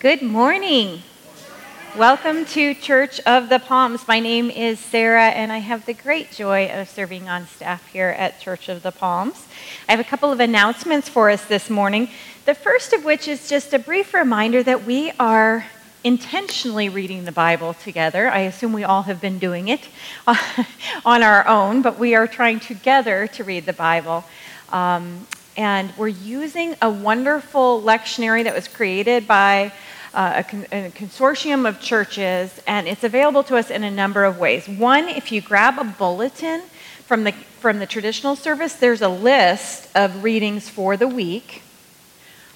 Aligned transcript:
Good 0.00 0.22
morning. 0.22 1.02
Welcome 1.96 2.44
to 2.44 2.72
Church 2.72 3.18
of 3.26 3.48
the 3.48 3.58
Palms. 3.58 4.06
My 4.06 4.20
name 4.20 4.48
is 4.48 4.78
Sarah, 4.78 5.30
and 5.30 5.50
I 5.50 5.58
have 5.58 5.86
the 5.86 5.92
great 5.92 6.30
joy 6.30 6.70
of 6.72 6.88
serving 6.88 7.28
on 7.28 7.48
staff 7.48 7.84
here 7.88 8.10
at 8.10 8.38
Church 8.38 8.68
of 8.68 8.84
the 8.84 8.92
Palms. 8.92 9.48
I 9.88 9.90
have 9.90 9.98
a 9.98 10.08
couple 10.08 10.30
of 10.30 10.38
announcements 10.38 11.08
for 11.08 11.30
us 11.30 11.44
this 11.46 11.68
morning. 11.68 12.10
The 12.44 12.54
first 12.54 12.92
of 12.92 13.04
which 13.04 13.26
is 13.26 13.48
just 13.48 13.74
a 13.74 13.78
brief 13.80 14.14
reminder 14.14 14.62
that 14.62 14.84
we 14.84 15.10
are 15.18 15.66
intentionally 16.04 16.88
reading 16.88 17.24
the 17.24 17.32
Bible 17.32 17.74
together. 17.74 18.28
I 18.28 18.42
assume 18.42 18.72
we 18.72 18.84
all 18.84 19.02
have 19.02 19.20
been 19.20 19.40
doing 19.40 19.66
it 19.66 19.88
on 21.04 21.24
our 21.24 21.44
own, 21.48 21.82
but 21.82 21.98
we 21.98 22.14
are 22.14 22.28
trying 22.28 22.60
together 22.60 23.26
to 23.26 23.42
read 23.42 23.66
the 23.66 23.72
Bible. 23.72 24.22
Um, 24.70 25.26
and 25.58 25.92
we're 25.96 26.06
using 26.06 26.76
a 26.80 26.88
wonderful 26.88 27.82
lectionary 27.82 28.44
that 28.44 28.54
was 28.54 28.68
created 28.68 29.26
by 29.26 29.72
uh, 30.14 30.34
a, 30.36 30.44
con- 30.44 30.66
a, 30.70 30.90
consortium 30.90 31.68
of 31.68 31.80
churches, 31.80 32.60
and 32.68 32.86
it's 32.86 33.02
available 33.02 33.42
to 33.42 33.56
us 33.56 33.68
in 33.68 33.82
a 33.82 33.90
number 33.90 34.24
of 34.24 34.38
ways. 34.38 34.68
One, 34.68 35.08
if 35.08 35.32
you 35.32 35.40
grab 35.40 35.78
a 35.78 35.84
bulletin 35.84 36.62
from 37.04 37.24
the, 37.24 37.32
from 37.32 37.80
the 37.80 37.86
traditional 37.86 38.36
service, 38.36 38.74
there's 38.74 39.02
a 39.02 39.08
list 39.08 39.88
of 39.96 40.22
readings 40.22 40.68
for 40.68 40.96
the 40.96 41.08
week. 41.08 41.62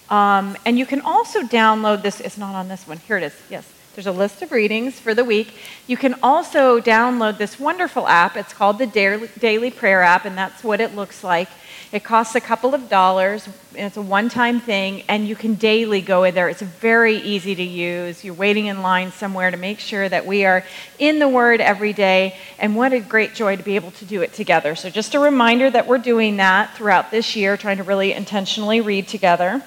Um, 0.08 0.56
and 0.64 0.78
you 0.78 0.86
can 0.86 1.00
also 1.00 1.40
download 1.42 2.02
this, 2.02 2.20
it's 2.20 2.38
not 2.38 2.54
on 2.54 2.68
this 2.68 2.86
one, 2.86 2.98
here 2.98 3.16
it 3.16 3.24
is, 3.24 3.34
yes. 3.50 3.68
There's 3.94 4.06
a 4.06 4.12
list 4.12 4.40
of 4.40 4.52
readings 4.52 4.98
for 4.98 5.12
the 5.12 5.24
week. 5.24 5.54
You 5.86 5.98
can 5.98 6.14
also 6.22 6.80
download 6.80 7.36
this 7.36 7.60
wonderful 7.60 8.08
app. 8.08 8.38
It's 8.38 8.54
called 8.54 8.78
the 8.78 8.86
Daily 8.86 9.70
Prayer 9.70 10.02
app, 10.02 10.24
and 10.24 10.38
that's 10.38 10.64
what 10.64 10.80
it 10.80 10.94
looks 10.94 11.22
like. 11.22 11.48
It 11.92 12.02
costs 12.02 12.34
a 12.34 12.40
couple 12.40 12.74
of 12.74 12.88
dollars. 12.88 13.46
And 13.74 13.86
it's 13.86 13.96
a 13.96 14.02
one 14.02 14.28
time 14.28 14.60
thing, 14.60 15.02
and 15.08 15.26
you 15.26 15.34
can 15.34 15.54
daily 15.54 16.02
go 16.02 16.24
in 16.24 16.34
there. 16.34 16.48
It's 16.48 16.60
very 16.60 17.16
easy 17.16 17.54
to 17.54 17.62
use. 17.62 18.22
You're 18.22 18.34
waiting 18.34 18.66
in 18.66 18.82
line 18.82 19.12
somewhere 19.12 19.50
to 19.50 19.56
make 19.56 19.78
sure 19.78 20.08
that 20.08 20.26
we 20.26 20.44
are 20.44 20.64
in 20.98 21.18
the 21.18 21.28
Word 21.28 21.60
every 21.60 21.94
day, 21.94 22.36
and 22.58 22.76
what 22.76 22.92
a 22.92 23.00
great 23.00 23.34
joy 23.34 23.56
to 23.56 23.62
be 23.62 23.76
able 23.76 23.92
to 23.92 24.04
do 24.04 24.20
it 24.20 24.34
together. 24.34 24.74
So, 24.74 24.90
just 24.90 25.14
a 25.14 25.18
reminder 25.18 25.70
that 25.70 25.86
we're 25.86 25.98
doing 25.98 26.36
that 26.36 26.76
throughout 26.76 27.10
this 27.10 27.34
year, 27.34 27.56
trying 27.56 27.78
to 27.78 27.82
really 27.82 28.12
intentionally 28.12 28.82
read 28.82 29.08
together. 29.08 29.62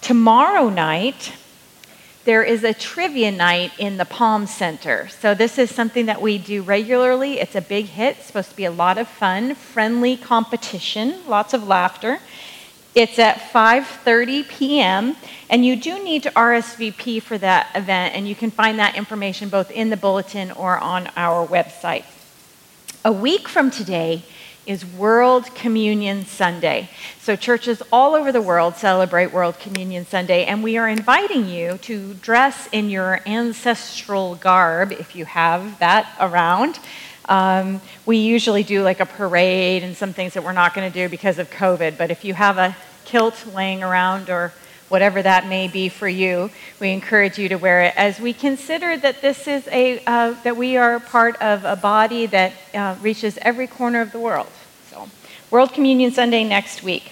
Tomorrow 0.00 0.68
night, 0.68 1.32
there 2.24 2.42
is 2.44 2.62
a 2.62 2.72
trivia 2.72 3.32
night 3.32 3.72
in 3.78 3.96
the 3.96 4.04
Palm 4.04 4.46
Center. 4.46 5.08
So 5.08 5.34
this 5.34 5.58
is 5.58 5.74
something 5.74 6.06
that 6.06 6.22
we 6.22 6.38
do 6.38 6.62
regularly. 6.62 7.40
It's 7.40 7.56
a 7.56 7.60
big 7.60 7.86
hit. 7.86 8.16
It's 8.18 8.26
supposed 8.26 8.50
to 8.50 8.56
be 8.56 8.64
a 8.64 8.70
lot 8.70 8.96
of 8.96 9.08
fun, 9.08 9.56
friendly 9.56 10.16
competition, 10.16 11.20
lots 11.26 11.52
of 11.52 11.66
laughter. 11.66 12.20
It's 12.94 13.18
at 13.18 13.38
5:30 13.38 14.48
p.m. 14.48 15.16
and 15.48 15.64
you 15.64 15.76
do 15.76 16.04
need 16.04 16.22
to 16.24 16.30
RSVP 16.30 17.22
for 17.22 17.38
that 17.38 17.68
event 17.74 18.14
and 18.14 18.28
you 18.28 18.34
can 18.34 18.50
find 18.50 18.78
that 18.78 18.96
information 18.96 19.48
both 19.48 19.70
in 19.70 19.90
the 19.90 19.96
bulletin 19.96 20.50
or 20.52 20.78
on 20.78 21.08
our 21.16 21.46
website. 21.46 22.04
A 23.04 23.10
week 23.10 23.48
from 23.48 23.70
today, 23.70 24.22
is 24.66 24.84
World 24.84 25.54
Communion 25.54 26.24
Sunday. 26.24 26.88
So, 27.20 27.36
churches 27.36 27.82
all 27.92 28.14
over 28.14 28.30
the 28.32 28.40
world 28.40 28.76
celebrate 28.76 29.32
World 29.32 29.58
Communion 29.58 30.06
Sunday, 30.06 30.44
and 30.44 30.62
we 30.62 30.76
are 30.76 30.88
inviting 30.88 31.48
you 31.48 31.78
to 31.78 32.14
dress 32.14 32.68
in 32.72 32.90
your 32.90 33.20
ancestral 33.26 34.36
garb 34.36 34.92
if 34.92 35.16
you 35.16 35.24
have 35.24 35.78
that 35.80 36.14
around. 36.20 36.78
Um, 37.28 37.80
we 38.06 38.18
usually 38.18 38.62
do 38.62 38.82
like 38.82 39.00
a 39.00 39.06
parade 39.06 39.82
and 39.82 39.96
some 39.96 40.12
things 40.12 40.34
that 40.34 40.44
we're 40.44 40.52
not 40.52 40.74
going 40.74 40.90
to 40.90 40.94
do 40.94 41.08
because 41.08 41.38
of 41.38 41.50
COVID, 41.50 41.96
but 41.96 42.10
if 42.10 42.24
you 42.24 42.34
have 42.34 42.58
a 42.58 42.76
kilt 43.04 43.46
laying 43.54 43.82
around 43.82 44.30
or 44.30 44.52
whatever 44.92 45.22
that 45.22 45.46
may 45.46 45.68
be 45.68 45.88
for 45.88 46.06
you, 46.06 46.50
we 46.78 46.90
encourage 46.90 47.38
you 47.38 47.48
to 47.48 47.56
wear 47.56 47.80
it 47.84 47.94
as 47.96 48.20
we 48.20 48.34
consider 48.34 48.94
that 48.98 49.22
this 49.22 49.48
is 49.48 49.66
a, 49.68 50.04
uh, 50.06 50.34
that 50.44 50.54
we 50.54 50.76
are 50.76 51.00
part 51.00 51.34
of 51.40 51.64
a 51.64 51.74
body 51.74 52.26
that 52.26 52.52
uh, 52.74 52.94
reaches 53.00 53.38
every 53.40 53.66
corner 53.66 54.02
of 54.02 54.12
the 54.12 54.20
world. 54.20 54.48
So, 54.90 55.08
World 55.50 55.72
Communion 55.72 56.12
Sunday 56.12 56.44
next 56.44 56.82
week. 56.82 57.04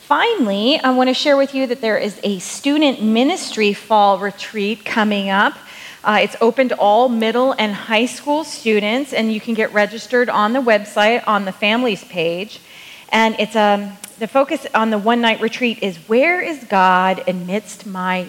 Finally, 0.00 0.80
I 0.80 0.90
want 0.90 1.10
to 1.10 1.14
share 1.14 1.36
with 1.36 1.54
you 1.54 1.64
that 1.68 1.80
there 1.80 1.96
is 1.96 2.18
a 2.24 2.40
student 2.40 3.00
ministry 3.00 3.72
fall 3.72 4.18
retreat 4.18 4.84
coming 4.84 5.30
up. 5.30 5.54
Uh, 6.02 6.18
it's 6.20 6.34
open 6.40 6.70
to 6.70 6.76
all 6.76 7.08
middle 7.08 7.54
and 7.56 7.72
high 7.72 8.06
school 8.06 8.42
students, 8.42 9.12
and 9.12 9.32
you 9.32 9.40
can 9.40 9.54
get 9.54 9.72
registered 9.72 10.28
on 10.28 10.52
the 10.54 10.58
website 10.58 11.22
on 11.28 11.44
the 11.44 11.52
families 11.52 12.02
page. 12.02 12.58
And 13.10 13.36
it's 13.38 13.54
um, 13.54 13.92
the 14.22 14.28
focus 14.28 14.64
on 14.72 14.90
the 14.90 14.98
one 14.98 15.20
night 15.20 15.40
retreat 15.40 15.82
is 15.82 15.96
where 16.08 16.40
is 16.40 16.62
God 16.62 17.24
amidst 17.26 17.86
my 17.86 18.28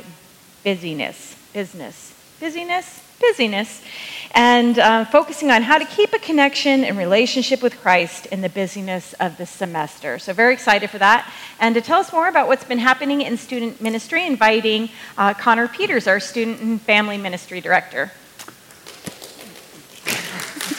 busyness? 0.64 1.36
Business. 1.54 2.16
Busyness? 2.40 3.00
Busyness. 3.22 3.84
And 4.32 4.80
uh, 4.80 5.06
focusing 5.06 5.52
on 5.52 5.62
how 5.62 5.78
to 5.78 5.86
keep 5.86 6.12
a 6.12 6.18
connection 6.18 6.84
and 6.84 6.98
relationship 6.98 7.62
with 7.62 7.80
Christ 7.80 8.26
in 8.26 8.42
the 8.42 8.50
busyness 8.50 9.14
of 9.20 9.38
the 9.38 9.46
semester. 9.46 10.18
So, 10.18 10.34
very 10.34 10.54
excited 10.54 10.90
for 10.90 10.98
that. 10.98 11.32
And 11.60 11.76
to 11.76 11.82
tell 11.82 12.00
us 12.00 12.12
more 12.12 12.28
about 12.28 12.48
what's 12.48 12.64
been 12.64 12.80
happening 12.80 13.22
in 13.22 13.38
student 13.38 13.80
ministry, 13.80 14.26
inviting 14.26 14.90
uh, 15.16 15.36
Connor 15.36 15.68
Peters, 15.68 16.08
our 16.08 16.20
student 16.20 16.60
and 16.60 16.82
family 16.82 17.20
ministry 17.20 17.62
director. 17.62 18.12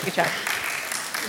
Good 0.04 0.14
job. 0.14 0.26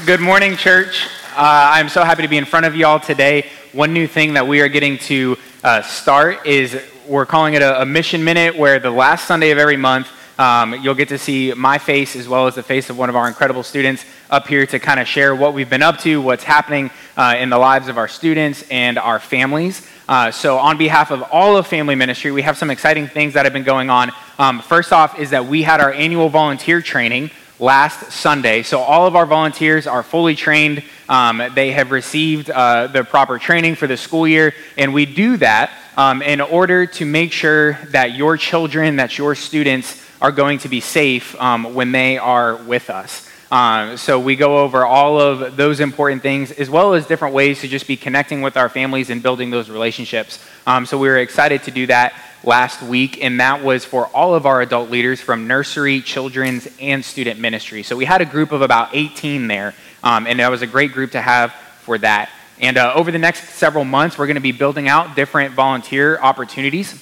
Good 0.07 0.21
morning, 0.21 0.57
church. 0.57 1.07
Uh, 1.37 1.69
I'm 1.73 1.89
so 1.89 2.03
happy 2.03 2.21
to 2.21 2.29
be 2.29 2.37
in 2.37 2.45
front 2.45 2.65
of 2.65 2.75
you 2.75 2.87
all 2.87 2.99
today. 2.99 3.45
One 3.75 3.91
new 3.91 4.07
thing 4.07 4.35
that 4.35 4.47
we 4.47 4.61
are 4.61 4.69
getting 4.69 4.97
to 4.99 5.37
uh, 5.61 5.81
start 5.81 6.45
is 6.45 6.81
we're 7.09 7.25
calling 7.25 7.55
it 7.55 7.61
a, 7.61 7.81
a, 7.81 7.85
mission 7.85 8.23
minute, 8.23 8.55
where 8.55 8.79
the 8.79 8.89
last 8.89 9.27
Sunday 9.27 9.51
of 9.51 9.57
every 9.57 9.75
month, 9.75 10.07
um, 10.39 10.81
you'll 10.81 10.95
get 10.95 11.09
to 11.09 11.17
see 11.17 11.53
my 11.53 11.77
face 11.77 12.15
as 12.15 12.25
well 12.25 12.47
as 12.47 12.55
the 12.55 12.63
face 12.63 12.89
of 12.89 12.97
one 12.97 13.09
of 13.09 13.17
our 13.17 13.27
incredible 13.27 13.63
students 13.63 14.05
up 14.29 14.47
here 14.47 14.65
to 14.65 14.79
kind 14.79 15.01
of 15.01 15.09
share 15.09 15.35
what 15.35 15.53
we've 15.53 15.69
been 15.69 15.83
up 15.83 15.97
to, 15.99 16.21
what's 16.21 16.45
happening 16.45 16.89
uh, 17.17 17.35
in 17.37 17.49
the 17.49 17.57
lives 17.57 17.89
of 17.89 17.97
our 17.97 18.07
students 18.07 18.63
and 18.71 18.97
our 18.97 19.19
families. 19.19 19.85
Uh, 20.07 20.31
so, 20.31 20.57
on 20.57 20.77
behalf 20.77 21.11
of 21.11 21.21
all 21.23 21.57
of 21.57 21.67
Family 21.67 21.95
Ministry, 21.95 22.31
we 22.31 22.43
have 22.43 22.57
some 22.57 22.71
exciting 22.71 23.07
things 23.07 23.33
that 23.33 23.45
have 23.45 23.51
been 23.51 23.63
going 23.63 23.89
on. 23.89 24.13
Um, 24.39 24.61
first 24.61 24.93
off, 24.93 25.19
is 25.19 25.31
that 25.31 25.47
we 25.47 25.63
had 25.63 25.81
our 25.81 25.91
annual 25.91 26.29
volunteer 26.29 26.81
training 26.81 27.29
last 27.59 28.11
Sunday. 28.11 28.63
So, 28.63 28.79
all 28.79 29.07
of 29.07 29.15
our 29.15 29.25
volunteers 29.25 29.87
are 29.87 30.03
fully 30.03 30.35
trained. 30.35 30.83
Um, 31.07 31.41
they 31.53 31.71
have 31.71 31.91
received 31.91 32.49
uh, 32.49 32.87
the 32.87 33.03
proper 33.03 33.39
training 33.39 33.75
for 33.75 33.87
the 33.87 33.97
school 33.97 34.27
year, 34.27 34.53
and 34.77 34.93
we 34.93 35.05
do 35.05 35.37
that 35.37 35.71
um, 35.97 36.21
in 36.21 36.41
order 36.41 36.85
to 36.85 37.05
make 37.05 37.31
sure 37.31 37.73
that 37.91 38.15
your 38.15 38.37
children, 38.37 38.97
that 38.97 39.17
your 39.17 39.35
students 39.35 40.03
are 40.21 40.31
going 40.31 40.59
to 40.59 40.69
be 40.69 40.79
safe 40.79 41.39
um, 41.39 41.73
when 41.73 41.91
they 41.91 42.17
are 42.17 42.55
with 42.55 42.89
us. 42.89 43.29
Uh, 43.51 43.95
so 43.95 44.19
we 44.19 44.35
go 44.35 44.59
over 44.59 44.85
all 44.85 45.19
of 45.19 45.55
those 45.55 45.79
important 45.79 46.21
things, 46.21 46.51
as 46.51 46.69
well 46.69 46.95
as 46.95 47.05
different 47.05 47.35
ways 47.35 47.61
to 47.61 47.67
just 47.67 47.87
be 47.87 47.95
connecting 47.95 48.41
with 48.41 48.57
our 48.57 48.69
families 48.69 49.09
and 49.09 49.21
building 49.21 49.51
those 49.51 49.69
relationships. 49.69 50.43
Um, 50.65 50.85
so 50.85 50.97
we 50.97 51.07
were 51.07 51.19
excited 51.19 51.63
to 51.63 51.71
do 51.71 51.85
that 51.87 52.13
last 52.43 52.81
week, 52.81 53.23
and 53.23 53.39
that 53.39 53.63
was 53.63 53.85
for 53.85 54.07
all 54.07 54.33
of 54.33 54.45
our 54.45 54.61
adult 54.61 54.89
leaders 54.89 55.21
from 55.21 55.47
nursery, 55.47 56.01
children's, 56.01 56.67
and 56.79 57.05
student 57.05 57.39
ministry. 57.39 57.83
So 57.83 57.95
we 57.95 58.05
had 58.05 58.21
a 58.21 58.25
group 58.25 58.51
of 58.51 58.61
about 58.61 58.89
18 58.93 59.47
there, 59.47 59.75
um, 60.03 60.25
and 60.25 60.39
that 60.39 60.49
was 60.49 60.61
a 60.61 60.67
great 60.67 60.93
group 60.93 61.11
to 61.11 61.21
have 61.21 61.53
for 61.81 61.97
that. 61.99 62.29
And 62.59 62.77
uh, 62.77 62.93
over 62.95 63.11
the 63.11 63.19
next 63.19 63.49
several 63.49 63.83
months, 63.83 64.17
we're 64.17 64.27
going 64.27 64.35
to 64.35 64.41
be 64.41 64.53
building 64.53 64.87
out 64.87 65.15
different 65.15 65.53
volunteer 65.53 66.17
opportunities. 66.17 67.01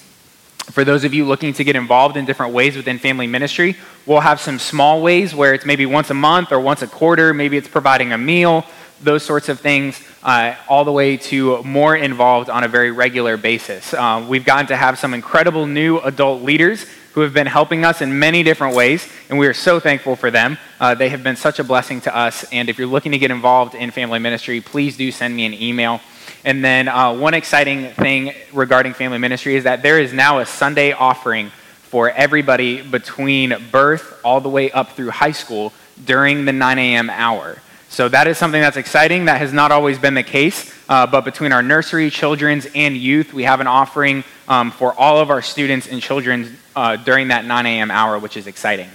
For 0.70 0.82
those 0.82 1.04
of 1.04 1.12
you 1.12 1.26
looking 1.26 1.52
to 1.54 1.64
get 1.64 1.76
involved 1.76 2.16
in 2.16 2.24
different 2.24 2.54
ways 2.54 2.74
within 2.74 2.98
family 2.98 3.26
ministry, 3.26 3.76
we'll 4.06 4.20
have 4.20 4.40
some 4.40 4.58
small 4.58 5.02
ways 5.02 5.34
where 5.34 5.52
it's 5.52 5.66
maybe 5.66 5.84
once 5.84 6.10
a 6.10 6.14
month 6.14 6.52
or 6.52 6.58
once 6.58 6.80
a 6.82 6.86
quarter, 6.86 7.34
maybe 7.34 7.56
it's 7.56 7.68
providing 7.68 8.12
a 8.12 8.18
meal, 8.18 8.64
those 9.02 9.22
sorts 9.22 9.48
of 9.50 9.60
things, 9.60 10.00
uh, 10.22 10.54
all 10.68 10.84
the 10.84 10.92
way 10.92 11.18
to 11.18 11.62
more 11.64 11.94
involved 11.94 12.48
on 12.48 12.64
a 12.64 12.68
very 12.68 12.90
regular 12.90 13.36
basis. 13.36 13.92
Uh, 13.92 14.24
we've 14.26 14.44
gotten 14.44 14.66
to 14.66 14.76
have 14.76 14.98
some 14.98 15.12
incredible 15.12 15.66
new 15.66 15.98
adult 15.98 16.42
leaders 16.42 16.86
who 17.12 17.20
have 17.20 17.34
been 17.34 17.46
helping 17.46 17.84
us 17.84 18.00
in 18.00 18.18
many 18.18 18.42
different 18.42 18.74
ways, 18.74 19.06
and 19.28 19.38
we 19.38 19.46
are 19.46 19.54
so 19.54 19.78
thankful 19.78 20.16
for 20.16 20.30
them. 20.30 20.58
Uh, 20.80 20.94
they 20.94 21.10
have 21.10 21.22
been 21.22 21.36
such 21.36 21.58
a 21.58 21.64
blessing 21.64 22.00
to 22.00 22.16
us, 22.16 22.44
and 22.50 22.68
if 22.68 22.78
you're 22.78 22.88
looking 22.88 23.12
to 23.12 23.18
get 23.18 23.30
involved 23.30 23.74
in 23.74 23.90
family 23.90 24.18
ministry, 24.18 24.60
please 24.60 24.96
do 24.96 25.12
send 25.12 25.36
me 25.36 25.44
an 25.44 25.54
email. 25.54 26.00
And 26.44 26.62
then, 26.62 26.88
uh, 26.88 27.14
one 27.14 27.32
exciting 27.32 27.88
thing 27.90 28.34
regarding 28.52 28.92
family 28.92 29.16
ministry 29.16 29.56
is 29.56 29.64
that 29.64 29.82
there 29.82 29.98
is 29.98 30.12
now 30.12 30.40
a 30.40 30.46
Sunday 30.46 30.92
offering 30.92 31.50
for 31.84 32.10
everybody 32.10 32.82
between 32.82 33.54
birth 33.70 34.20
all 34.22 34.42
the 34.42 34.50
way 34.50 34.70
up 34.70 34.92
through 34.92 35.10
high 35.10 35.32
school 35.32 35.72
during 36.04 36.44
the 36.44 36.52
9 36.52 36.78
a.m. 36.78 37.08
hour. 37.08 37.58
So 37.88 38.08
that 38.08 38.26
is 38.26 38.36
something 38.36 38.60
that's 38.60 38.76
exciting. 38.76 39.26
That 39.26 39.38
has 39.38 39.52
not 39.52 39.72
always 39.72 39.98
been 39.98 40.14
the 40.14 40.22
case. 40.22 40.74
Uh, 40.86 41.06
but 41.06 41.24
between 41.24 41.52
our 41.52 41.62
nursery, 41.62 42.10
children's, 42.10 42.66
and 42.74 42.94
youth, 42.94 43.32
we 43.32 43.44
have 43.44 43.60
an 43.60 43.66
offering 43.66 44.22
um, 44.48 44.70
for 44.70 44.92
all 44.94 45.18
of 45.18 45.30
our 45.30 45.40
students 45.40 45.86
and 45.86 46.02
children 46.02 46.58
uh, 46.76 46.96
during 46.96 47.28
that 47.28 47.46
9 47.46 47.64
a.m. 47.64 47.90
hour, 47.90 48.18
which 48.18 48.36
is 48.36 48.46
exciting. 48.46 48.90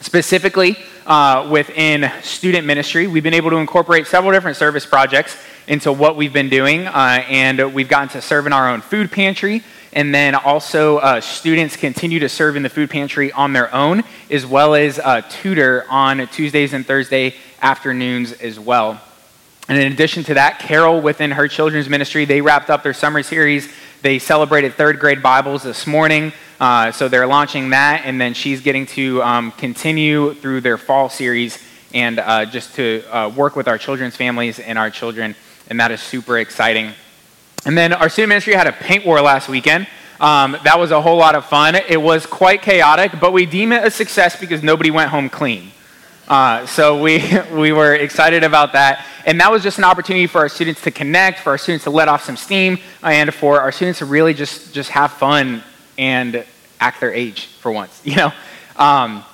Specifically, 0.00 0.76
uh, 1.06 1.48
within 1.50 2.10
student 2.22 2.66
ministry, 2.66 3.06
we've 3.06 3.22
been 3.22 3.32
able 3.32 3.50
to 3.50 3.56
incorporate 3.56 4.06
several 4.06 4.32
different 4.32 4.58
service 4.58 4.84
projects 4.84 5.36
into 5.66 5.92
what 5.92 6.16
we've 6.16 6.32
been 6.32 6.48
doing, 6.48 6.86
uh, 6.86 7.24
and 7.28 7.74
we've 7.74 7.88
gotten 7.88 8.08
to 8.08 8.22
serve 8.22 8.46
in 8.46 8.52
our 8.52 8.70
own 8.70 8.80
food 8.80 9.10
pantry 9.10 9.62
And 9.96 10.14
then 10.14 10.34
also, 10.34 10.98
uh, 10.98 11.22
students 11.22 11.74
continue 11.74 12.18
to 12.18 12.28
serve 12.28 12.54
in 12.54 12.62
the 12.62 12.68
food 12.68 12.90
pantry 12.90 13.32
on 13.32 13.54
their 13.54 13.74
own, 13.74 14.04
as 14.30 14.44
well 14.44 14.74
as 14.74 14.98
uh, 14.98 15.22
tutor 15.22 15.86
on 15.88 16.28
Tuesdays 16.28 16.74
and 16.74 16.84
Thursday 16.84 17.34
afternoons 17.62 18.34
as 18.34 18.60
well. 18.60 19.00
And 19.68 19.78
in 19.78 19.90
addition 19.90 20.22
to 20.24 20.34
that, 20.34 20.58
Carol, 20.58 21.00
within 21.00 21.30
her 21.30 21.48
children's 21.48 21.88
ministry, 21.88 22.26
they 22.26 22.42
wrapped 22.42 22.68
up 22.68 22.82
their 22.82 22.92
summer 22.92 23.22
series. 23.22 23.72
They 24.02 24.18
celebrated 24.18 24.74
third 24.74 25.00
grade 25.00 25.22
Bibles 25.22 25.62
this 25.62 25.86
morning. 25.86 26.34
Uh, 26.60 26.92
so 26.92 27.08
they're 27.08 27.26
launching 27.26 27.70
that, 27.70 28.02
and 28.04 28.20
then 28.20 28.34
she's 28.34 28.60
getting 28.60 28.84
to 28.88 29.22
um, 29.22 29.50
continue 29.52 30.34
through 30.34 30.60
their 30.60 30.76
fall 30.76 31.08
series 31.08 31.58
and 31.94 32.18
uh, 32.18 32.44
just 32.44 32.74
to 32.74 33.02
uh, 33.10 33.30
work 33.30 33.56
with 33.56 33.66
our 33.66 33.78
children's 33.78 34.14
families 34.14 34.58
and 34.58 34.78
our 34.78 34.90
children, 34.90 35.34
and 35.68 35.80
that 35.80 35.90
is 35.90 36.00
super 36.00 36.38
exciting. 36.38 36.92
And 37.64 37.76
then 37.76 37.92
our 37.92 38.08
student 38.08 38.28
ministry 38.28 38.54
had 38.54 38.66
a 38.66 38.72
paint 38.72 39.04
war 39.04 39.20
last 39.20 39.48
weekend. 39.48 39.86
Um, 40.20 40.56
that 40.64 40.78
was 40.78 40.92
a 40.92 41.02
whole 41.02 41.16
lot 41.16 41.34
of 41.34 41.44
fun. 41.44 41.74
It 41.74 42.00
was 42.00 42.24
quite 42.24 42.62
chaotic, 42.62 43.12
but 43.20 43.32
we 43.32 43.44
deem 43.44 43.72
it 43.72 43.84
a 43.84 43.90
success 43.90 44.38
because 44.38 44.62
nobody 44.62 44.90
went 44.90 45.10
home 45.10 45.28
clean. 45.28 45.72
Uh, 46.28 46.66
so 46.66 47.00
we, 47.00 47.22
we 47.52 47.72
were 47.72 47.94
excited 47.94 48.44
about 48.44 48.72
that. 48.72 49.04
And 49.26 49.40
that 49.40 49.50
was 49.50 49.62
just 49.62 49.78
an 49.78 49.84
opportunity 49.84 50.26
for 50.26 50.38
our 50.38 50.48
students 50.48 50.80
to 50.82 50.90
connect, 50.90 51.40
for 51.40 51.50
our 51.50 51.58
students 51.58 51.84
to 51.84 51.90
let 51.90 52.08
off 52.08 52.24
some 52.24 52.36
steam, 52.36 52.78
and 53.02 53.34
for 53.34 53.60
our 53.60 53.72
students 53.72 53.98
to 53.98 54.04
really 54.06 54.34
just, 54.34 54.72
just 54.72 54.90
have 54.90 55.12
fun 55.12 55.62
and 55.98 56.44
act 56.80 57.00
their 57.00 57.12
age 57.12 57.46
for 57.46 57.72
once, 57.72 58.00
you 58.04 58.16
know? 58.16 58.32
Um, 58.76 59.24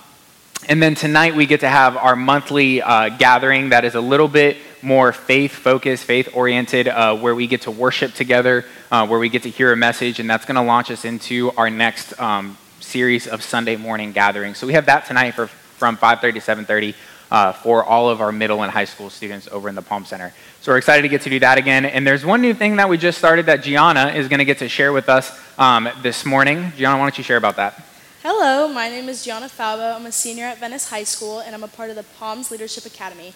and 0.69 0.83
then 0.83 0.95
tonight 0.95 1.35
we 1.35 1.47
get 1.47 1.61
to 1.61 1.69
have 1.69 1.97
our 1.97 2.15
monthly 2.15 2.81
uh, 2.81 3.09
gathering 3.11 3.71
that 3.71 3.85
is 3.85 3.95
a 3.95 4.01
little 4.01 4.29
bit 4.29 4.57
more 4.83 5.13
faith 5.13 5.53
focused, 5.53 6.05
faith 6.05 6.29
oriented, 6.35 6.89
uh, 6.89 7.17
where 7.17 7.35
we 7.35 7.47
get 7.47 7.63
to 7.63 7.71
worship 7.71 8.15
together, 8.15 8.65
uh, 8.91 9.07
where 9.07 9.19
we 9.19 9.29
get 9.29 9.45
to 9.45 9.51
hear 9.51 9.73
a 9.73 9.77
message, 9.77 10.21
and 10.21 10.29
that's 10.29 10.45
going 10.45 10.57
to 10.57 10.63
launch 10.63 10.91
us 10.91 11.05
into 11.05 11.51
our 11.57 11.71
next 11.71 12.19
um, 12.21 12.57
series 12.81 13.27
of 13.27 13.43
Sunday 13.43 13.77
morning 13.77 14.13
gatherings. 14.13 14.59
So 14.59 14.67
we 14.67 14.73
have 14.73 14.87
that 14.87 15.07
tonight 15.07 15.33
for, 15.33 15.47
from 15.47 15.97
5:30 15.97 16.35
to 16.35 16.41
7:30 16.41 16.95
uh, 17.31 17.53
for 17.53 17.83
all 17.83 18.11
of 18.11 18.21
our 18.21 18.31
middle 18.31 18.63
and 18.63 18.71
high 18.71 18.85
school 18.85 19.09
students 19.09 19.49
over 19.51 19.69
in 19.69 19.75
the 19.75 19.83
Palm 19.83 20.05
Center. 20.05 20.35
So 20.61 20.71
we're 20.71 20.79
excited 20.79 21.03
to 21.03 21.09
get 21.09 21.23
to 21.23 21.31
do 21.31 21.41
that 21.41 21.57
again. 21.57 21.87
And 21.87 22.07
there's 22.07 22.27
one 22.27 22.43
new 22.43 22.53
thing 22.53 22.77
that 22.77 22.89
we 22.89 22.99
just 22.99 23.17
started 23.17 23.47
that 23.47 23.63
Gianna 23.63 24.09
is 24.09 24.29
going 24.29 24.39
to 24.39 24.45
get 24.45 24.59
to 24.59 24.69
share 24.69 24.93
with 24.93 25.09
us 25.09 25.33
um, 25.59 25.89
this 26.03 26.27
morning. 26.27 26.73
Gianna, 26.77 26.99
why 26.99 27.05
don't 27.05 27.17
you 27.17 27.25
share 27.25 27.39
about 27.39 27.57
that? 27.57 27.83
Hello, 28.23 28.69
my 28.69 28.89
name 28.89 29.09
is 29.09 29.25
Gianna 29.25 29.47
Falbo. 29.47 29.97
I'm 29.97 30.07
a 30.07 30.13
senior 30.13 30.45
at 30.45 30.59
Venice 30.59 30.91
High 30.91 31.03
School, 31.03 31.41
and 31.41 31.55
I'm 31.55 31.65
a 31.65 31.69
part 31.69 31.91
of 31.91 31.97
the 31.97 32.05
Palms 32.05 32.51
Leadership 32.51 32.85
Academy. 32.85 33.33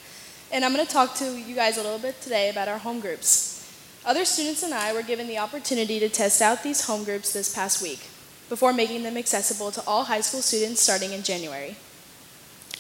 And 0.53 0.65
I'm 0.65 0.73
going 0.73 0.87
to 0.87 0.93
talk 0.93 1.15
to 1.17 1.39
you 1.39 1.55
guys 1.55 1.77
a 1.77 1.83
little 1.83 1.99
bit 1.99 2.21
today 2.21 2.51
about 2.51 2.69
our 2.69 2.79
home 2.79 3.01
groups. 3.01 3.69
Other 4.05 4.25
students 4.25 4.63
and 4.63 4.73
I 4.73 4.93
were 4.93 5.03
given 5.03 5.27
the 5.27 5.39
opportunity 5.39 5.99
to 5.99 6.09
test 6.09 6.41
out 6.41 6.63
these 6.63 6.87
home 6.87 7.03
groups 7.03 7.33
this 7.33 7.53
past 7.53 7.83
week 7.83 8.09
before 8.49 8.73
making 8.73 9.03
them 9.03 9.17
accessible 9.17 9.73
to 9.73 9.83
all 9.87 10.05
high 10.05 10.21
school 10.21 10.41
students 10.41 10.81
starting 10.81 11.13
in 11.13 11.25
January. 11.25 11.77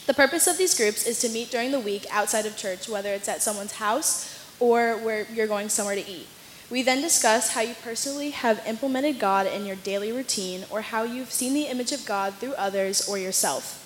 The 0.07 0.15
purpose 0.15 0.47
of 0.47 0.59
these 0.59 0.77
groups 0.77 1.05
is 1.05 1.19
to 1.21 1.29
meet 1.29 1.51
during 1.51 1.73
the 1.73 1.81
week 1.81 2.07
outside 2.13 2.47
of 2.47 2.57
church, 2.57 2.89
whether 2.89 3.13
it's 3.13 3.29
at 3.29 3.43
someone's 3.43 3.73
house 3.73 4.33
or 4.61 4.97
where 4.99 5.27
you're 5.33 5.49
going 5.49 5.69
somewhere 5.69 5.97
to 5.97 6.09
eat. 6.09 6.29
We 6.71 6.83
then 6.83 7.03
discuss 7.03 7.55
how 7.55 7.63
you 7.63 7.75
personally 7.83 8.31
have 8.31 8.65
implemented 8.67 9.19
God 9.19 9.49
in 9.49 9.67
your 9.67 9.77
daily 9.77 10.13
routine 10.13 10.65
or 10.71 10.83
how 10.83 11.03
you've 11.03 11.33
seen 11.33 11.55
the 11.55 11.65
image 11.65 11.91
of 11.91 12.07
God 12.07 12.35
through 12.35 12.55
others 12.55 13.09
or 13.09 13.19
yourself. 13.19 13.86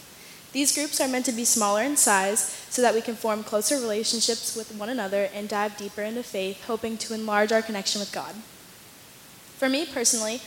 These 0.52 0.75
groups 0.75 1.00
are 1.00 1.08
meant 1.08 1.26
to 1.26 1.32
be 1.32 1.44
smaller 1.44 1.82
in 1.82 1.97
size 1.97 2.41
so 2.70 2.82
that 2.82 2.94
we 2.94 3.00
can 3.00 3.14
form 3.14 3.44
closer 3.44 3.76
relationships 3.76 4.56
with 4.56 4.75
one 4.75 4.88
another 4.88 5.29
and 5.35 5.49
dive 5.49 5.76
deeper 5.76 6.02
into 6.02 6.23
faith, 6.23 6.64
hoping 6.64 6.97
to 6.99 7.14
enlarge 7.14 7.52
our 7.52 7.62
connection 7.62 8.00
with 8.00 8.12
God. 8.12 8.35
For 9.58 9.69
me 9.69 9.87
personally, 9.87 10.41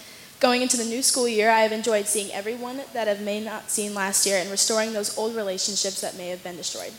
Going 0.43 0.61
into 0.61 0.75
the 0.75 0.83
new 0.83 1.01
school 1.01 1.25
year, 1.25 1.49
I 1.49 1.61
have 1.61 1.71
enjoyed 1.71 2.05
seeing 2.05 2.29
everyone 2.33 2.81
that 2.91 3.07
I 3.07 3.13
may 3.21 3.39
not 3.39 3.71
seen 3.71 3.95
last 3.95 4.25
year 4.25 4.39
and 4.39 4.51
restoring 4.51 4.91
those 4.91 5.17
old 5.17 5.37
relationships 5.37 6.01
that 6.01 6.17
may 6.17 6.27
have 6.27 6.43
been 6.43 6.57
destroyed. 6.57 6.91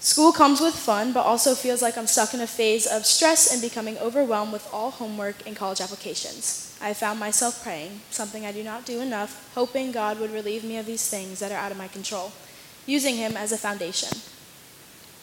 School 0.00 0.30
comes 0.30 0.60
with 0.60 0.74
fun, 0.74 1.12
but 1.12 1.26
also 1.26 1.54
feels 1.54 1.82
like 1.82 1.96
I'm 1.96 2.06
stuck 2.06 2.34
in 2.34 2.40
a 2.40 2.46
phase 2.46 2.86
of 2.86 3.06
stress 3.06 3.52
and 3.52 3.60
becoming 3.60 3.98
overwhelmed 3.98 4.52
with 4.52 4.68
all 4.72 4.90
homework 4.90 5.46
and 5.46 5.56
college 5.56 5.80
applications. 5.80 6.76
I 6.80 6.92
found 6.92 7.18
myself 7.18 7.62
praying, 7.62 8.00
something 8.10 8.44
I 8.44 8.52
do 8.52 8.62
not 8.62 8.84
do 8.84 9.00
enough, 9.00 9.50
hoping 9.54 9.92
God 9.92 10.20
would 10.20 10.30
relieve 10.30 10.62
me 10.62 10.76
of 10.76 10.86
these 10.86 11.08
things 11.08 11.40
that 11.40 11.50
are 11.50 11.58
out 11.58 11.72
of 11.72 11.78
my 11.78 11.88
control, 11.88 12.32
using 12.84 13.16
Him 13.16 13.36
as 13.36 13.50
a 13.50 13.58
foundation. 13.58 14.10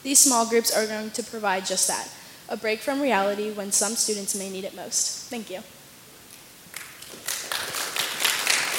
These 0.01 0.19
small 0.19 0.45
groups 0.45 0.75
are 0.75 0.85
going 0.85 1.11
to 1.11 1.23
provide 1.23 1.65
just 1.65 1.87
that 1.87 2.09
a 2.49 2.57
break 2.57 2.79
from 2.79 3.01
reality 3.01 3.51
when 3.51 3.71
some 3.71 3.93
students 3.93 4.35
may 4.35 4.49
need 4.49 4.65
it 4.65 4.75
most. 4.75 5.29
Thank 5.29 5.49
you. 5.49 5.61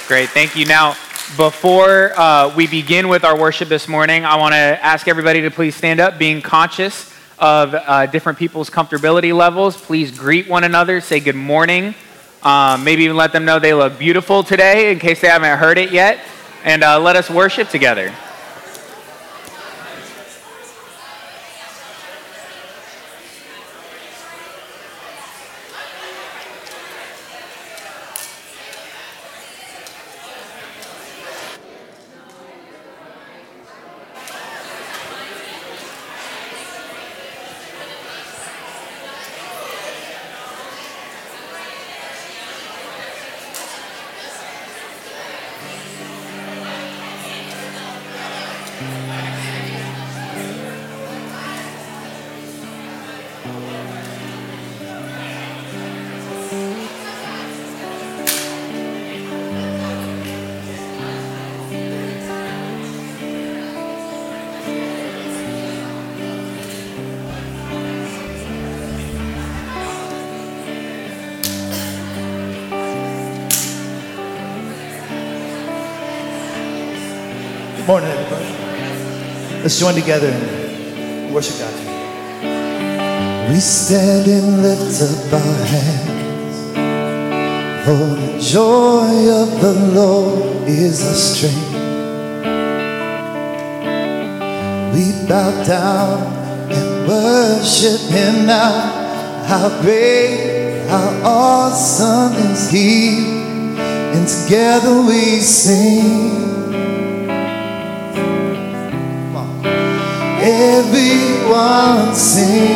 Great, 0.06 0.29
thank 0.31 0.55
you. 0.55 0.67
Now, 0.67 0.96
before 1.37 2.12
uh, 2.19 2.55
we 2.55 2.67
begin 2.67 3.09
with 3.09 3.25
our 3.25 3.37
worship 3.37 3.69
this 3.69 3.88
morning, 3.88 4.25
I 4.25 4.37
want 4.37 4.53
to 4.53 4.56
ask 4.56 5.09
everybody 5.09 5.41
to 5.43 5.50
please 5.50 5.75
stand 5.75 5.99
up, 5.99 6.19
being 6.19 6.41
conscious 6.41 7.12
of 7.38 7.75
uh, 7.75 8.06
different 8.06 8.38
people's 8.38 8.71
comfortability 8.71 9.37
levels. 9.37 9.76
Please 9.76 10.17
greet 10.17 10.49
one 10.49 10.62
another, 10.65 11.00
say 11.00 11.21
good 11.21 11.35
morning. 11.35 11.94
Um, 12.43 12.85
maybe 12.85 13.05
even 13.05 13.17
let 13.17 13.32
them 13.32 13.44
know 13.44 13.59
they 13.59 13.75
look 13.75 13.99
beautiful 13.99 14.44
today 14.44 14.93
in 14.93 14.99
case 14.99 15.21
they 15.21 15.29
haven't 15.29 15.59
heard 15.59 15.79
it 15.79 15.91
yet. 15.91 16.21
And 16.62 16.85
uh, 16.85 17.00
let 17.00 17.17
us 17.17 17.29
worship 17.29 17.69
together. 17.69 18.15
Morning, 77.86 78.08
everybody. 78.08 79.62
Let's 79.62 79.79
join 79.79 79.94
together 79.94 80.29
and 80.29 81.34
worship 81.34 81.58
God. 81.58 81.74
We 83.50 83.60
stand 83.60 84.26
and 84.26 84.62
lift 84.62 85.03
up 85.03 85.32
our 85.34 85.64
hands. 85.67 86.72
For 87.84 87.93
the 87.93 88.38
joy 88.41 89.29
of 89.29 89.60
the 89.60 89.74
Lord 89.93 90.67
is 90.67 91.06
our 91.06 91.14
strength. 91.14 91.72
We 94.94 95.29
bow 95.29 95.64
down 95.64 96.72
and 96.72 97.06
worship 97.06 98.00
Him 98.10 98.46
now. 98.46 99.44
How 99.46 99.69
great, 99.82 100.86
how 100.88 101.20
awesome 101.22 102.32
is 102.50 102.70
He. 102.70 103.19
And 103.76 104.26
together 104.26 105.03
we 105.03 105.41
sing. 105.41 106.54
Everyone 110.44 112.15
sing. 112.15 112.74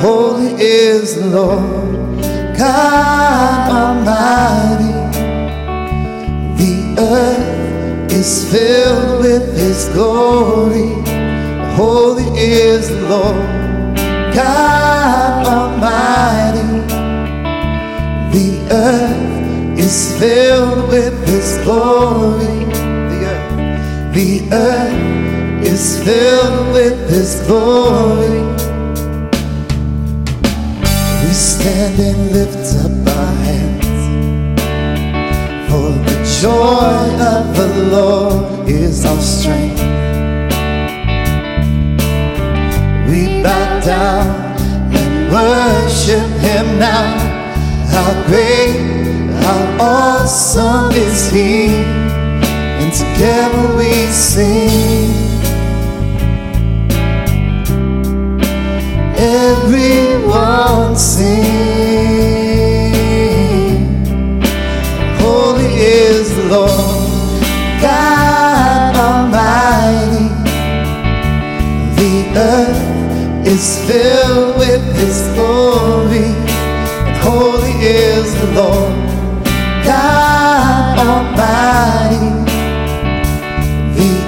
Holy 0.00 0.54
is 0.60 1.14
the 1.14 1.26
Lord, 1.26 2.20
God 2.58 3.70
Almighty. 3.70 4.92
The 6.58 6.74
earth 6.98 8.12
is 8.12 8.50
filled 8.50 9.20
with 9.20 9.56
His 9.56 9.88
glory. 9.90 10.90
Holy 11.76 12.26
is 12.36 12.88
the 12.88 13.02
Lord, 13.08 13.96
God 14.34 15.46
Almighty. 15.46 16.66
The 18.36 18.48
earth 18.72 19.78
is 19.78 20.18
filled 20.18 20.88
with 20.88 21.14
His 21.28 21.58
glory. 21.62 22.75
The 24.16 24.48
earth 24.50 25.62
is 25.62 26.02
filled 26.02 26.72
with 26.72 27.10
His 27.10 27.42
glory. 27.46 28.40
We 31.20 31.32
stand 31.34 32.00
and 32.00 32.32
lift 32.32 32.64
up 32.80 33.14
our 33.14 33.32
hands. 33.44 34.00
For 35.68 35.90
the 36.08 36.16
joy 36.40 37.04
of 37.26 37.56
the 37.58 37.68
Lord 37.90 38.66
is 38.66 39.04
our 39.04 39.20
strength. 39.20 39.82
We 43.10 43.42
bow 43.42 43.80
down 43.84 44.56
and 44.96 45.30
worship 45.30 46.26
Him 46.40 46.78
now. 46.78 47.18
How 47.92 48.24
great, 48.28 48.80
how 49.44 49.76
awesome 49.78 50.92
is 50.92 51.30
He. 51.30 52.05
Together 52.96 53.76
we 53.76 53.92
sing. 54.06 55.10
Everyone 59.18 60.96
sing. 60.96 61.44
Holy 65.18 65.66
is 65.74 66.34
the 66.36 66.44
Lord, 66.48 66.70
God 67.82 68.96
Almighty. 68.96 70.28
The 71.96 72.14
earth 72.38 73.46
is 73.46 73.78
filled 73.86 74.56
with 74.58 74.82
His 74.96 75.20
glory. 75.34 76.32
And 77.06 77.16
holy 77.18 77.72
is 77.72 78.34
the 78.40 78.52
Lord, 78.52 78.94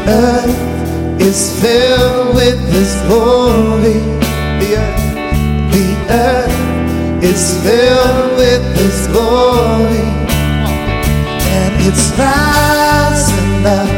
earth 0.08 1.20
is 1.20 1.60
filled 1.60 2.34
with 2.34 2.58
His 2.72 2.94
glory. 3.06 4.00
The 4.60 4.70
earth, 4.82 5.04
the 5.72 5.88
earth 6.10 7.22
is 7.22 7.42
filled 7.62 8.38
with 8.38 8.64
His 8.76 9.06
glory, 9.08 10.08
and 11.56 11.72
it's 11.86 12.08
rising 12.16 13.66
up 13.78 13.90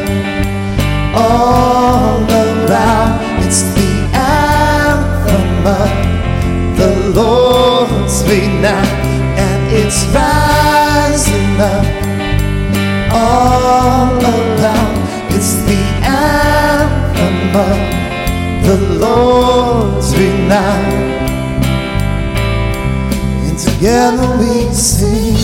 all 1.15 2.25
around. 2.29 3.45
It's 3.45 3.63
the 3.79 3.93
anthem 4.13 5.67
of 5.67 5.91
the 6.77 6.93
Lord's 7.21 8.23
renown, 8.29 8.87
and 9.39 9.61
it's 9.73 10.05
rising 10.15 11.61
up 11.61 11.85
all 13.13 14.25
around. 14.25 14.50
Of 17.55 18.65
the 18.65 18.77
Lord's 19.01 20.17
renown. 20.17 20.85
And 23.45 23.59
together 23.59 24.37
we 24.39 24.73
sing. 24.73 25.37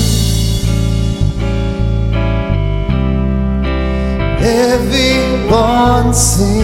Everyone 4.38 6.14
sing. 6.14 6.62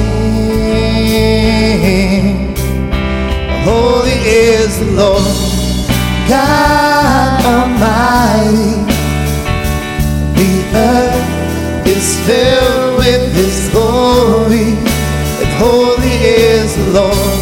Holy 3.65 4.19
is 4.25 4.79
the 4.79 4.93
Lord, 4.93 5.23
God 6.29 7.45
Almighty. 7.45 8.85
The 10.39 10.53
earth 10.77 11.87
is 11.89 12.17
filled 12.27 12.99
with 12.99 13.35
His 13.35 13.69
glory 13.71 14.92
holy 15.63 16.17
is 16.59 16.77
the 16.77 16.89
Lord 16.99 17.41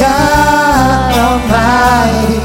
God 0.00 1.08
Almighty. 1.26 2.40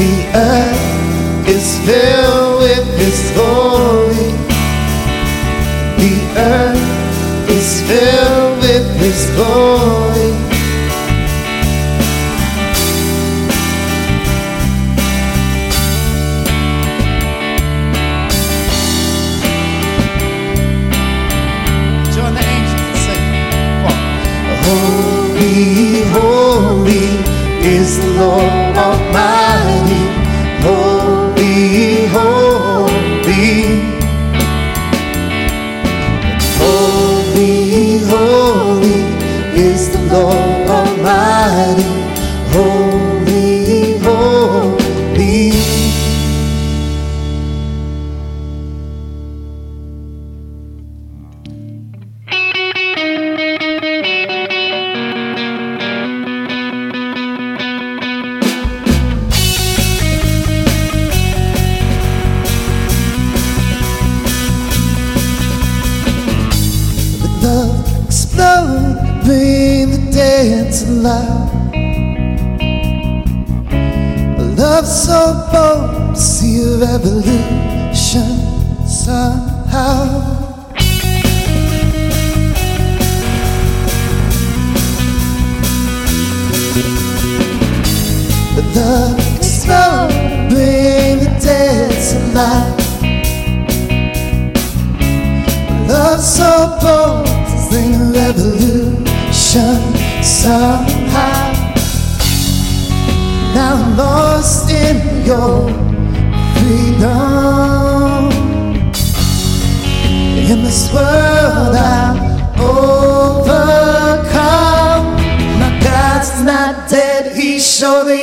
The 0.00 0.14
earth 0.52 1.48
is 1.48 1.66
filled 1.86 2.56
with 2.64 2.86
His 3.02 3.18
glory. 3.36 4.28
The 6.02 6.14
earth 6.52 7.50
is 7.58 7.68
filled 7.88 8.56
with 8.64 8.86
His 9.04 9.20
glory. 9.36 10.03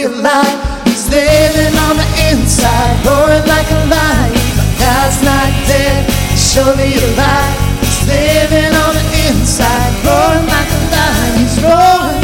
Alive. 0.04 0.60
He's 0.86 1.10
living 1.10 1.76
on 1.88 1.96
the 1.98 2.08
inside, 2.30 2.96
roaring 3.06 3.46
like 3.48 3.70
a 3.72 3.82
lion. 3.90 4.34
God's 4.80 5.20
not 5.24 5.50
dead, 5.68 6.10
surely 6.36 6.94
alive. 6.98 7.58
He's 7.82 8.02
living 8.08 8.74
on 8.84 8.94
the 8.98 9.06
inside, 9.28 9.92
roaring 10.06 10.48
like 10.48 10.70
a 10.70 10.82
lion. 10.96 11.32
He's 11.40 11.58
roaring, 11.64 12.22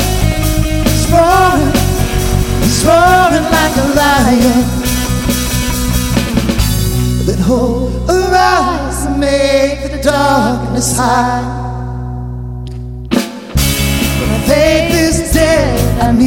He's 0.88 1.06
roaring, 1.12 1.74
He's 2.64 2.80
roaring 2.86 3.48
like 3.58 3.76
a 3.84 3.88
lion. 4.02 4.64
Then 7.26 7.40
hope 7.40 8.10
arise 8.10 9.06
and 9.06 9.20
make 9.20 9.92
the 9.92 10.00
darkness 10.02 10.96
hide. 10.98 11.57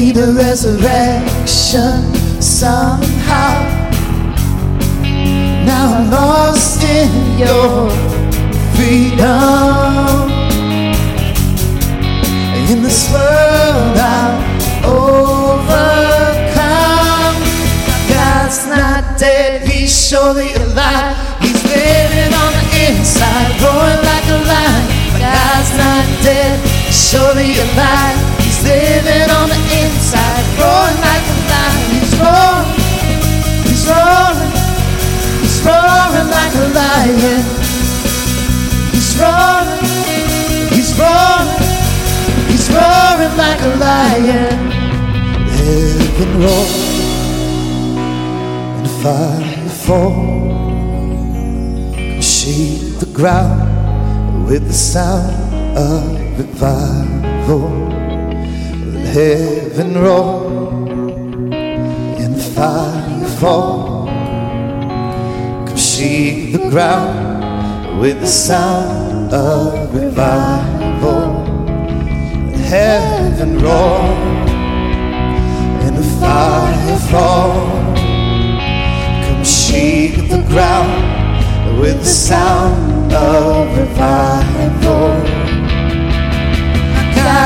Need 0.01 0.17
a 0.17 0.33
resurrection 0.33 2.01
somehow. 2.41 3.53
Now 5.69 5.93
I'm 5.97 6.11
lost 6.11 6.83
in 6.83 7.11
your 7.39 7.91
freedom. 8.75 10.31
In 12.71 12.83
this 12.83 13.13
world 13.13 13.97
I'm 13.99 14.41
overcome. 14.89 15.77
God's 18.09 18.67
not 18.69 19.19
dead, 19.19 19.69
He's 19.69 19.93
surely 20.09 20.55
alive. 20.55 21.15
He's 21.43 21.63
living 21.65 22.33
on 22.43 22.53
the 22.59 22.67
inside, 22.89 23.51
roaring 23.61 24.03
like 24.11 24.27
a 24.37 24.39
lion. 24.49 24.85
God's 25.21 25.73
not 25.77 26.07
dead, 26.25 26.57
surely 26.91 27.59
alive. 27.59 28.40
Living 28.63 29.31
on 29.31 29.49
the 29.49 29.61
inside, 29.81 30.45
roaring 30.61 31.01
like 31.01 31.25
a 31.25 31.37
lion. 31.51 31.89
He's 31.95 32.13
roaring, 32.21 32.69
he's 33.67 33.85
roaring, 33.89 34.53
he's 35.41 35.59
roaring 35.65 36.29
like 36.29 36.55
a 36.55 36.67
lion. 36.79 37.43
He's 38.93 39.11
roaring, 39.19 39.85
he's 40.75 40.91
roaring, 40.99 41.63
he's 42.51 42.67
roaring 42.69 43.35
like 43.37 43.61
a 43.63 43.73
lion. 43.81 44.57
Heaven 45.57 46.33
roar 46.43 46.69
and 48.79 48.91
fire 49.03 49.69
falls, 49.85 50.61
Come 51.95 52.21
shake 52.21 52.99
the 52.99 53.11
ground 53.15 54.47
with 54.47 54.67
the 54.67 54.75
sound 54.75 55.79
of 55.79 56.39
revival. 56.39 58.00
Heaven 59.13 60.01
roar 60.01 60.47
and 62.17 62.41
fire 62.41 63.27
fall. 63.41 64.07
Come 65.67 65.77
shake 65.77 66.53
the 66.53 66.71
ground 66.71 67.99
with 68.01 68.21
the 68.21 68.29
sound 68.29 69.33
of 69.33 69.93
revival. 69.93 71.45
Heaven 72.71 73.59
roar 73.59 74.01
and 75.83 75.97
the 75.97 76.09
fire 76.21 76.99
fall. 77.11 77.53
Come 79.27 79.45
shake 79.45 80.29
the 80.31 80.45
ground 80.47 81.81
with 81.81 81.99
the 81.99 82.07
sound 82.07 83.13
of 83.13 83.77
revival. 83.77 84.80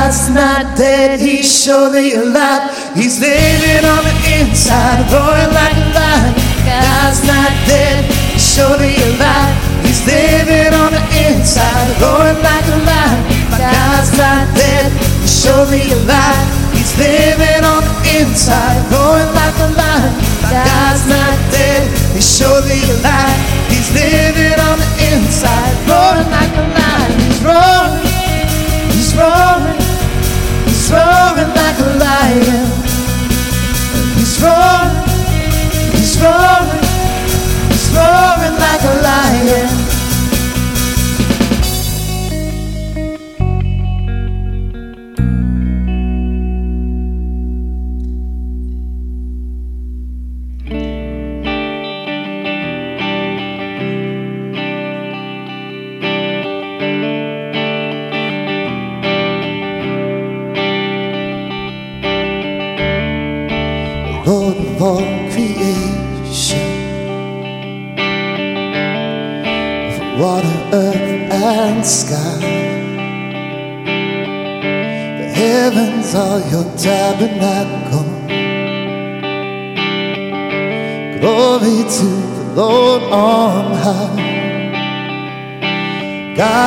God's 0.05 0.29
not 0.29 0.77
dead, 0.77 1.19
he's 1.19 1.49
surely 1.49 2.13
alive. 2.13 2.69
He's 2.93 3.17
living 3.19 3.85
on 3.89 4.05
the 4.05 4.13
inside, 4.37 5.01
roaring 5.09 5.49
like 5.49 5.73
a 5.81 5.87
lion. 5.97 6.33
God's 6.61 7.25
not 7.25 7.49
dead, 7.65 8.05
he's 8.29 8.45
surely 8.45 8.93
alive. 9.01 9.57
He's 9.81 10.05
living 10.05 10.77
on 10.77 10.93
the 10.93 11.01
inside, 11.25 11.89
roaring 11.97 12.37
like 12.37 12.67
a 12.69 12.77
lion. 12.85 13.21
My 13.49 13.57
God's 13.57 14.13
not 14.13 14.45
dead, 14.53 14.93
he's 15.25 15.41
surely 15.41 15.81
alive. 15.97 16.45
He's 16.77 16.93
living 17.01 17.65
on 17.65 17.81
the 17.81 18.21
inside, 18.21 18.85
roaring 18.93 19.33
like 19.33 19.57
a 19.57 19.69
lion. 19.73 20.13
My 20.45 20.53
God's 20.53 21.09
not 21.09 21.33
dead, 21.49 21.81
he's 22.13 22.29
surely 22.29 22.77
alive. 22.93 23.41
He's 23.73 23.89
living 23.89 24.53
on 24.69 24.77
the 24.77 24.89
inside, 25.17 25.73
roaring 25.89 26.29
like 26.29 26.53
a 26.53 26.61
lion. 26.61 26.74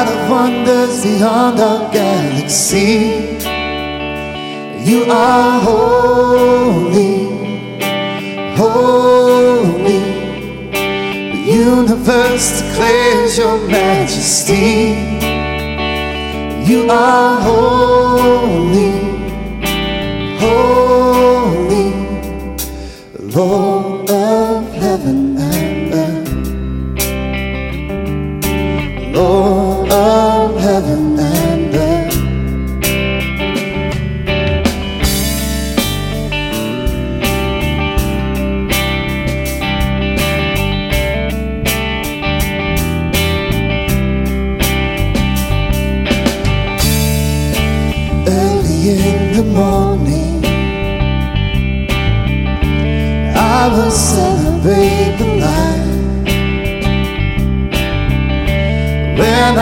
God 0.08 0.24
of 0.24 0.30
wonders 0.30 1.02
beyond 1.02 1.60
our 1.60 1.92
galaxy. 1.92 3.36
You 4.88 5.04
are 5.10 5.60
holy, 5.60 7.14
holy. 8.56 10.00
The 11.32 11.42
universe 11.46 12.62
declares 12.62 13.36
your 13.38 13.58
majesty. 13.68 14.94
You 16.70 16.88
are 16.90 17.40
holy, 17.40 18.92
holy. 20.38 21.92
Lord 23.18 23.77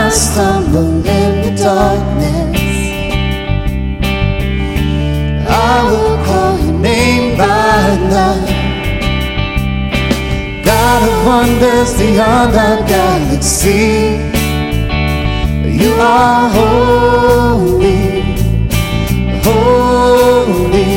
I 0.07 0.11
stumble 0.11 1.05
in 1.05 1.33
the 1.43 1.51
darkness, 1.61 2.61
I 5.49 5.83
will 5.91 6.17
call 6.25 6.61
your 6.61 6.79
name 6.79 7.37
by 7.37 7.97
night. 8.15 8.53
God 10.65 11.03
of 11.11 11.27
wonders 11.27 11.99
beyond 11.99 12.55
our 12.55 12.87
galaxy. 12.87 14.23
You 15.83 15.93
are 15.99 16.51
holy, 16.51 17.99
holy. 19.43 20.95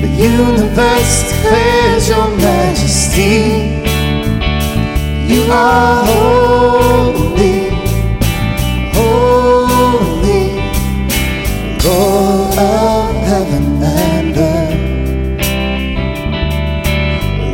The 0.00 0.10
universe 0.16 1.14
declares 1.30 2.08
your 2.08 2.28
majesty. 2.38 3.36
You 5.30 5.42
are 5.52 6.06
holy, 6.06 6.51
of 12.58 13.14
heaven 13.24 13.82
and 13.82 14.36
earth. 14.36 14.78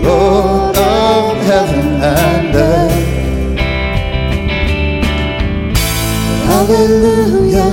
Lord 0.03 0.77
of 0.77 1.37
heaven 1.51 2.03
and 2.03 2.55
earth. 2.57 3.09
Hallelujah 6.49 7.71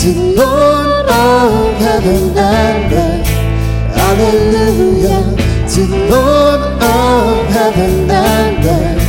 to 0.00 0.08
Lord 0.40 1.08
of 1.08 1.76
heaven 1.76 2.38
and 2.38 2.92
earth. 2.92 3.26
Hallelujah 3.98 5.22
to 5.68 5.80
Lord 6.10 6.62
of 6.82 7.46
heaven 7.48 8.10
and 8.10 8.64
earth. 8.64 9.02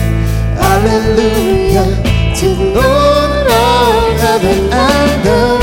Hallelujah 0.59 1.89
to 2.35 2.47
Lord 2.79 3.47
of 3.51 4.19
heaven 4.19 4.73
and 4.73 5.27
earth. 5.27 5.62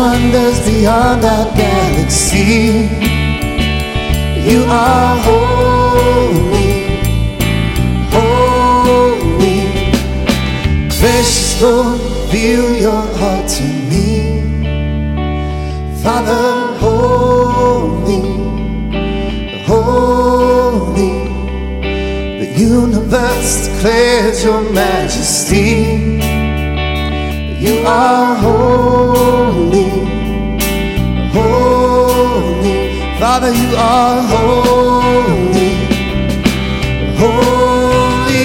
Wonders 0.00 0.58
beyond 0.64 1.22
our 1.24 1.46
galaxy. 1.54 2.88
You 4.48 4.60
are 4.66 5.14
holy, 5.28 6.72
holy. 8.14 9.60
Precious 10.98 11.60
Lord, 11.62 12.00
reveal 12.00 12.68
your 12.86 13.04
heart 13.20 13.46
to 13.56 13.64
me. 13.90 14.08
Father, 16.02 16.46
holy, 16.84 18.22
holy. 19.70 21.14
The 22.40 22.48
universe 22.56 23.50
declares 23.66 24.38
your 24.46 24.62
majesty. 24.82 25.68
You 27.64 27.74
are 27.86 28.34
holy, 28.44 29.39
Father, 33.40 33.56
you 33.56 33.74
are 33.74 34.20
holy, 34.20 35.72
holy. 37.16 38.42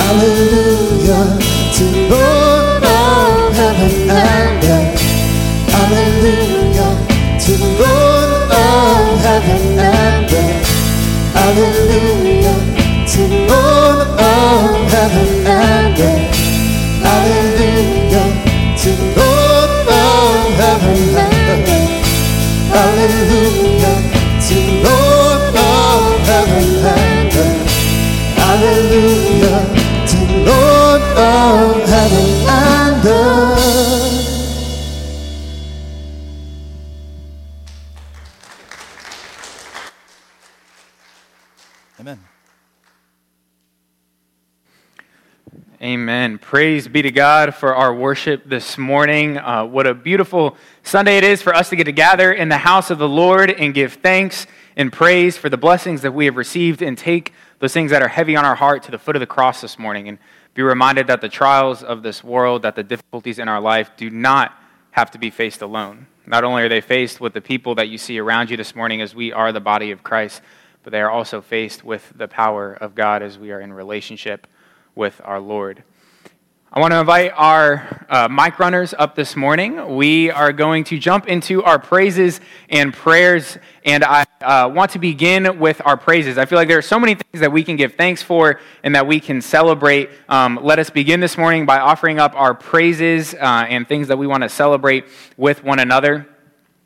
Hallelujah 0.00 1.38
to 1.76 1.84
Lord 2.08 2.82
of 2.82 3.52
heaven 3.52 4.08
and 4.08 4.64
earth. 4.64 5.00
Hallelujah 5.74 6.92
to 7.44 7.52
Lord 7.76 8.50
of 8.50 9.20
heaven 9.20 9.78
and 9.78 10.32
earth. 10.32 10.66
Hallelujah 11.34 12.25
Hallelujah 22.76 23.65
Amen. 46.06 46.38
Praise 46.38 46.86
be 46.86 47.02
to 47.02 47.10
God 47.10 47.52
for 47.52 47.74
our 47.74 47.92
worship 47.92 48.48
this 48.48 48.78
morning. 48.78 49.38
Uh, 49.38 49.64
what 49.64 49.88
a 49.88 49.92
beautiful 49.92 50.56
Sunday 50.84 51.18
it 51.18 51.24
is 51.24 51.42
for 51.42 51.52
us 51.52 51.68
to 51.70 51.74
get 51.74 51.82
to 51.82 51.92
gather 51.92 52.32
in 52.32 52.48
the 52.48 52.58
house 52.58 52.92
of 52.92 52.98
the 52.98 53.08
Lord 53.08 53.50
and 53.50 53.74
give 53.74 53.94
thanks 53.94 54.46
and 54.76 54.92
praise 54.92 55.36
for 55.36 55.48
the 55.48 55.56
blessings 55.56 56.02
that 56.02 56.14
we 56.14 56.26
have 56.26 56.36
received 56.36 56.80
and 56.80 56.96
take 56.96 57.32
those 57.58 57.72
things 57.72 57.90
that 57.90 58.02
are 58.02 58.08
heavy 58.08 58.36
on 58.36 58.44
our 58.44 58.54
heart 58.54 58.84
to 58.84 58.92
the 58.92 58.98
foot 59.00 59.16
of 59.16 59.20
the 59.20 59.26
cross 59.26 59.60
this 59.60 59.80
morning 59.80 60.06
and 60.06 60.18
be 60.54 60.62
reminded 60.62 61.08
that 61.08 61.20
the 61.20 61.28
trials 61.28 61.82
of 61.82 62.04
this 62.04 62.22
world, 62.22 62.62
that 62.62 62.76
the 62.76 62.84
difficulties 62.84 63.40
in 63.40 63.48
our 63.48 63.60
life 63.60 63.90
do 63.96 64.08
not 64.08 64.56
have 64.92 65.10
to 65.10 65.18
be 65.18 65.30
faced 65.30 65.60
alone. 65.60 66.06
Not 66.24 66.44
only 66.44 66.62
are 66.62 66.68
they 66.68 66.80
faced 66.80 67.20
with 67.20 67.32
the 67.32 67.40
people 67.40 67.74
that 67.74 67.88
you 67.88 67.98
see 67.98 68.20
around 68.20 68.48
you 68.48 68.56
this 68.56 68.76
morning 68.76 69.02
as 69.02 69.12
we 69.12 69.32
are 69.32 69.50
the 69.50 69.58
body 69.58 69.90
of 69.90 70.04
Christ, 70.04 70.40
but 70.84 70.92
they 70.92 71.00
are 71.00 71.10
also 71.10 71.40
faced 71.40 71.82
with 71.82 72.12
the 72.14 72.28
power 72.28 72.74
of 72.74 72.94
God 72.94 73.24
as 73.24 73.40
we 73.40 73.50
are 73.50 73.60
in 73.60 73.72
relationship 73.72 74.46
with 74.94 75.20
our 75.24 75.40
Lord. 75.40 75.82
I 76.76 76.78
want 76.78 76.92
to 76.92 77.00
invite 77.00 77.32
our 77.34 78.06
uh, 78.10 78.28
mic 78.28 78.58
runners 78.58 78.92
up 78.92 79.14
this 79.14 79.34
morning. 79.34 79.96
We 79.96 80.30
are 80.30 80.52
going 80.52 80.84
to 80.84 80.98
jump 80.98 81.26
into 81.26 81.64
our 81.64 81.78
praises 81.78 82.38
and 82.68 82.92
prayers, 82.92 83.56
and 83.86 84.04
I 84.04 84.26
uh, 84.42 84.68
want 84.68 84.90
to 84.90 84.98
begin 84.98 85.58
with 85.58 85.80
our 85.86 85.96
praises. 85.96 86.36
I 86.36 86.44
feel 86.44 86.58
like 86.58 86.68
there 86.68 86.76
are 86.76 86.82
so 86.82 87.00
many 87.00 87.14
things 87.14 87.40
that 87.40 87.50
we 87.50 87.64
can 87.64 87.76
give 87.76 87.94
thanks 87.94 88.20
for 88.20 88.60
and 88.82 88.94
that 88.94 89.06
we 89.06 89.20
can 89.20 89.40
celebrate. 89.40 90.10
Um, 90.28 90.60
let 90.62 90.78
us 90.78 90.90
begin 90.90 91.20
this 91.20 91.38
morning 91.38 91.64
by 91.64 91.78
offering 91.78 92.18
up 92.18 92.34
our 92.36 92.52
praises 92.52 93.32
uh, 93.32 93.64
and 93.70 93.88
things 93.88 94.08
that 94.08 94.18
we 94.18 94.26
want 94.26 94.42
to 94.42 94.50
celebrate 94.50 95.06
with 95.38 95.64
one 95.64 95.78
another. 95.78 96.28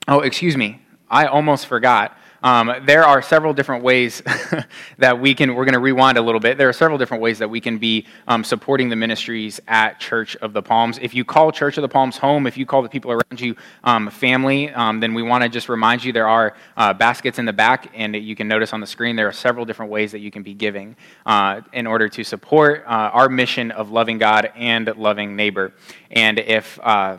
Oh, 0.07 0.21
excuse 0.21 0.57
me, 0.57 0.81
I 1.11 1.27
almost 1.27 1.67
forgot. 1.67 2.17
Um, 2.43 2.73
there 2.85 3.05
are 3.05 3.21
several 3.23 3.53
different 3.53 3.85
ways 3.85 4.23
that 4.99 5.21
we 5.21 5.35
can, 5.35 5.55
we're 5.55 5.65
going 5.65 5.75
to 5.75 5.81
rewind 5.81 6.19
a 6.19 6.23
little 6.23 6.41
bit. 6.41 6.57
There 6.59 6.69
are 6.69 6.73
several 6.73 6.99
different 6.99 7.23
ways 7.23 7.39
that 7.39 7.49
we 7.49 7.61
can 7.61 7.79
be 7.79 8.07
um, 8.27 8.45
supporting 8.45 8.89
the 8.89 8.97
ministries 8.97 9.61
at 9.69 10.01
Church 10.01 10.37
of 10.37 10.53
the 10.53 10.63
Palms. 10.63 10.99
If 11.03 11.15
you 11.15 11.25
call 11.25 11.53
Church 11.53 11.77
of 11.77 11.83
the 11.83 11.89
Palms 11.89 12.17
home, 12.17 12.47
if 12.47 12.57
you 12.57 12.65
call 12.65 12.83
the 12.83 12.89
people 12.89 13.13
around 13.13 13.41
you 13.41 13.57
um, 13.85 14.11
family, 14.11 14.71
um, 14.71 15.01
then 15.01 15.15
we 15.15 15.23
want 15.23 15.43
to 15.43 15.49
just 15.49 15.69
remind 15.69 16.03
you 16.03 16.13
there 16.13 16.29
are 16.29 16.55
uh, 16.77 16.95
baskets 16.95 17.39
in 17.39 17.45
the 17.45 17.53
back, 17.53 17.91
and 17.95 18.17
you 18.17 18.35
can 18.35 18.49
notice 18.49 18.73
on 18.73 18.81
the 18.81 18.87
screen 18.87 19.17
there 19.17 19.29
are 19.29 19.33
several 19.33 19.65
different 19.65 19.93
ways 19.93 20.13
that 20.13 20.21
you 20.21 20.31
can 20.31 20.43
be 20.43 20.55
giving 20.55 20.97
uh, 21.27 21.61
in 21.73 21.87
order 21.87 22.09
to 22.09 22.25
support 22.25 22.85
uh, 22.87 23.11
our 23.13 23.29
mission 23.29 23.71
of 23.71 23.91
loving 23.91 24.19
God 24.19 24.51
and 24.57 24.95
loving 24.97 25.37
neighbor. 25.37 25.73
And 26.11 26.39
if 26.39 26.79
uh, 26.83 27.19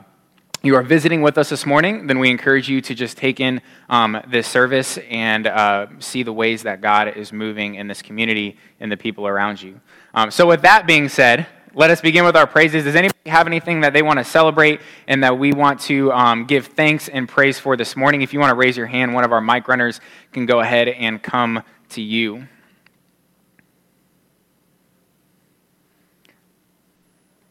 you 0.64 0.76
are 0.76 0.84
visiting 0.84 1.24
with 1.24 1.38
us 1.40 1.50
this 1.50 1.66
morning, 1.66 2.06
then 2.06 2.20
we 2.20 2.30
encourage 2.30 2.70
you 2.70 2.82
to 2.82 2.94
just 2.94 3.18
take 3.18 3.40
in 3.40 3.62
um, 3.90 4.22
this 4.28 4.48
service 4.48 5.00
and 5.10 5.48
uh, 5.48 5.88
see 6.00 6.22
the 6.22 6.34
ways 6.34 6.64
that 6.64 6.82
God 6.82 7.18
is 7.18 7.34
moving 7.34 7.76
in 7.76 7.88
this 7.88 8.02
community 8.04 8.58
and 8.80 8.92
the 8.92 8.98
people 8.98 9.28
around 9.28 9.62
you. 9.62 9.82
Um, 10.14 10.30
so, 10.30 10.46
with 10.46 10.62
that 10.62 10.86
being 10.86 11.10
said, 11.10 11.48
let 11.74 11.90
us 11.90 12.02
begin 12.02 12.26
with 12.26 12.36
our 12.36 12.46
praises. 12.46 12.84
Does 12.84 12.96
anybody 12.96 13.30
have 13.30 13.48
anything 13.48 13.82
that 13.82 13.94
they 13.94 14.02
want 14.02 14.20
to 14.20 14.26
celebrate 14.26 14.82
and 15.08 15.24
that 15.24 15.40
we 15.40 15.54
want 15.54 15.80
to 15.82 16.12
um, 16.12 16.46
give 16.46 16.68
thanks 16.68 17.10
and 17.10 17.28
praise 17.28 17.58
for 17.58 17.76
this 17.76 17.96
morning? 17.96 18.22
If 18.22 18.34
you 18.34 18.40
want 18.40 18.52
to 18.52 18.56
raise 18.56 18.78
your 18.78 18.88
hand, 18.88 19.14
one 19.14 19.24
of 19.24 19.32
our 19.32 19.42
mic 19.42 19.68
runners 19.68 20.00
can 20.32 20.46
go 20.46 20.60
ahead 20.60 20.90
and 20.90 21.24
come 21.24 21.64
to 21.90 22.02
you. 22.02 22.48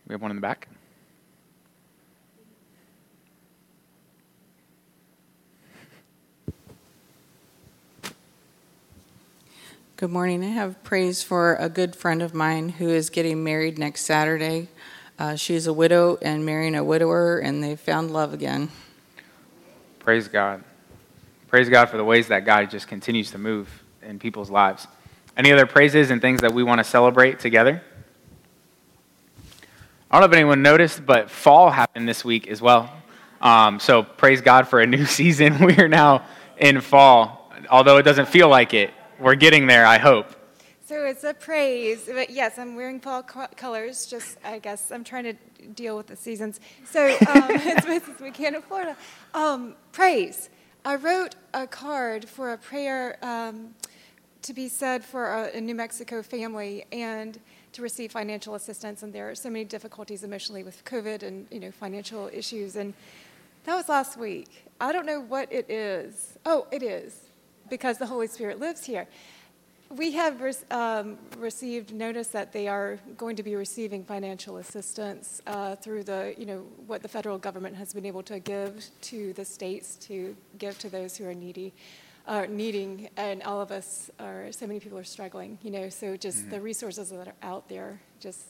We 0.07 0.13
have 0.13 0.23
one 0.23 0.31
in 0.31 0.37
the 0.37 0.43
back. 0.43 0.69
Good 10.01 10.11
morning. 10.11 10.43
I 10.43 10.47
have 10.47 10.83
praise 10.83 11.23
for 11.23 11.57
a 11.57 11.69
good 11.69 11.95
friend 11.95 12.23
of 12.23 12.33
mine 12.33 12.71
who 12.71 12.89
is 12.89 13.11
getting 13.11 13.45
married 13.45 13.79
next 13.79 14.07
Saturday. 14.07 14.69
Uh, 15.19 15.37
she's 15.37 15.67
a 15.67 15.75
widow 15.75 16.19
and 16.23 16.47
marrying 16.47 16.75
a 16.75 16.83
widower, 16.83 17.39
and 17.39 17.63
they 17.63 17.77
found 17.77 18.11
love 18.11 18.33
again. 18.33 18.71
Praise 19.99 20.27
God. 20.27 20.65
Praise 21.49 21.69
God 21.69 21.91
for 21.91 21.99
the 21.99 22.05
ways 22.05 22.29
that 22.29 22.47
God 22.47 22.71
just 22.71 22.89
continues 22.89 23.31
to 23.33 23.39
move 23.39 23.69
in 24.01 24.19
people's 24.19 24.49
lives. 24.49 24.87
Any 25.37 25.53
other 25.53 25.67
praises 25.67 26.11
and 26.11 26.23
things 26.23 26.41
that 26.41 26.55
we 26.55 26.63
want 26.63 26.79
to 26.79 26.85
celebrate 26.85 27.39
together? 27.39 27.83
I 30.11 30.19
don't 30.19 30.23
know 30.23 30.33
if 30.33 30.33
anyone 30.33 30.63
noticed, 30.63 31.05
but 31.05 31.31
fall 31.31 31.69
happened 31.69 32.09
this 32.09 32.25
week 32.25 32.49
as 32.49 32.63
well. 32.63 32.91
Um, 33.43 33.79
so 33.79 34.03
praise 34.03 34.41
God 34.41 34.67
for 34.67 34.81
a 34.81 34.87
new 34.87 35.05
season. 35.21 35.63
We 35.63 35.77
are 35.77 35.89
now 35.89 36.25
in 36.57 36.81
fall, 36.81 37.53
although 37.69 37.99
it 37.99 38.05
doesn't 38.05 38.29
feel 38.29 38.49
like 38.49 38.73
it. 38.73 38.95
We're 39.21 39.35
getting 39.35 39.67
there, 39.67 39.85
I 39.85 39.99
hope. 39.99 40.35
So 40.87 41.05
it's 41.05 41.25
a 41.25 41.35
praise, 41.35 42.09
but 42.11 42.31
yes, 42.31 42.59
I'm 42.59 42.75
wearing 42.75 43.01
fall 43.01 43.23
co- 43.23 43.49
colors. 43.55 44.07
Just, 44.07 44.39
I 44.43 44.59
guess, 44.59 44.91
I'm 44.91 45.05
trying 45.05 45.25
to 45.25 45.35
deal 45.75 45.95
with 45.95 46.07
the 46.07 46.17
seasons. 46.17 46.59
So 46.87 47.07
um, 47.07 47.45
it's 47.51 47.85
Mrs. 47.85 48.17
McCann 48.17 48.57
of 48.57 48.65
Florida. 48.65 48.97
Um, 49.35 49.75
praise. 49.93 50.49
I 50.87 50.97
wrote 50.97 51.35
a 51.53 51.67
card 51.67 52.31
for 52.31 52.55
a 52.55 52.57
prayer 52.57 53.19
um, 53.21 53.75
to 54.41 54.55
be 54.55 54.69
said 54.69 55.05
for 55.05 55.27
a, 55.27 55.59
a 55.59 55.61
New 55.61 55.75
Mexico 55.75 56.23
family 56.23 56.87
and 56.91 57.39
to 57.73 57.83
receive 57.83 58.13
financial 58.13 58.55
assistance. 58.55 59.03
And 59.03 59.13
there 59.13 59.29
are 59.29 59.35
so 59.35 59.51
many 59.51 59.67
difficulties 59.67 60.25
emotionally 60.25 60.65
with 60.65 60.83
COVID 60.87 61.23
and 61.23 61.47
you 61.51 61.61
know 61.61 61.71
financial 61.71 62.31
issues. 62.33 62.75
And 62.75 62.95
that 63.65 63.75
was 63.75 63.87
last 63.91 64.19
week. 64.19 64.65
I 64.81 64.93
don't 64.93 65.05
know 65.05 65.21
what 65.21 65.53
it 65.53 65.71
is. 65.71 66.39
Oh, 66.47 66.67
it 66.73 66.83
is 66.83 67.30
because 67.71 67.99
the 67.99 68.07
Holy 68.07 68.27
Spirit 68.27 68.61
lives 68.61 68.85
here. 68.85 69.07
We 69.89 70.13
have 70.13 70.41
um, 70.71 71.19
received 71.37 71.93
notice 71.93 72.29
that 72.29 72.53
they 72.53 72.69
are 72.69 73.01
going 73.17 73.35
to 73.37 73.43
be 73.43 73.57
receiving 73.57 74.05
financial 74.05 74.59
assistance 74.59 75.43
uh, 75.49 75.75
through 75.77 76.05
the, 76.05 76.33
you 76.39 76.47
know, 76.47 76.65
what 76.87 77.03
the 77.03 77.09
federal 77.09 77.39
government 77.39 77.75
has 77.77 77.93
been 77.93 78.07
able 78.07 78.23
to 78.25 78.39
give 78.39 78.87
to 79.03 79.33
the 79.33 79.45
states 79.45 79.97
to 79.97 80.37
give 80.59 80.79
to 80.79 80.89
those 80.89 81.17
who 81.17 81.27
are 81.27 81.35
needy, 81.35 81.73
uh, 82.29 82.47
needing, 82.49 83.09
and 83.17 83.43
all 83.43 83.61
of 83.61 83.73
us 83.73 84.13
are, 84.21 84.53
so 84.53 84.65
many 84.65 84.79
people 84.79 84.97
are 84.97 85.03
struggling, 85.03 85.59
you 85.63 85.73
know, 85.73 85.89
so 85.89 86.17
just 86.17 86.43
mm-hmm. 86.43 86.51
the 86.51 86.61
resources 86.61 87.11
that 87.11 87.27
are 87.27 87.35
out 87.43 87.69
there, 87.69 88.01
just 88.21 88.43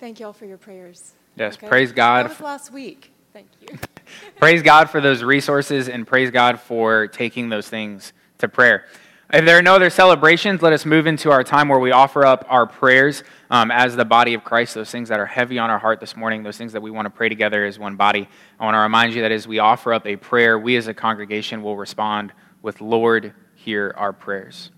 thank 0.00 0.18
you 0.18 0.24
all 0.24 0.32
for 0.32 0.46
your 0.46 0.56
prayers. 0.56 1.12
Yes, 1.36 1.56
okay? 1.56 1.68
praise 1.68 1.92
God. 1.92 2.24
That 2.24 2.30
was 2.30 2.40
last 2.40 2.72
week. 2.72 3.12
Thank 3.34 3.48
you. 3.60 3.78
praise 4.36 4.62
God 4.62 4.88
for 4.88 5.02
those 5.02 5.22
resources 5.22 5.90
and 5.90 6.06
praise 6.06 6.30
God 6.30 6.58
for 6.58 7.08
taking 7.08 7.50
those 7.50 7.68
things 7.68 8.14
to 8.38 8.48
prayer. 8.48 8.84
If 9.30 9.44
there 9.44 9.58
are 9.58 9.62
no 9.62 9.74
other 9.74 9.90
celebrations, 9.90 10.62
let 10.62 10.72
us 10.72 10.86
move 10.86 11.06
into 11.06 11.30
our 11.30 11.44
time 11.44 11.68
where 11.68 11.78
we 11.78 11.90
offer 11.90 12.24
up 12.24 12.46
our 12.48 12.66
prayers 12.66 13.22
um, 13.50 13.70
as 13.70 13.94
the 13.94 14.06
body 14.06 14.32
of 14.32 14.42
Christ, 14.42 14.74
those 14.74 14.90
things 14.90 15.10
that 15.10 15.20
are 15.20 15.26
heavy 15.26 15.58
on 15.58 15.68
our 15.68 15.78
heart 15.78 16.00
this 16.00 16.16
morning, 16.16 16.42
those 16.42 16.56
things 16.56 16.72
that 16.72 16.80
we 16.80 16.90
want 16.90 17.04
to 17.04 17.10
pray 17.10 17.28
together 17.28 17.66
as 17.66 17.78
one 17.78 17.96
body. 17.96 18.26
I 18.58 18.64
want 18.64 18.74
to 18.74 18.78
remind 18.78 19.12
you 19.12 19.20
that 19.20 19.32
as 19.32 19.46
we 19.46 19.58
offer 19.58 19.92
up 19.92 20.06
a 20.06 20.16
prayer, 20.16 20.58
we 20.58 20.76
as 20.76 20.86
a 20.86 20.94
congregation 20.94 21.62
will 21.62 21.76
respond 21.76 22.32
with, 22.62 22.80
Lord, 22.80 23.34
hear 23.54 23.92
our 23.98 24.14
prayers. 24.14 24.70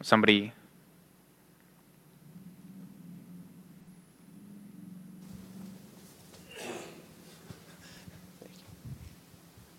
Somebody. 0.00 0.54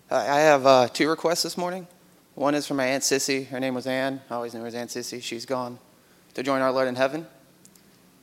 I 0.08 0.40
have 0.40 0.64
uh, 0.64 0.88
two 0.88 1.08
requests 1.08 1.42
this 1.42 1.56
morning. 1.56 1.88
One 2.34 2.54
is 2.54 2.66
from 2.66 2.78
my 2.78 2.86
Aunt 2.86 3.02
Sissy. 3.02 3.46
Her 3.48 3.60
name 3.60 3.74
was 3.74 3.86
Ann. 3.86 4.20
I 4.30 4.34
always 4.34 4.54
knew 4.54 4.60
her 4.60 4.66
as 4.66 4.74
Aunt 4.74 4.90
Sissy. 4.90 5.22
She's 5.22 5.46
gone. 5.46 5.78
to 6.34 6.42
join 6.42 6.62
our 6.62 6.72
Lord 6.72 6.88
in 6.88 6.96
heaven. 6.96 7.26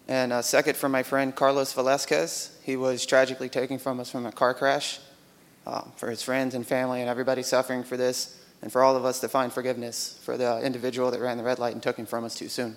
And 0.08 0.34
uh, 0.34 0.41
second, 0.41 0.76
for 0.76 0.89
my 0.89 1.04
friend 1.04 1.36
Carlos 1.36 1.74
Velasquez. 1.74 2.58
He 2.63 2.76
was 2.76 3.06
tragically 3.06 3.50
taken 3.50 3.78
from 3.78 4.00
us 4.00 4.10
from 4.10 4.26
a 4.26 4.32
car 4.32 4.54
crash. 4.54 5.00
Uh, 5.69 5.82
for 5.98 6.10
his 6.10 6.24
friends 6.24 6.56
and 6.56 6.65
family 6.65 7.00
and 7.02 7.08
everybody 7.08 7.43
suffering 7.43 7.84
for 7.84 7.95
this, 7.95 8.41
and 8.63 8.72
for 8.72 8.82
all 8.82 8.95
of 8.95 9.06
us 9.06 9.19
to 9.19 9.28
find 9.28 9.54
forgiveness 9.54 10.19
for 10.24 10.36
the 10.36 10.60
individual 10.62 11.12
that 11.12 11.19
ran 11.19 11.38
the 11.38 11.43
red 11.43 11.60
light 11.60 11.74
and 11.74 11.84
took 11.84 11.95
him 11.95 12.08
from 12.08 12.24
us 12.24 12.34
too 12.34 12.50
soon. 12.50 12.76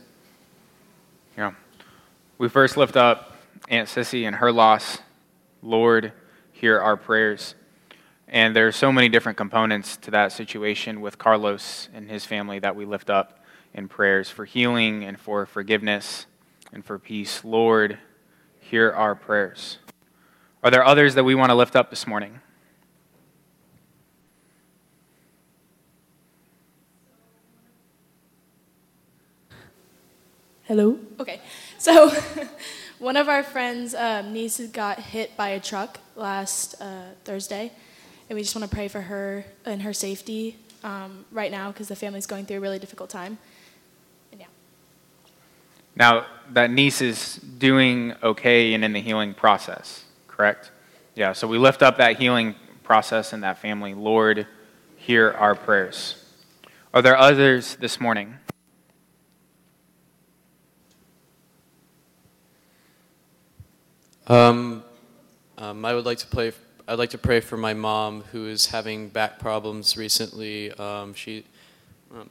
Yeah. 1.39 1.53
We 2.37 2.51
first 2.51 2.77
lift 2.77 2.97
up 2.97 3.35
Aunt 3.71 3.89
Sissy 3.89 4.27
and 4.27 4.37
her 4.37 4.53
loss. 4.53 4.99
Lord, 5.63 6.13
hear 6.53 6.81
our 6.81 6.99
prayers. 6.99 7.55
And 8.33 8.57
there 8.57 8.67
are 8.67 8.73
so 8.73 8.91
many 8.91 9.11
different 9.11 9.37
components 9.37 9.99
to 9.99 10.11
that 10.13 10.33
situation 10.33 11.03
with 11.03 11.19
Carlos 11.19 11.91
and 11.93 12.09
his 12.09 12.25
family 12.25 12.59
that 12.61 12.75
we 12.75 12.87
lift 12.87 13.11
up 13.11 13.45
in 13.75 13.89
prayers 13.89 14.31
for 14.31 14.47
healing 14.47 15.05
and 15.05 15.21
for 15.21 15.45
forgiveness 15.45 16.25
and 16.73 16.83
for 16.83 16.99
peace. 16.99 17.45
Lord, 17.45 17.99
hear 18.59 18.91
our 18.91 19.15
prayers. 19.15 19.77
Are 20.63 20.71
there 20.71 20.83
others 20.83 21.15
that 21.15 21.25
we 21.25 21.35
want 21.35 21.51
to 21.51 21.55
lift 21.55 21.77
up 21.77 21.91
this 21.91 22.07
morning? 22.07 22.41
Hello. 30.63 30.99
Okay. 31.21 31.43
So, 31.77 32.11
one 32.99 33.19
of 33.19 33.29
our 33.29 33.43
friends' 33.43 33.95
um, 33.95 34.33
nieces 34.33 34.71
got 34.71 34.99
hit 35.01 35.37
by 35.37 35.51
a 35.51 35.61
truck 35.61 35.99
last 36.17 36.81
uh, 36.81 37.09
Thursday, 37.25 37.73
and 38.33 38.39
we 38.39 38.43
just 38.43 38.57
want 38.57 38.67
to 38.67 38.75
pray 38.75 38.89
for 38.89 39.03
her 39.03 39.45
and 39.67 39.83
her 39.83 39.93
safety 39.93 40.57
um, 40.85 41.27
right 41.33 41.51
now 41.51 41.71
because 41.71 41.89
the 41.89 41.95
family's 41.95 42.27
going 42.27 42.47
through 42.47 42.57
a 42.57 42.61
really 42.61 42.79
difficult 42.79 43.11
time. 43.11 43.37
And 44.31 44.41
yeah. 44.41 44.47
Now, 45.95 46.25
that 46.49 46.71
niece 46.71 47.03
is 47.03 47.37
doing 47.37 48.15
okay 48.23 48.73
and 48.73 48.87
in 48.87 48.95
the 48.95 49.03
healing 49.03 49.35
process, 49.35 50.07
correct? 50.29 50.71
Yeah, 51.15 51.35
so 51.35 51.47
we 51.47 51.59
lift 51.59 51.83
up 51.83 51.99
that 51.99 52.19
healing 52.19 52.55
process 52.83 53.35
and 53.35 53.43
that 53.43 53.59
family. 53.59 53.93
Lord, 53.93 54.47
hear 54.97 55.33
our 55.33 55.55
prayers. 55.55 56.25
Are 56.95 57.03
there 57.03 57.19
others 57.19 57.77
this 57.77 58.01
morning? 58.01 58.39
Um, 64.27 64.83
um, 65.59 65.85
I 65.85 65.95
would 65.95 66.07
like 66.07 66.17
to 66.17 66.27
play. 66.27 66.53
I'd 66.89 66.99
like 66.99 67.11
to 67.11 67.19
pray 67.19 67.39
for 67.39 67.57
my 67.57 67.75
mom 67.75 68.23
who 68.33 68.49
is 68.49 68.67
having 68.67 69.09
back 69.09 69.39
problems 69.39 69.97
recently. 69.97 70.73
Um, 70.73 71.15
she, 71.15 71.45
um, 72.13 72.31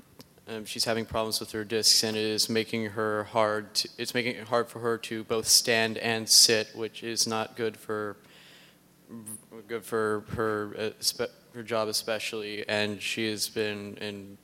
um, 0.50 0.66
she's 0.66 0.84
having 0.84 1.06
problems 1.06 1.40
with 1.40 1.54
her 1.54 1.64
discs, 1.64 2.04
and 2.04 2.18
it 2.18 2.24
is 2.24 2.50
making 2.50 2.88
her 2.88 3.24
hard. 3.26 3.74
To, 3.76 3.90
it's 3.98 4.14
making 4.14 4.36
it 4.36 4.48
hard 4.50 4.68
for 4.68 4.80
her 4.80 4.98
to 4.98 5.24
both 5.24 5.48
stand 5.48 5.98
and 6.00 6.28
sit, 6.28 6.68
which 6.76 7.02
is 7.02 7.26
not 7.26 7.56
good 7.56 7.78
for 7.78 8.18
good 9.70 9.86
for 9.86 10.26
her 10.36 10.76
uh, 10.78 11.26
her 11.54 11.64
job 11.64 11.88
especially. 11.88 12.68
And 12.68 13.02
she 13.02 13.30
has 13.30 13.48
been 13.48 13.96
in 14.02 14.38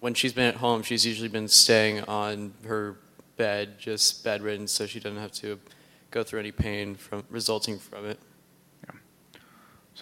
when 0.00 0.14
she's 0.14 0.32
been 0.32 0.48
at 0.48 0.56
home, 0.56 0.82
she's 0.82 1.04
usually 1.04 1.28
been 1.28 1.48
staying 1.48 2.00
on 2.04 2.54
her 2.66 2.96
bed, 3.36 3.78
just 3.78 4.24
bedridden, 4.24 4.66
so 4.66 4.86
she 4.86 4.98
doesn't 4.98 5.18
have 5.18 5.32
to 5.32 5.60
go 6.10 6.22
through 6.22 6.40
any 6.40 6.52
pain 6.52 6.94
from 6.94 7.22
resulting 7.28 7.78
from 7.78 8.06
it. 8.06 8.18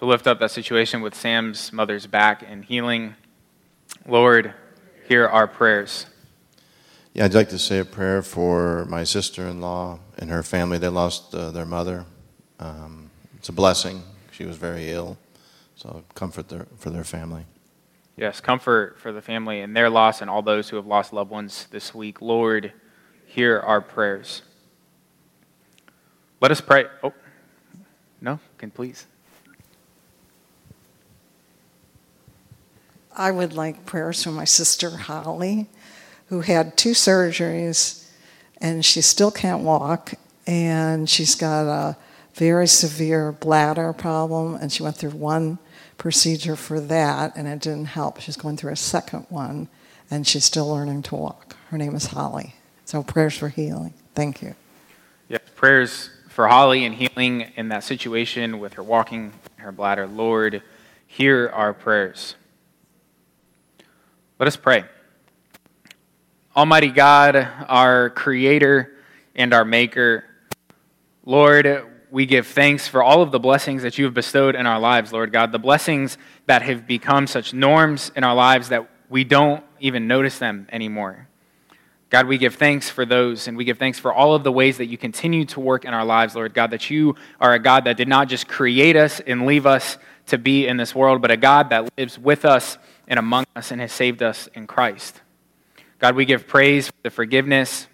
So 0.00 0.06
lift 0.06 0.26
up 0.26 0.40
that 0.40 0.50
situation 0.50 1.02
with 1.02 1.14
Sam's 1.14 1.74
mother's 1.74 2.06
back 2.06 2.42
and 2.42 2.64
healing. 2.64 3.16
Lord, 4.08 4.54
hear 5.06 5.26
our 5.26 5.46
prayers. 5.46 6.06
Yeah, 7.12 7.26
I'd 7.26 7.34
like 7.34 7.50
to 7.50 7.58
say 7.58 7.80
a 7.80 7.84
prayer 7.84 8.22
for 8.22 8.86
my 8.86 9.04
sister-in-law 9.04 9.98
and 10.16 10.30
her 10.30 10.42
family. 10.42 10.78
They 10.78 10.88
lost 10.88 11.34
uh, 11.34 11.50
their 11.50 11.66
mother. 11.66 12.06
Um, 12.58 13.10
it's 13.36 13.50
a 13.50 13.52
blessing. 13.52 14.02
She 14.30 14.46
was 14.46 14.56
very 14.56 14.90
ill, 14.90 15.18
so 15.76 16.02
comfort 16.14 16.48
their, 16.48 16.66
for 16.78 16.88
their 16.88 17.04
family. 17.04 17.44
Yes, 18.16 18.40
comfort 18.40 18.98
for 18.98 19.12
the 19.12 19.20
family 19.20 19.60
and 19.60 19.76
their 19.76 19.90
loss 19.90 20.22
and 20.22 20.30
all 20.30 20.40
those 20.40 20.70
who 20.70 20.76
have 20.76 20.86
lost 20.86 21.12
loved 21.12 21.30
ones 21.30 21.66
this 21.72 21.94
week. 21.94 22.22
Lord, 22.22 22.72
hear 23.26 23.60
our 23.60 23.82
prayers. 23.82 24.40
Let 26.40 26.50
us 26.50 26.62
pray. 26.62 26.86
Oh, 27.02 27.12
no, 28.22 28.40
can 28.56 28.70
please. 28.70 29.06
I 33.20 33.30
would 33.30 33.52
like 33.52 33.84
prayers 33.84 34.24
for 34.24 34.30
my 34.30 34.46
sister 34.46 34.88
Holly, 34.88 35.66
who 36.28 36.40
had 36.40 36.78
two 36.78 36.92
surgeries 36.92 38.08
and 38.62 38.82
she 38.82 39.02
still 39.02 39.30
can't 39.30 39.62
walk, 39.62 40.14
and 40.46 41.08
she's 41.08 41.34
got 41.34 41.66
a 41.66 41.98
very 42.32 42.66
severe 42.66 43.32
bladder 43.32 43.92
problem, 43.92 44.54
and 44.54 44.72
she 44.72 44.82
went 44.82 44.96
through 44.96 45.10
one 45.10 45.58
procedure 45.98 46.56
for 46.56 46.80
that, 46.80 47.36
and 47.36 47.46
it 47.46 47.60
didn't 47.60 47.86
help. 47.86 48.20
She's 48.20 48.38
going 48.38 48.56
through 48.56 48.72
a 48.72 48.76
second 48.76 49.26
one, 49.28 49.68
and 50.10 50.26
she's 50.26 50.46
still 50.46 50.70
learning 50.70 51.02
to 51.02 51.16
walk. 51.16 51.56
Her 51.68 51.76
name 51.76 51.94
is 51.94 52.06
Holly. 52.06 52.54
So 52.86 53.02
prayers 53.02 53.36
for 53.36 53.50
healing. 53.50 53.92
Thank 54.14 54.40
you. 54.40 54.54
Yes, 55.28 55.42
prayers 55.56 56.08
for 56.30 56.48
Holly 56.48 56.86
and 56.86 56.94
healing 56.94 57.52
in 57.56 57.68
that 57.68 57.84
situation 57.84 58.60
with 58.60 58.72
her 58.74 58.82
walking, 58.82 59.34
her 59.56 59.72
bladder. 59.72 60.06
Lord, 60.06 60.62
hear 61.06 61.50
our 61.52 61.74
prayers. 61.74 62.34
Let 64.40 64.46
us 64.46 64.56
pray. 64.56 64.84
Almighty 66.56 66.88
God, 66.88 67.36
our 67.68 68.08
Creator 68.08 68.90
and 69.34 69.52
our 69.52 69.66
Maker, 69.66 70.24
Lord, 71.26 71.86
we 72.10 72.24
give 72.24 72.46
thanks 72.46 72.88
for 72.88 73.02
all 73.02 73.20
of 73.20 73.32
the 73.32 73.38
blessings 73.38 73.82
that 73.82 73.98
you 73.98 74.06
have 74.06 74.14
bestowed 74.14 74.54
in 74.54 74.64
our 74.64 74.80
lives, 74.80 75.12
Lord 75.12 75.30
God, 75.30 75.52
the 75.52 75.58
blessings 75.58 76.16
that 76.46 76.62
have 76.62 76.86
become 76.86 77.26
such 77.26 77.52
norms 77.52 78.12
in 78.16 78.24
our 78.24 78.34
lives 78.34 78.70
that 78.70 78.88
we 79.10 79.24
don't 79.24 79.62
even 79.78 80.06
notice 80.06 80.38
them 80.38 80.66
anymore. 80.72 81.28
God, 82.08 82.26
we 82.26 82.38
give 82.38 82.54
thanks 82.54 82.88
for 82.88 83.04
those, 83.04 83.46
and 83.46 83.58
we 83.58 83.66
give 83.66 83.76
thanks 83.76 83.98
for 83.98 84.10
all 84.10 84.34
of 84.34 84.42
the 84.42 84.50
ways 84.50 84.78
that 84.78 84.86
you 84.86 84.96
continue 84.96 85.44
to 85.44 85.60
work 85.60 85.84
in 85.84 85.92
our 85.92 86.06
lives, 86.06 86.34
Lord 86.34 86.54
God, 86.54 86.70
that 86.70 86.88
you 86.88 87.14
are 87.42 87.52
a 87.52 87.58
God 87.58 87.84
that 87.84 87.98
did 87.98 88.08
not 88.08 88.28
just 88.28 88.48
create 88.48 88.96
us 88.96 89.20
and 89.20 89.44
leave 89.44 89.66
us 89.66 89.98
to 90.30 90.38
be 90.38 90.66
in 90.66 90.76
this 90.76 90.94
world, 90.94 91.22
but 91.22 91.30
a 91.30 91.36
God 91.36 91.70
that 91.70 91.88
lives 91.96 92.18
with 92.18 92.44
us 92.44 92.78
and 93.06 93.18
among 93.18 93.44
us 93.54 93.70
and 93.70 93.80
has 93.80 93.92
saved 93.92 94.22
us 94.22 94.48
in 94.54 94.66
Christ. 94.66 95.20
God, 95.98 96.16
we 96.16 96.24
give 96.24 96.46
praise 96.46 96.88
for 96.88 96.94
the 97.02 97.10
forgiveness 97.10 97.86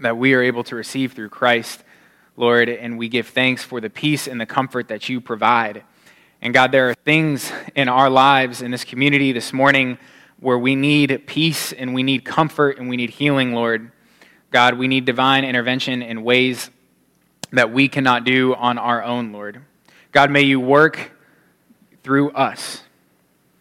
that 0.00 0.16
we 0.16 0.34
are 0.34 0.42
able 0.42 0.64
to 0.64 0.76
receive 0.76 1.12
through 1.12 1.28
Christ, 1.28 1.84
Lord, 2.36 2.68
and 2.68 2.98
we 2.98 3.08
give 3.08 3.28
thanks 3.28 3.62
for 3.62 3.80
the 3.80 3.88
peace 3.88 4.26
and 4.26 4.40
the 4.40 4.46
comfort 4.46 4.88
that 4.88 5.08
you 5.08 5.20
provide. 5.20 5.84
And 6.42 6.52
God, 6.52 6.72
there 6.72 6.90
are 6.90 6.94
things 6.94 7.50
in 7.74 7.88
our 7.88 8.10
lives 8.10 8.60
in 8.60 8.70
this 8.70 8.84
community 8.84 9.32
this 9.32 9.52
morning 9.52 9.98
where 10.40 10.58
we 10.58 10.74
need 10.74 11.26
peace 11.26 11.72
and 11.72 11.94
we 11.94 12.02
need 12.02 12.24
comfort 12.24 12.78
and 12.78 12.88
we 12.88 12.96
need 12.96 13.10
healing, 13.10 13.54
Lord. 13.54 13.90
God, 14.50 14.78
we 14.78 14.88
need 14.88 15.04
divine 15.04 15.44
intervention 15.44 16.02
in 16.02 16.24
ways 16.24 16.70
that 17.52 17.72
we 17.72 17.88
cannot 17.88 18.24
do 18.24 18.54
on 18.54 18.78
our 18.78 19.02
own, 19.02 19.32
Lord. 19.32 19.62
God, 20.12 20.30
may 20.30 20.42
you 20.42 20.60
work 20.60 21.12
through 22.06 22.30
us 22.30 22.82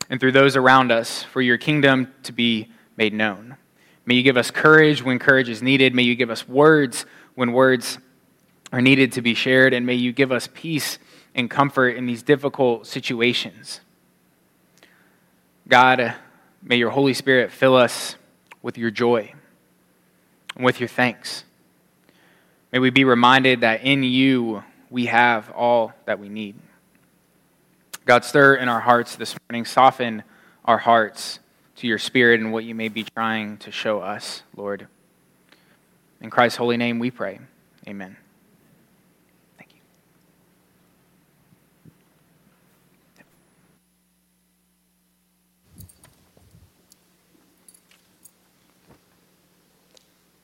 and 0.08 0.20
through 0.20 0.32
those 0.32 0.56
around 0.56 0.92
us 0.92 1.24
for 1.24 1.42
your 1.42 1.58
kingdom 1.58 2.14
to 2.22 2.32
be 2.32 2.70
made 2.96 3.12
known. 3.12 3.58
May 4.06 4.14
you 4.14 4.22
give 4.22 4.38
us 4.38 4.52
courage 4.52 5.04
when 5.04 5.18
courage 5.18 5.50
is 5.50 5.64
needed. 5.64 5.96
May 5.96 6.04
you 6.04 6.14
give 6.14 6.30
us 6.30 6.48
words 6.48 7.08
when 7.34 7.54
words 7.54 7.98
are 8.72 8.82
needed 8.82 9.14
to 9.14 9.24
be 9.24 9.34
shared. 9.34 9.74
And 9.74 9.84
may 9.84 9.96
you 9.96 10.12
give 10.12 10.32
us 10.32 10.48
peace 10.54 11.00
and 11.34 11.50
comfort 11.50 11.96
in 11.98 12.06
these 12.06 12.22
difficult 12.22 12.86
situations. 12.86 13.82
God, 15.68 16.14
may 16.62 16.76
your 16.76 16.92
Holy 16.92 17.16
Spirit 17.16 17.52
fill 17.52 17.76
us 17.76 18.16
with 18.62 18.78
your 18.78 18.92
joy 18.92 19.34
and 20.56 20.64
with 20.64 20.80
your 20.80 20.90
thanks. 20.90 21.46
May 22.72 22.78
we 22.78 22.92
be 22.92 23.06
reminded 23.06 23.62
that 23.62 23.82
in 23.84 24.04
you 24.04 24.64
we 24.92 25.08
have 25.08 25.50
all 25.50 25.94
that 26.06 26.20
we 26.20 26.30
need. 26.30 26.54
God, 28.06 28.24
stir 28.24 28.54
in 28.54 28.70
our 28.70 28.82
hearts 28.82 29.16
this 29.16 29.36
morning, 29.50 29.66
soften 29.66 30.22
our 30.64 30.78
hearts 30.78 31.40
to 31.78 31.88
your 31.88 31.98
spirit 31.98 32.40
and 32.40 32.54
what 32.54 32.64
you 32.64 32.76
may 32.76 32.88
be 32.88 33.04
trying 33.04 33.58
to 33.58 33.72
show 33.72 34.00
us, 34.00 34.44
Lord. 34.56 34.88
In 36.22 36.30
Christ's 36.30 36.58
holy 36.58 36.78
name 36.78 37.00
we 37.00 37.10
pray. 37.10 37.40
Amen. 37.88 38.16
Thank 39.58 39.72
you. 39.74 39.82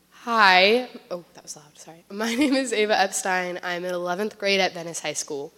Hi. 0.10 0.90
Oh, 1.12 1.24
that 1.36 1.44
was 1.44 1.56
loud. 1.56 1.78
Sorry. 1.78 2.04
My 2.10 2.34
name 2.36 2.56
is 2.56 2.74
Ava 2.74 3.00
Epstein. 3.00 3.60
I'm 3.62 3.86
in 3.86 3.94
11th 3.94 4.40
grade 4.40 4.60
at 4.60 4.74
Venice 4.74 5.00
High 5.00 5.14
School. 5.14 5.54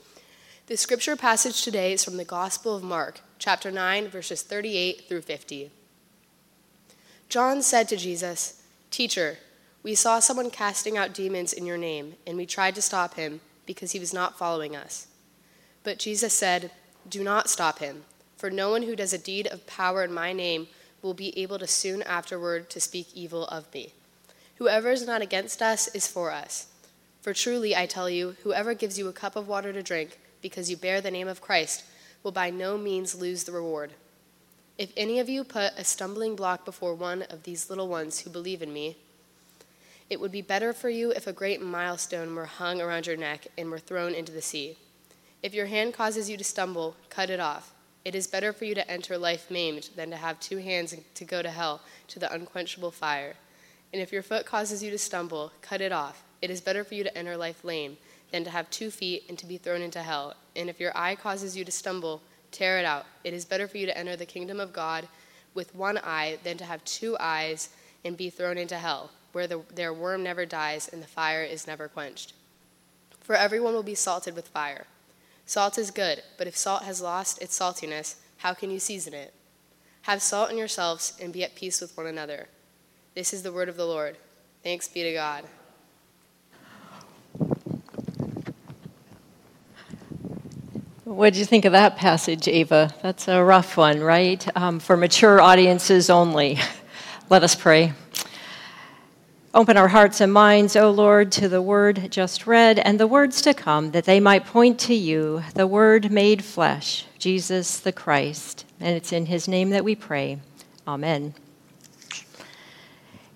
The 0.68 0.78
scripture 0.78 1.18
passage 1.18 1.62
today 1.62 1.92
is 1.92 2.06
from 2.06 2.16
the 2.16 2.24
Gospel 2.24 2.74
of 2.74 2.84
Mark, 2.84 3.20
chapter 3.38 3.70
9, 3.70 4.08
verses 4.08 4.44
38 4.44 5.10
through 5.10 5.24
50. 5.24 5.70
John 7.28 7.62
said 7.62 7.90
to 7.90 7.98
Jesus, 7.98 8.64
Teacher, 8.90 9.40
we 9.84 9.94
saw 9.94 10.20
someone 10.20 10.50
casting 10.50 10.98
out 10.98 11.14
demons 11.14 11.52
in 11.52 11.66
your 11.66 11.78
name, 11.78 12.14
and 12.26 12.38
we 12.38 12.46
tried 12.46 12.76
to 12.76 12.82
stop 12.82 13.16
him 13.16 13.42
because 13.66 13.92
he 13.92 14.00
was 14.00 14.14
not 14.14 14.38
following 14.38 14.74
us. 14.74 15.08
But 15.84 16.00
Jesus 16.00 16.32
said, 16.32 16.72
Do 17.10 17.26
not 17.26 17.50
stop 17.50 17.80
him, 17.80 18.06
for 18.38 18.50
no 18.50 18.72
one 18.72 18.84
who 18.84 18.96
does 18.96 19.12
a 19.12 19.18
deed 19.18 19.48
of 19.48 19.68
power 19.68 20.02
in 20.02 20.14
my 20.14 20.32
name 20.32 20.70
will 21.02 21.14
be 21.14 21.38
able 21.38 21.60
to 21.60 21.68
soon 21.68 22.02
afterward 22.04 22.70
to 22.70 22.80
speak 22.80 23.08
evil 23.14 23.48
of 23.48 23.72
me. 23.74 23.92
Whoever 24.56 24.92
is 24.92 25.06
not 25.06 25.22
against 25.22 25.62
us 25.62 25.90
is 25.90 26.08
for 26.08 26.32
us. 26.32 26.68
For 27.22 27.34
truly 27.34 27.76
I 27.76 27.86
tell 27.86 28.10
you, 28.10 28.38
whoever 28.44 28.74
gives 28.74 28.98
you 28.98 29.10
a 29.10 29.14
cup 29.14 29.36
of 29.36 29.50
water 29.50 29.74
to 29.74 29.84
drink 29.84 30.20
because 30.44 30.70
you 30.70 30.78
bear 30.78 31.02
the 31.02 31.10
name 31.10 31.28
of 31.28 31.42
Christ 31.42 31.84
will 32.22 32.32
by 32.32 32.52
no 32.52 32.78
means 32.78 33.16
lose 33.16 33.46
the 33.46 33.52
reward. 33.52 33.94
If 34.78 34.92
any 34.96 35.20
of 35.20 35.30
you 35.30 35.44
put 35.44 35.74
a 35.78 35.84
stumbling 35.84 36.36
block 36.36 36.66
before 36.66 36.94
one 36.94 37.24
of 37.24 37.44
these 37.44 37.70
little 37.70 37.88
ones 37.88 38.20
who 38.20 38.30
believe 38.30 38.62
in 38.62 38.72
me, 38.72 38.98
it 40.10 40.20
would 40.20 40.32
be 40.32 40.42
better 40.42 40.74
for 40.74 40.90
you 40.90 41.12
if 41.12 41.26
a 41.26 41.34
great 41.34 41.62
milestone 41.62 42.36
were 42.36 42.46
hung 42.46 42.82
around 42.82 43.08
your 43.08 43.18
neck 43.18 43.48
and 43.58 43.72
were 43.72 43.80
thrown 43.80 44.14
into 44.14 44.32
the 44.32 44.42
sea. 44.42 44.78
If 45.42 45.54
your 45.54 45.68
hand 45.68 45.94
causes 45.94 46.30
you 46.30 46.38
to 46.38 46.44
stumble, 46.44 46.96
cut 47.10 47.30
it 47.30 47.40
off. 47.40 47.74
It 48.06 48.16
is 48.16 48.28
better 48.28 48.52
for 48.52 48.66
you 48.66 48.76
to 48.76 48.92
enter 48.92 49.18
life 49.18 49.50
maimed 49.50 49.90
than 49.96 50.10
to 50.10 50.18
have 50.18 50.40
two 50.40 50.58
hands 50.58 50.92
and 50.92 51.04
to 51.16 51.26
go 51.26 51.42
to 51.42 51.50
hell, 51.50 51.82
to 52.10 52.20
the 52.20 52.32
unquenchable 52.34 52.92
fire. 52.92 53.36
And 53.94 54.02
if 54.02 54.12
your 54.12 54.24
foot 54.24 54.46
causes 54.46 54.84
you 54.84 54.92
to 54.92 54.98
stumble, 54.98 55.52
cut 55.62 55.82
it 55.82 55.92
off. 55.92 56.24
It 56.42 56.50
is 56.50 56.62
better 56.62 56.84
for 56.84 56.96
you 56.96 57.04
to 57.04 57.18
enter 57.18 57.38
life 57.38 57.64
lame 57.64 57.98
than 58.34 58.44
to 58.44 58.50
have 58.50 58.68
two 58.72 58.90
feet 58.90 59.24
and 59.30 59.38
to 59.38 59.46
be 59.46 59.58
thrown 59.58 59.84
into 59.84 60.02
hell. 60.02 60.34
And 60.56 60.68
if 60.68 60.80
your 60.80 60.92
eye 60.98 61.16
causes 61.16 61.56
you 61.56 61.64
to 61.64 61.72
stumble, 61.72 62.20
tear 62.52 62.80
it 62.80 62.86
out. 62.86 63.06
It 63.24 63.32
is 63.32 63.46
better 63.46 63.68
for 63.68 63.78
you 63.78 63.86
to 63.86 63.96
enter 63.96 64.16
the 64.16 64.26
kingdom 64.26 64.60
of 64.60 64.74
God 64.74 65.08
with 65.54 65.76
one 65.76 66.00
eye 66.00 66.40
than 66.44 66.58
to 66.58 66.66
have 66.66 66.84
two 66.84 67.16
eyes 67.20 67.70
and 68.04 68.18
be 68.18 68.32
thrown 68.32 68.58
into 68.58 68.76
hell, 68.76 69.12
where 69.34 69.46
the, 69.46 69.62
their 69.76 69.94
worm 69.94 70.24
never 70.24 70.48
dies 70.48 70.90
and 70.92 71.00
the 71.00 71.08
fire 71.08 71.44
is 71.44 71.68
never 71.68 71.88
quenched. 71.88 72.34
For 73.22 73.36
everyone 73.36 73.76
will 73.76 73.84
be 73.84 73.94
salted 73.94 74.36
with 74.36 74.48
fire. 74.48 74.88
Salt 75.46 75.78
is 75.78 75.92
good, 75.92 76.24
but 76.36 76.48
if 76.48 76.58
salt 76.58 76.84
has 76.84 77.02
lost 77.02 77.40
its 77.40 77.58
saltiness, 77.58 78.16
how 78.38 78.56
can 78.56 78.72
you 78.72 78.80
season 78.80 79.14
it? 79.14 79.32
Have 80.04 80.24
salt 80.24 80.50
in 80.50 80.58
yourselves 80.58 81.14
and 81.22 81.32
be 81.32 81.44
at 81.44 81.54
peace 81.54 81.80
with 81.80 81.96
one 81.96 82.08
another. 82.08 82.48
This 83.14 83.32
is 83.32 83.44
the 83.44 83.54
word 83.54 83.70
of 83.70 83.78
the 83.78 83.86
Lord. 83.86 84.18
Thanks 84.64 84.88
be 84.88 85.04
to 85.04 85.14
God. 85.14 85.44
What 91.06 91.34
did 91.34 91.40
you 91.40 91.46
think 91.46 91.66
of 91.66 91.74
that 91.74 91.98
passage, 91.98 92.48
Ava? 92.48 92.90
That's 93.02 93.28
a 93.28 93.44
rough 93.44 93.76
one, 93.76 94.00
right? 94.00 94.48
Um, 94.56 94.80
for 94.80 94.96
mature 94.96 95.42
audiences 95.42 96.10
only. 96.10 96.58
Let 97.30 97.44
us 97.44 97.56
pray. 97.56 97.92
Open 99.54 99.76
our 99.76 99.90
hearts 99.90 100.22
and 100.22 100.32
minds, 100.32 100.78
O 100.78 100.92
Lord, 100.92 101.30
to 101.34 101.50
the 101.50 101.62
word 101.62 102.10
just 102.10 102.48
read 102.48 102.80
and 102.80 102.98
the 102.98 103.06
words 103.06 103.42
to 103.42 103.54
come, 103.54 103.92
that 103.92 104.06
they 104.06 104.22
might 104.22 104.46
point 104.46 104.80
to 104.80 104.96
you, 104.96 105.44
the 105.56 105.68
word 105.68 106.10
made 106.10 106.42
flesh, 106.42 107.06
Jesus 107.20 107.82
the 107.82 107.92
Christ. 107.92 108.64
And 108.80 108.96
it's 108.96 109.12
in 109.12 109.26
his 109.26 109.46
name 109.46 109.72
that 109.72 109.84
we 109.84 109.96
pray. 109.96 110.40
Amen. 110.88 111.34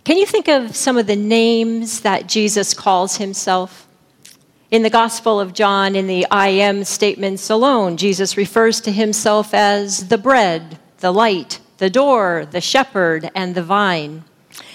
Can 0.05 0.15
you 0.15 0.25
think 0.25 0.47
of 0.47 0.73
some 0.73 0.97
of 0.97 1.05
the 1.05 1.17
names 1.17 1.99
that 1.99 2.27
Jesus 2.29 2.73
calls 2.73 3.17
himself? 3.17 3.86
In 4.69 4.83
the 4.83 4.89
Gospel 4.89 5.39
of 5.39 5.53
John, 5.53 5.95
in 5.95 6.07
the 6.07 6.27
I 6.29 6.49
am 6.49 6.83
statements 6.83 7.49
alone, 7.49 7.95
Jesus 7.95 8.35
refers 8.35 8.81
to 8.81 8.91
himself 8.91 9.53
as 9.53 10.09
the 10.09 10.17
bread, 10.17 10.77
the 10.97 11.13
light, 11.13 11.61
the 11.77 11.89
door, 11.89 12.45
the 12.51 12.59
shepherd, 12.59 13.31
and 13.33 13.55
the 13.55 13.63
vine. 13.63 14.25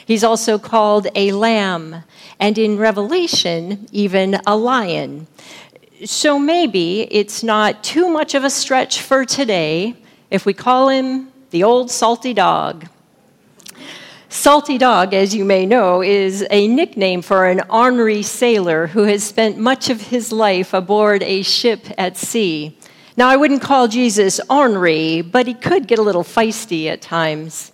He's 0.07 0.25
also 0.25 0.59
called 0.59 1.09
a 1.15 1.33
lamb, 1.33 2.05
and 2.41 2.57
in 2.57 2.79
Revelation, 2.79 3.87
even 3.93 4.41
a 4.47 4.57
lion. 4.57 5.27
So 6.07 6.39
maybe 6.39 7.03
it's 7.11 7.43
not 7.43 7.85
too 7.85 8.09
much 8.09 8.35
of 8.35 8.45
a 8.45 8.51
stretch 8.51 9.03
for 9.03 9.27
today 9.27 9.95
if 10.31 10.47
we 10.47 10.55
call 10.55 10.89
him 10.89 11.31
the 11.51 11.65
old 11.65 11.91
salty 11.91 12.33
dog. 12.33 12.89
Salty 14.33 14.79
Dog, 14.79 15.13
as 15.13 15.35
you 15.35 15.45
may 15.45 15.67
know, 15.67 16.03
is 16.03 16.43
a 16.51 16.67
nickname 16.67 17.21
for 17.21 17.47
an 17.47 17.61
ornery 17.69 18.23
sailor 18.23 18.87
who 18.87 19.03
has 19.03 19.23
spent 19.23 19.59
much 19.59 19.91
of 19.91 20.01
his 20.01 20.33
life 20.33 20.73
aboard 20.73 21.23
a 21.23 21.43
ship 21.43 21.85
at 21.99 22.17
sea. 22.17 22.75
Now, 23.15 23.29
I 23.29 23.37
wouldn't 23.37 23.61
call 23.61 23.89
Jesus 23.89 24.41
ornery, 24.49 25.21
but 25.21 25.47
he 25.47 25.53
could 25.53 25.87
get 25.87 25.99
a 25.99 26.03
little 26.03 26.25
feisty 26.25 26.87
at 26.87 27.03
times. 27.03 27.73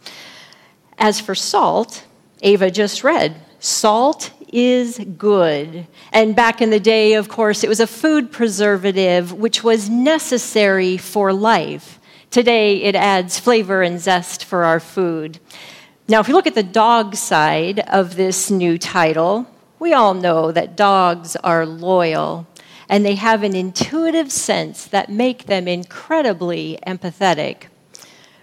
As 0.99 1.21
for 1.21 1.37
salt, 1.37 2.05
Ava 2.43 2.73
just 2.73 3.05
read, 3.05 3.41
salt 3.61 4.33
is 4.53 4.99
good. 5.17 5.87
And 6.13 6.35
back 6.35 6.61
in 6.61 6.71
the 6.71 6.81
day, 6.81 7.15
of 7.15 7.29
course, 7.29 7.63
it 7.63 7.69
was 7.69 7.79
a 7.79 7.87
food 7.87 8.33
preservative 8.33 9.33
which 9.33 9.63
was 9.63 9.89
necessary 9.89 10.97
for 10.97 11.33
life. 11.33 12.01
Today, 12.33 12.83
it 12.83 12.97
adds 12.97 13.39
flavor 13.39 13.81
and 13.81 14.01
zest 14.01 14.45
for 14.45 14.65
our 14.65 14.81
food. 14.81 15.39
Now, 16.11 16.21
if 16.21 16.29
you 16.29 16.33
look 16.33 16.47
at 16.47 16.55
the 16.55 16.63
dog 16.63 17.17
side 17.17 17.81
of 17.81 18.17
this 18.17 18.51
new 18.51 18.79
title, 18.79 19.47
we 19.79 19.93
all 19.93 20.15
know 20.15 20.51
that 20.51 20.75
dogs 20.75 21.37
are 21.37 21.67
loyal 21.67 22.47
and 22.89 23.05
they 23.05 23.17
have 23.17 23.43
an 23.43 23.55
intuitive 23.55 24.33
sense 24.33 24.87
that 24.87 25.11
make 25.11 25.45
them 25.45 25.69
incredibly 25.69 26.79
empathetic. 26.87 27.65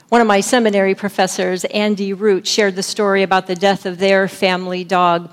One 0.10 0.22
of 0.22 0.28
my 0.28 0.42
seminary 0.42 0.94
professors, 0.94 1.66
Andy 1.66 2.14
Root, 2.14 2.46
shared 2.46 2.76
the 2.76 2.84
story 2.84 3.24
about 3.24 3.48
the 3.48 3.56
death 3.56 3.88
of 3.88 3.98
their 3.98 4.28
family 4.28 4.84
dog. 4.84 5.32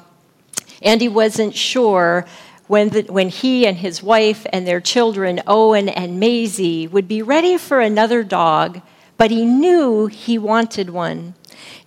Andy 0.81 1.09
wasn't 1.09 1.55
sure 1.55 2.25
when, 2.67 2.89
the, 2.89 3.03
when 3.03 3.29
he 3.29 3.67
and 3.67 3.77
his 3.77 4.03
wife 4.03 4.47
and 4.55 4.67
their 4.67 4.81
children, 4.81 5.43
Owen 5.47 5.91
and 5.91 6.19
Maisie, 6.19 6.87
would 6.87 7.07
be 7.07 7.21
ready 7.21 7.59
for 7.59 7.81
another 7.81 8.25
dog, 8.25 8.81
but 9.19 9.31
he 9.31 9.45
knew 9.45 10.07
he 10.07 10.39
wanted 10.39 10.89
one. 10.89 11.35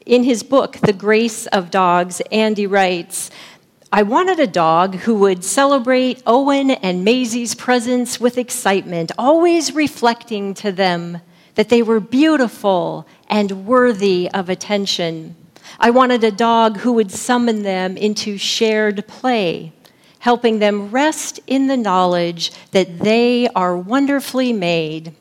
In 0.06 0.24
his 0.24 0.44
book, 0.44 0.78
The 0.84 0.94
Grace 0.94 1.48
of 1.48 1.72
Dogs, 1.72 2.22
Andy 2.32 2.68
writes, 2.68 3.32
I 3.92 4.04
wanted 4.04 4.40
a 4.40 4.46
dog 4.46 4.98
who 4.98 5.16
would 5.16 5.44
celebrate 5.44 6.22
Owen 6.28 6.70
and 6.70 7.04
Maisie's 7.04 7.56
presence 7.56 8.20
with 8.20 8.38
excitement, 8.38 9.12
always 9.18 9.74
reflecting 9.74 10.54
to 10.56 10.72
them 10.72 11.22
that 11.56 11.70
they 11.70 11.82
were 11.82 12.00
beautiful 12.00 13.08
and 13.32 13.66
worthy 13.66 14.30
of 14.32 14.48
attention. 14.48 15.36
I 15.80 15.90
wanted 15.90 16.24
a 16.24 16.30
dog 16.30 16.78
who 16.78 16.94
would 16.94 17.10
summon 17.10 17.64
them 17.64 17.98
into 17.98 18.38
shared 18.38 19.08
play, 19.08 19.74
helping 20.20 20.60
them 20.60 20.92
rest 20.92 21.40
in 21.48 21.66
the 21.66 21.78
knowledge 21.78 22.52
that 22.72 23.00
they 23.00 23.48
are 23.56 23.76
wonderfully 23.76 24.54
made 24.54 25.16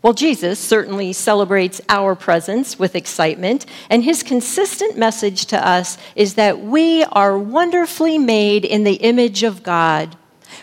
well, 0.00 0.12
Jesus 0.12 0.60
certainly 0.60 1.12
celebrates 1.12 1.80
our 1.88 2.14
presence 2.14 2.78
with 2.78 2.94
excitement, 2.94 3.66
and 3.90 4.04
his 4.04 4.22
consistent 4.22 4.96
message 4.96 5.46
to 5.46 5.66
us 5.66 5.98
is 6.14 6.34
that 6.34 6.60
we 6.60 7.02
are 7.04 7.36
wonderfully 7.36 8.16
made 8.16 8.64
in 8.64 8.84
the 8.84 8.94
image 8.94 9.42
of 9.42 9.64
God, 9.64 10.16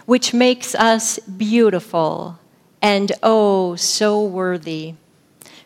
which 0.05 0.33
makes 0.33 0.73
us 0.73 1.19
beautiful 1.19 2.39
and 2.81 3.11
oh, 3.23 3.75
so 3.75 4.23
worthy. 4.23 4.93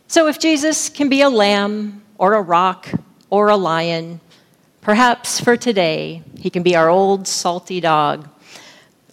So, 0.07 0.27
if 0.27 0.39
Jesus 0.39 0.89
can 0.89 1.07
be 1.07 1.21
a 1.21 1.29
lamb 1.29 2.01
or 2.17 2.33
a 2.33 2.41
rock 2.41 2.89
or 3.29 3.49
a 3.49 3.55
lion, 3.55 4.19
perhaps 4.81 5.39
for 5.39 5.55
today, 5.55 6.23
he 6.39 6.49
can 6.49 6.63
be 6.63 6.75
our 6.75 6.89
old 6.89 7.27
salty 7.27 7.79
dog 7.79 8.27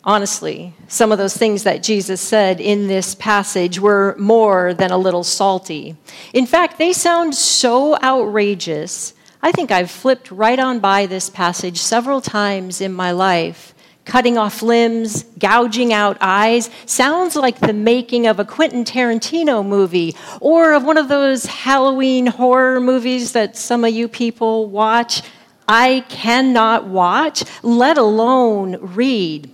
honestly, 0.07 0.73
some 0.87 1.11
of 1.11 1.19
those 1.19 1.37
things 1.37 1.65
that 1.65 1.83
Jesus 1.83 2.21
said 2.21 2.61
in 2.61 2.87
this 2.87 3.17
passage 3.17 3.81
were 3.81 4.15
more 4.17 4.73
than 4.73 4.93
a 4.93 4.97
little 4.97 5.25
salty. 5.25 5.97
In 6.33 6.47
fact, 6.47 6.79
they 6.79 6.93
sound 6.93 7.35
so 7.35 7.99
outrageous. 8.01 9.15
I 9.43 9.51
think 9.51 9.73
I've 9.73 9.91
flipped 9.91 10.31
right 10.31 10.59
on 10.59 10.79
by 10.79 11.07
this 11.07 11.29
passage 11.29 11.79
several 11.79 12.21
times 12.21 12.81
in 12.81 12.93
my 12.93 13.11
life. 13.11 13.75
Cutting 14.05 14.39
off 14.39 14.63
limbs, 14.63 15.25
gouging 15.41 15.93
out 15.93 16.17
eyes, 16.21 16.71
sounds 16.87 17.35
like 17.35 17.59
the 17.59 17.73
making 17.73 18.29
of 18.29 18.39
a 18.39 18.45
Quentin 18.45 18.85
Tarantino 18.85 19.67
movie 19.67 20.15
or 20.41 20.75
of 20.75 20.85
one 20.85 20.97
of 20.97 21.09
those 21.09 21.47
Halloween 21.47 22.29
horror 22.29 22.81
movies 22.81 23.33
that 23.33 23.57
some 23.57 23.85
of 23.85 23.93
you 23.93 24.07
people 24.07 24.69
watch. 24.69 25.23
I 25.67 26.05
cannot 26.09 26.87
watch, 26.87 27.43
let 27.65 27.99
alone 27.99 28.77
read 28.81 29.51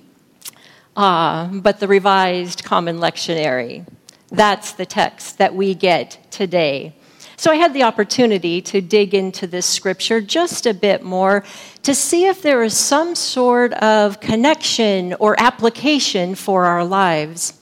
uh, 0.96 1.46
but 1.46 1.80
the 1.80 1.88
Revised 1.88 2.64
Common 2.64 2.98
Lectionary. 2.98 3.86
That's 4.30 4.72
the 4.72 4.86
text 4.86 5.38
that 5.38 5.54
we 5.54 5.74
get 5.74 6.18
today. 6.30 6.94
So 7.36 7.50
I 7.50 7.56
had 7.56 7.74
the 7.74 7.82
opportunity 7.82 8.62
to 8.62 8.80
dig 8.80 9.14
into 9.14 9.46
this 9.46 9.66
scripture 9.66 10.20
just 10.20 10.64
a 10.64 10.72
bit 10.72 11.02
more 11.02 11.44
to 11.82 11.94
see 11.94 12.26
if 12.26 12.40
there 12.40 12.62
is 12.62 12.76
some 12.76 13.16
sort 13.16 13.72
of 13.74 14.20
connection 14.20 15.14
or 15.14 15.34
application 15.40 16.36
for 16.36 16.66
our 16.66 16.84
lives. 16.84 17.54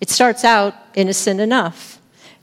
It 0.00 0.10
starts 0.10 0.44
out 0.44 0.74
innocent 0.94 1.40
enough. 1.40 1.98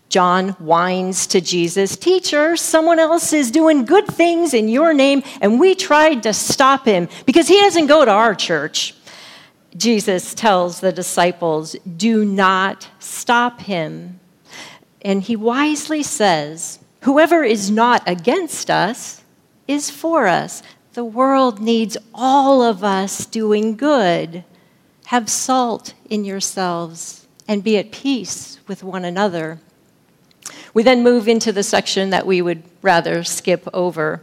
John 0.09 0.49
whines 0.59 1.28
to 1.28 1.41
Jesus, 1.41 1.95
Teacher, 1.95 2.57
someone 2.57 2.99
else 2.99 3.34
is 3.34 3.51
doing 3.51 3.86
good 3.86 4.07
things 4.07 4.53
in 4.53 4.68
your 4.70 4.93
name, 4.93 5.24
and 5.41 5.59
we 5.59 5.74
tried 5.74 6.24
to 6.24 6.34
stop 6.34 6.86
him 6.86 7.09
because 7.26 7.47
he 7.47 7.59
doesn't 7.61 7.88
go 7.88 8.05
to 8.05 8.11
our 8.11 8.36
church. 8.36 8.93
Jesus 9.78 10.34
tells 10.34 10.80
the 10.80 10.91
disciples, 10.91 11.75
Do 11.95 12.25
not 12.25 12.89
stop 12.99 13.61
him. 13.61 14.19
And 15.01 15.21
he 15.21 15.36
wisely 15.36 16.03
says, 16.03 16.80
Whoever 17.01 17.43
is 17.43 17.69
not 17.69 18.01
against 18.07 18.69
us 18.69 19.23
is 19.67 19.89
for 19.89 20.28
us. 20.28 20.63
The 20.93 21.05
world 21.05 21.61
needs 21.61 21.95
all 22.13 22.63
of 22.63 22.84
us 22.84 23.25
doing 23.25 23.75
good. 23.78 24.43
Have 25.05 25.30
salt 25.30 25.93
in 26.09 26.25
yourselves 26.25 27.28
and 27.47 27.63
be 27.63 27.78
at 27.78 27.91
peace 27.91 28.59
with 28.67 28.84
one 28.84 29.05
another. 29.05 29.59
We 30.73 30.84
then 30.84 31.03
move 31.03 31.28
into 31.28 31.51
the 31.51 31.63
section 31.63 32.09
that 32.09 32.25
we 32.25 32.41
would 32.41 32.63
rather 32.82 33.23
skip 33.23 33.67
over. 33.73 34.21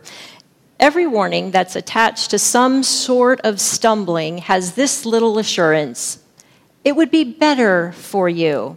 Every 0.81 1.07
warning 1.07 1.51
that's 1.51 1.77
attached 1.77 2.31
to 2.31 2.39
some 2.39 2.83
sort 2.83 3.41
of 3.43 3.61
stumbling 3.61 4.39
has 4.39 4.75
this 4.75 5.07
little 5.07 5.39
assurance 5.39 6.18
it 6.85 6.95
would 6.95 7.11
be 7.11 7.25
better 7.25 7.93
for 7.93 8.29
you. 8.29 8.77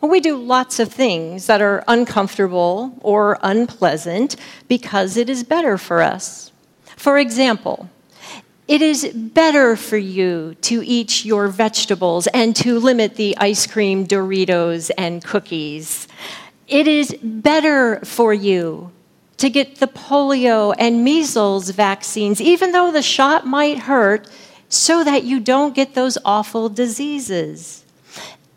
Well, 0.00 0.10
we 0.10 0.20
do 0.20 0.36
lots 0.36 0.80
of 0.80 0.92
things 0.92 1.46
that 1.46 1.62
are 1.62 1.84
uncomfortable 1.88 2.98
or 3.00 3.38
unpleasant 3.42 4.36
because 4.68 5.16
it 5.16 5.30
is 5.30 5.44
better 5.44 5.78
for 5.78 6.02
us. 6.02 6.50
For 6.96 7.18
example, 7.18 7.88
it 8.66 8.82
is 8.82 9.08
better 9.14 9.76
for 9.76 9.96
you 9.96 10.56
to 10.62 10.84
eat 10.84 11.24
your 11.24 11.46
vegetables 11.46 12.26
and 12.28 12.56
to 12.56 12.80
limit 12.80 13.14
the 13.14 13.36
ice 13.38 13.66
cream, 13.66 14.06
Doritos, 14.06 14.90
and 14.98 15.22
cookies. 15.24 16.08
It 16.66 16.88
is 16.88 17.16
better 17.22 18.00
for 18.04 18.34
you 18.34 18.90
to 19.38 19.50
get 19.50 19.76
the 19.76 19.86
polio 19.86 20.74
and 20.78 21.04
measles 21.04 21.70
vaccines, 21.70 22.40
even 22.40 22.72
though 22.72 22.90
the 22.90 23.02
shot 23.02 23.46
might 23.46 23.80
hurt, 23.80 24.28
so 24.68 25.04
that 25.04 25.24
you 25.24 25.38
don't 25.40 25.74
get 25.74 25.94
those 25.94 26.18
awful 26.24 26.68
diseases. 26.68 27.84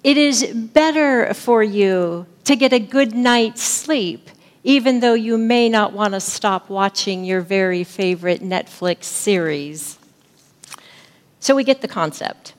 It 0.03 0.17
is 0.17 0.45
better 0.53 1.33
for 1.33 1.61
you 1.61 2.25
to 2.45 2.55
get 2.55 2.73
a 2.73 2.79
good 2.79 3.13
night's 3.13 3.61
sleep, 3.61 4.29
even 4.63 5.01
though 5.01 5.13
you 5.13 5.37
may 5.37 5.69
not 5.69 5.93
want 5.93 6.13
to 6.13 6.19
stop 6.19 6.69
watching 6.69 7.25
your 7.25 7.41
very 7.41 7.83
favorite 7.83 8.41
Netflix 8.41 9.03
series. 9.03 9.99
So 11.39 11.55
we 11.55 11.63
get 11.63 11.81
the 11.81 11.87
concept. 11.87 12.53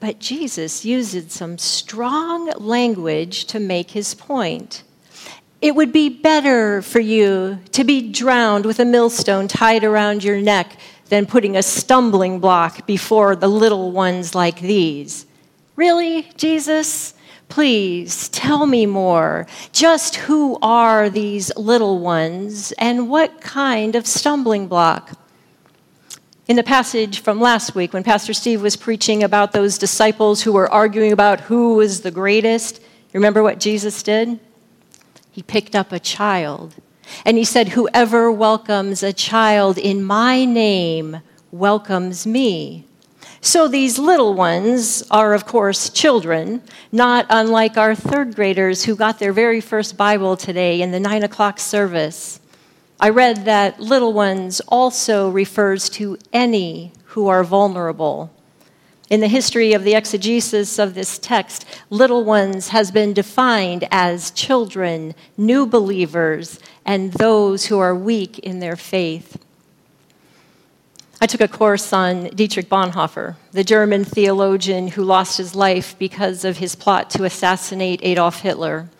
But 0.00 0.18
Jesus 0.18 0.84
uses 0.84 1.32
some 1.32 1.58
strong 1.58 2.50
language 2.58 3.44
to 3.46 3.60
make 3.60 3.92
his 3.92 4.14
point. 4.14 4.82
It 5.66 5.74
would 5.74 5.90
be 5.90 6.08
better 6.08 6.80
for 6.80 7.00
you 7.00 7.58
to 7.72 7.82
be 7.82 8.12
drowned 8.12 8.64
with 8.64 8.78
a 8.78 8.84
millstone 8.84 9.48
tied 9.48 9.82
around 9.82 10.22
your 10.22 10.40
neck 10.40 10.78
than 11.08 11.26
putting 11.26 11.56
a 11.56 11.62
stumbling 11.64 12.38
block 12.38 12.86
before 12.86 13.34
the 13.34 13.48
little 13.48 13.90
ones 13.90 14.32
like 14.32 14.60
these. 14.60 15.26
Really, 15.74 16.28
Jesus? 16.36 17.14
Please 17.48 18.28
tell 18.28 18.64
me 18.64 18.86
more. 18.86 19.48
Just 19.72 20.14
who 20.14 20.56
are 20.62 21.10
these 21.10 21.52
little 21.56 21.98
ones 21.98 22.70
and 22.78 23.10
what 23.10 23.40
kind 23.40 23.96
of 23.96 24.06
stumbling 24.06 24.68
block? 24.68 25.18
In 26.46 26.54
the 26.54 26.62
passage 26.62 27.22
from 27.22 27.40
last 27.40 27.74
week, 27.74 27.92
when 27.92 28.04
Pastor 28.04 28.34
Steve 28.34 28.62
was 28.62 28.76
preaching 28.76 29.24
about 29.24 29.50
those 29.50 29.78
disciples 29.78 30.42
who 30.42 30.52
were 30.52 30.72
arguing 30.72 31.10
about 31.10 31.40
who 31.40 31.74
was 31.74 32.02
the 32.02 32.12
greatest, 32.12 32.80
remember 33.12 33.42
what 33.42 33.58
Jesus 33.58 34.04
did? 34.04 34.38
He 35.36 35.42
picked 35.42 35.76
up 35.76 35.92
a 35.92 36.00
child. 36.00 36.76
And 37.26 37.36
he 37.36 37.44
said, 37.44 37.68
Whoever 37.68 38.32
welcomes 38.32 39.02
a 39.02 39.12
child 39.12 39.76
in 39.76 40.02
my 40.02 40.46
name 40.46 41.20
welcomes 41.52 42.26
me. 42.26 42.86
So 43.42 43.68
these 43.68 43.98
little 43.98 44.32
ones 44.32 45.02
are, 45.10 45.34
of 45.34 45.44
course, 45.44 45.90
children, 45.90 46.62
not 46.90 47.26
unlike 47.28 47.76
our 47.76 47.94
third 47.94 48.34
graders 48.34 48.84
who 48.84 48.96
got 48.96 49.18
their 49.18 49.34
very 49.34 49.60
first 49.60 49.98
Bible 49.98 50.38
today 50.38 50.80
in 50.80 50.90
the 50.90 51.00
nine 51.00 51.22
o'clock 51.22 51.60
service. 51.60 52.40
I 52.98 53.10
read 53.10 53.44
that 53.44 53.78
little 53.78 54.14
ones 54.14 54.62
also 54.68 55.28
refers 55.28 55.90
to 55.90 56.16
any 56.32 56.94
who 57.08 57.28
are 57.28 57.44
vulnerable. 57.44 58.32
In 59.08 59.20
the 59.20 59.28
history 59.28 59.72
of 59.72 59.84
the 59.84 59.94
exegesis 59.94 60.80
of 60.80 60.94
this 60.94 61.16
text, 61.16 61.64
little 61.90 62.24
ones 62.24 62.68
has 62.70 62.90
been 62.90 63.12
defined 63.12 63.86
as 63.92 64.32
children, 64.32 65.14
new 65.36 65.64
believers, 65.64 66.58
and 66.84 67.12
those 67.12 67.66
who 67.66 67.78
are 67.78 67.94
weak 67.94 68.40
in 68.40 68.58
their 68.58 68.74
faith. 68.74 69.40
I 71.20 71.26
took 71.26 71.40
a 71.40 71.46
course 71.48 71.92
on 71.92 72.30
Dietrich 72.34 72.68
Bonhoeffer, 72.68 73.36
the 73.52 73.62
German 73.62 74.04
theologian 74.04 74.88
who 74.88 75.04
lost 75.04 75.38
his 75.38 75.54
life 75.54 75.96
because 76.00 76.44
of 76.44 76.58
his 76.58 76.74
plot 76.74 77.08
to 77.10 77.24
assassinate 77.24 78.00
Adolf 78.02 78.40
Hitler. 78.40 78.90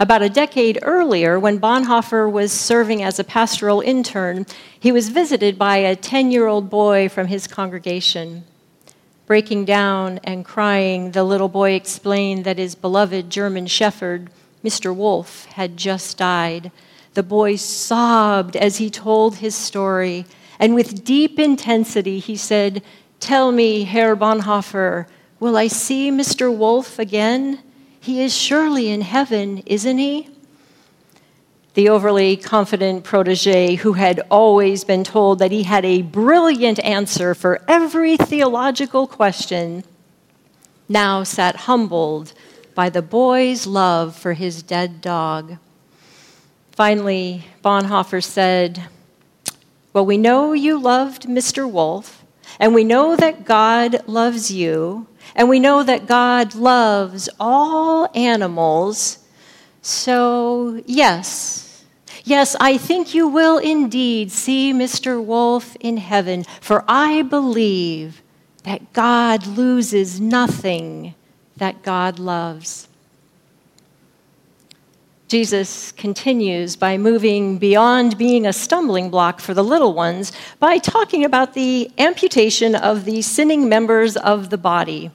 About 0.00 0.22
a 0.22 0.30
decade 0.30 0.78
earlier, 0.80 1.38
when 1.38 1.60
Bonhoeffer 1.60 2.32
was 2.32 2.50
serving 2.50 3.02
as 3.02 3.18
a 3.18 3.24
pastoral 3.24 3.82
intern, 3.82 4.46
he 4.80 4.90
was 4.90 5.10
visited 5.10 5.58
by 5.58 5.76
a 5.76 5.94
10 5.94 6.30
year 6.30 6.46
old 6.46 6.70
boy 6.70 7.10
from 7.10 7.26
his 7.26 7.46
congregation. 7.46 8.44
Breaking 9.30 9.64
down 9.64 10.18
and 10.24 10.44
crying, 10.44 11.12
the 11.12 11.22
little 11.22 11.48
boy 11.48 11.74
explained 11.74 12.42
that 12.44 12.58
his 12.58 12.74
beloved 12.74 13.30
German 13.30 13.68
shepherd, 13.68 14.28
Mr. 14.64 14.92
Wolf, 14.92 15.44
had 15.44 15.76
just 15.76 16.18
died. 16.18 16.72
The 17.14 17.22
boy 17.22 17.54
sobbed 17.54 18.56
as 18.56 18.78
he 18.78 18.90
told 18.90 19.36
his 19.36 19.54
story, 19.54 20.26
and 20.58 20.74
with 20.74 21.04
deep 21.04 21.38
intensity 21.38 22.18
he 22.18 22.34
said, 22.34 22.82
Tell 23.20 23.52
me, 23.52 23.84
Herr 23.84 24.16
Bonhoeffer, 24.16 25.06
will 25.38 25.56
I 25.56 25.68
see 25.68 26.10
Mr. 26.10 26.52
Wolf 26.52 26.98
again? 26.98 27.60
He 28.00 28.24
is 28.24 28.36
surely 28.36 28.90
in 28.90 29.02
heaven, 29.02 29.58
isn't 29.64 29.98
he? 29.98 30.28
The 31.74 31.88
overly 31.88 32.36
confident 32.36 33.04
protege 33.04 33.76
who 33.76 33.92
had 33.92 34.20
always 34.30 34.82
been 34.84 35.04
told 35.04 35.38
that 35.38 35.52
he 35.52 35.62
had 35.62 35.84
a 35.84 36.02
brilliant 36.02 36.78
answer 36.84 37.34
for 37.34 37.62
every 37.68 38.16
theological 38.16 39.06
question, 39.06 39.84
now 40.88 41.22
sat 41.22 41.54
humbled 41.56 42.32
by 42.74 42.90
the 42.90 43.02
boy's 43.02 43.66
love 43.66 44.16
for 44.16 44.32
his 44.32 44.62
dead 44.62 45.00
dog. 45.00 45.58
Finally, 46.72 47.44
Bonhoeffer 47.62 48.22
said, 48.22 48.84
Well, 49.92 50.06
we 50.06 50.16
know 50.16 50.52
you 50.52 50.80
loved 50.80 51.24
Mr. 51.24 51.70
Wolf, 51.70 52.24
and 52.58 52.74
we 52.74 52.84
know 52.84 53.14
that 53.16 53.44
God 53.44 54.08
loves 54.08 54.50
you, 54.50 55.06
and 55.36 55.48
we 55.48 55.60
know 55.60 55.82
that 55.84 56.06
God 56.06 56.54
loves 56.54 57.28
all 57.38 58.10
animals. 58.14 59.19
So, 59.82 60.82
yes, 60.86 61.84
yes, 62.24 62.54
I 62.60 62.76
think 62.76 63.14
you 63.14 63.28
will 63.28 63.58
indeed 63.58 64.30
see 64.30 64.72
Mr. 64.72 65.22
Wolf 65.22 65.76
in 65.80 65.96
heaven, 65.96 66.44
for 66.60 66.84
I 66.86 67.22
believe 67.22 68.22
that 68.64 68.92
God 68.92 69.46
loses 69.46 70.20
nothing 70.20 71.14
that 71.56 71.82
God 71.82 72.18
loves. 72.18 72.88
Jesus 75.28 75.92
continues 75.92 76.74
by 76.74 76.98
moving 76.98 77.56
beyond 77.56 78.18
being 78.18 78.44
a 78.44 78.52
stumbling 78.52 79.10
block 79.10 79.38
for 79.38 79.54
the 79.54 79.62
little 79.62 79.94
ones 79.94 80.32
by 80.58 80.78
talking 80.78 81.24
about 81.24 81.54
the 81.54 81.88
amputation 81.98 82.74
of 82.74 83.04
the 83.04 83.22
sinning 83.22 83.68
members 83.68 84.16
of 84.16 84.50
the 84.50 84.58
body. 84.58 85.12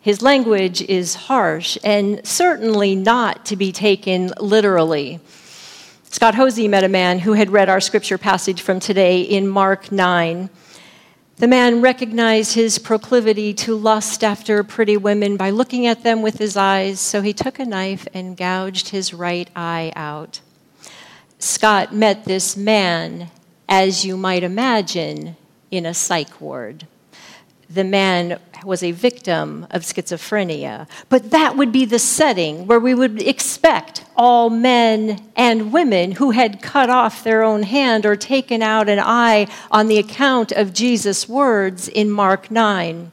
His 0.00 0.22
language 0.22 0.80
is 0.82 1.14
harsh 1.14 1.76
and 1.82 2.24
certainly 2.24 2.94
not 2.94 3.44
to 3.46 3.56
be 3.56 3.72
taken 3.72 4.32
literally. 4.38 5.18
Scott 6.04 6.34
Hoezee 6.34 6.68
met 6.68 6.84
a 6.84 6.88
man 6.88 7.18
who 7.18 7.32
had 7.32 7.50
read 7.50 7.68
our 7.68 7.80
scripture 7.80 8.16
passage 8.16 8.62
from 8.62 8.78
today 8.78 9.20
in 9.20 9.48
Mark 9.48 9.90
9. 9.90 10.48
The 11.36 11.48
man 11.48 11.80
recognized 11.80 12.54
his 12.54 12.78
proclivity 12.78 13.52
to 13.54 13.76
lust 13.76 14.22
after 14.22 14.62
pretty 14.62 14.96
women 14.96 15.36
by 15.36 15.50
looking 15.50 15.86
at 15.86 16.04
them 16.04 16.22
with 16.22 16.38
his 16.38 16.56
eyes, 16.56 17.00
so 17.00 17.20
he 17.20 17.32
took 17.32 17.58
a 17.58 17.64
knife 17.64 18.06
and 18.14 18.36
gouged 18.36 18.90
his 18.90 19.12
right 19.12 19.50
eye 19.54 19.92
out. 19.96 20.40
Scott 21.38 21.94
met 21.94 22.24
this 22.24 22.56
man, 22.56 23.30
as 23.68 24.04
you 24.04 24.16
might 24.16 24.42
imagine, 24.44 25.36
in 25.70 25.86
a 25.86 25.94
psych 25.94 26.40
ward 26.40 26.86
the 27.70 27.84
man 27.84 28.38
was 28.64 28.82
a 28.82 28.92
victim 28.92 29.66
of 29.70 29.82
schizophrenia. 29.82 30.88
But 31.08 31.30
that 31.30 31.56
would 31.56 31.72
be 31.72 31.84
the 31.84 31.98
setting 31.98 32.66
where 32.66 32.80
we 32.80 32.94
would 32.94 33.22
expect 33.22 34.04
all 34.16 34.50
men 34.50 35.22
and 35.36 35.72
women 35.72 36.12
who 36.12 36.32
had 36.32 36.62
cut 36.62 36.90
off 36.90 37.24
their 37.24 37.42
own 37.42 37.62
hand 37.62 38.04
or 38.04 38.16
taken 38.16 38.62
out 38.62 38.88
an 38.88 39.00
eye 39.00 39.46
on 39.70 39.88
the 39.88 39.98
account 39.98 40.52
of 40.52 40.72
Jesus' 40.72 41.28
words 41.28 41.88
in 41.88 42.10
Mark 42.10 42.50
9. 42.50 43.12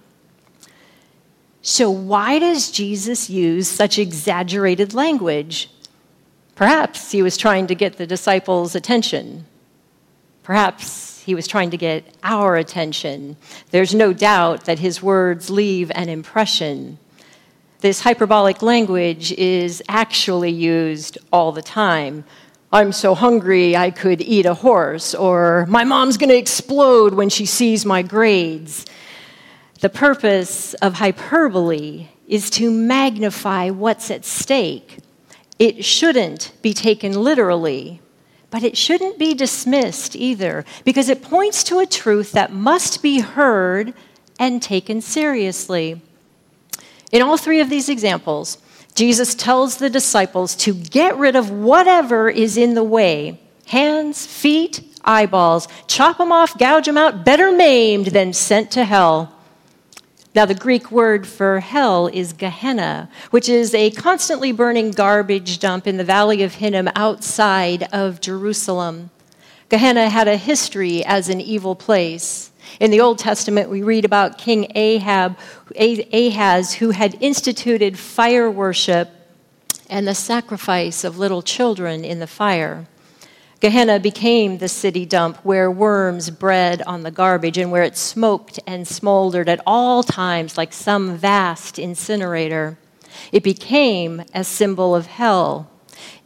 So, 1.61 1.89
why 1.89 2.37
does 2.37 2.69
Jesus 2.69 3.29
use 3.29 3.67
such 3.67 3.97
exaggerated 3.97 4.93
language? 4.93 5.69
Perhaps 6.53 7.11
he 7.11 7.21
was 7.21 7.37
trying 7.37 7.67
to 7.67 7.75
get 7.75 7.97
the 7.97 8.05
disciples' 8.05 8.75
attention. 8.75 9.45
Perhaps 10.43 11.14
he 11.25 11.33
was 11.33 11.47
trying 11.47 11.71
to 11.71 11.77
get 11.77 12.05
our 12.23 12.55
attention. 12.55 13.35
There's 13.71 13.95
no 13.95 14.13
doubt 14.13 14.65
that 14.65 14.77
his 14.77 15.01
words 15.01 15.49
leave 15.49 15.91
an 15.95 16.07
impression. 16.07 16.99
This 17.79 18.01
hyperbolic 18.01 18.61
language 18.61 19.31
is 19.31 19.81
actually 19.89 20.51
used 20.51 21.17
all 21.33 21.51
the 21.51 21.63
time. 21.63 22.25
I'm 22.71 22.91
so 22.91 23.15
hungry 23.15 23.75
I 23.75 23.89
could 23.89 24.21
eat 24.21 24.45
a 24.45 24.53
horse, 24.53 25.15
or 25.15 25.65
my 25.67 25.83
mom's 25.83 26.17
going 26.17 26.29
to 26.29 26.37
explode 26.37 27.15
when 27.15 27.29
she 27.29 27.47
sees 27.47 27.85
my 27.85 28.03
grades. 28.03 28.85
The 29.81 29.89
purpose 29.89 30.75
of 30.75 30.93
hyperbole 30.93 32.07
is 32.27 32.49
to 32.51 32.69
magnify 32.69 33.71
what's 33.71 34.11
at 34.11 34.25
stake. 34.25 34.99
It 35.57 35.83
shouldn't 35.83 36.51
be 36.61 36.73
taken 36.73 37.13
literally, 37.13 38.01
but 38.55 38.63
it 38.63 38.77
shouldn't 38.77 39.19
be 39.19 39.33
dismissed 39.33 40.15
either, 40.15 40.63
because 40.85 41.09
it 41.09 41.21
points 41.21 41.61
to 41.61 41.79
a 41.79 41.85
truth 41.85 42.31
that 42.31 42.53
must 42.53 43.03
be 43.03 43.19
heard 43.19 43.93
and 44.39 44.61
taken 44.61 45.01
seriously. 45.01 46.01
In 47.11 47.21
all 47.21 47.35
three 47.35 47.59
of 47.59 47.69
these 47.69 47.89
examples, 47.89 48.57
Jesus 48.95 49.35
tells 49.35 49.75
the 49.75 49.89
disciples 49.89 50.55
to 50.55 50.73
get 50.73 51.17
rid 51.17 51.35
of 51.35 51.51
whatever 51.51 52.29
is 52.29 52.55
in 52.55 52.75
the 52.75 52.83
way 52.85 53.41
hands, 53.67 54.25
feet, 54.25 54.81
eyeballs, 55.03 55.67
chop 55.87 56.17
them 56.17 56.31
off, 56.31 56.57
gouge 56.57 56.85
them 56.85 56.97
out, 56.97 57.25
better 57.25 57.51
maimed 57.51 58.05
than 58.05 58.31
sent 58.31 58.71
to 58.71 58.85
hell. 58.85 59.34
Now, 60.35 60.45
the 60.45 60.53
Greek 60.53 60.91
word 60.91 61.25
for 61.25 61.61
hell 61.61 62.07
is 62.07 62.33
Gehenna, 62.33 63.09
which 63.31 63.47
is 63.47 63.73
a 63.73 63.91
constantly 63.91 64.51
burning 64.51 64.91
garbage 64.91 65.59
dump 65.59 65.87
in 65.87 65.95
the 65.95 66.03
valley 66.03 66.43
of 66.43 66.55
Hinnom 66.55 66.89
outside 66.93 67.87
of 67.93 68.19
Jerusalem. 68.19 69.11
Gehenna 69.69 70.09
had 70.09 70.27
a 70.27 70.35
history 70.35 71.05
as 71.05 71.29
an 71.29 71.39
evil 71.39 71.73
place. 71.73 72.51
In 72.81 72.91
the 72.91 72.99
Old 72.99 73.17
Testament, 73.17 73.69
we 73.69 73.81
read 73.81 74.03
about 74.03 74.37
King 74.37 74.69
Ahab, 74.75 75.37
Ahaz, 75.79 76.73
who 76.73 76.89
had 76.89 77.15
instituted 77.21 77.97
fire 77.97 78.51
worship 78.51 79.11
and 79.89 80.05
the 80.05 80.13
sacrifice 80.15 81.05
of 81.05 81.17
little 81.17 81.43
children 81.43 82.03
in 82.03 82.19
the 82.19 82.27
fire. 82.27 82.87
Gehenna 83.65 83.99
became 83.99 84.59
the 84.59 84.67
city 84.67 85.07
dump 85.07 85.37
where 85.37 85.71
worms 85.71 86.29
bred 86.29 86.83
on 86.83 87.01
the 87.01 87.09
garbage 87.09 87.57
and 87.57 87.71
where 87.71 87.81
it 87.81 87.97
smoked 87.97 88.59
and 88.67 88.87
smoldered 88.87 89.49
at 89.49 89.59
all 89.65 90.03
times 90.03 90.55
like 90.55 90.71
some 90.71 91.17
vast 91.17 91.79
incinerator. 91.79 92.77
It 93.31 93.41
became 93.41 94.21
a 94.35 94.43
symbol 94.43 94.93
of 94.93 95.07
hell. 95.07 95.67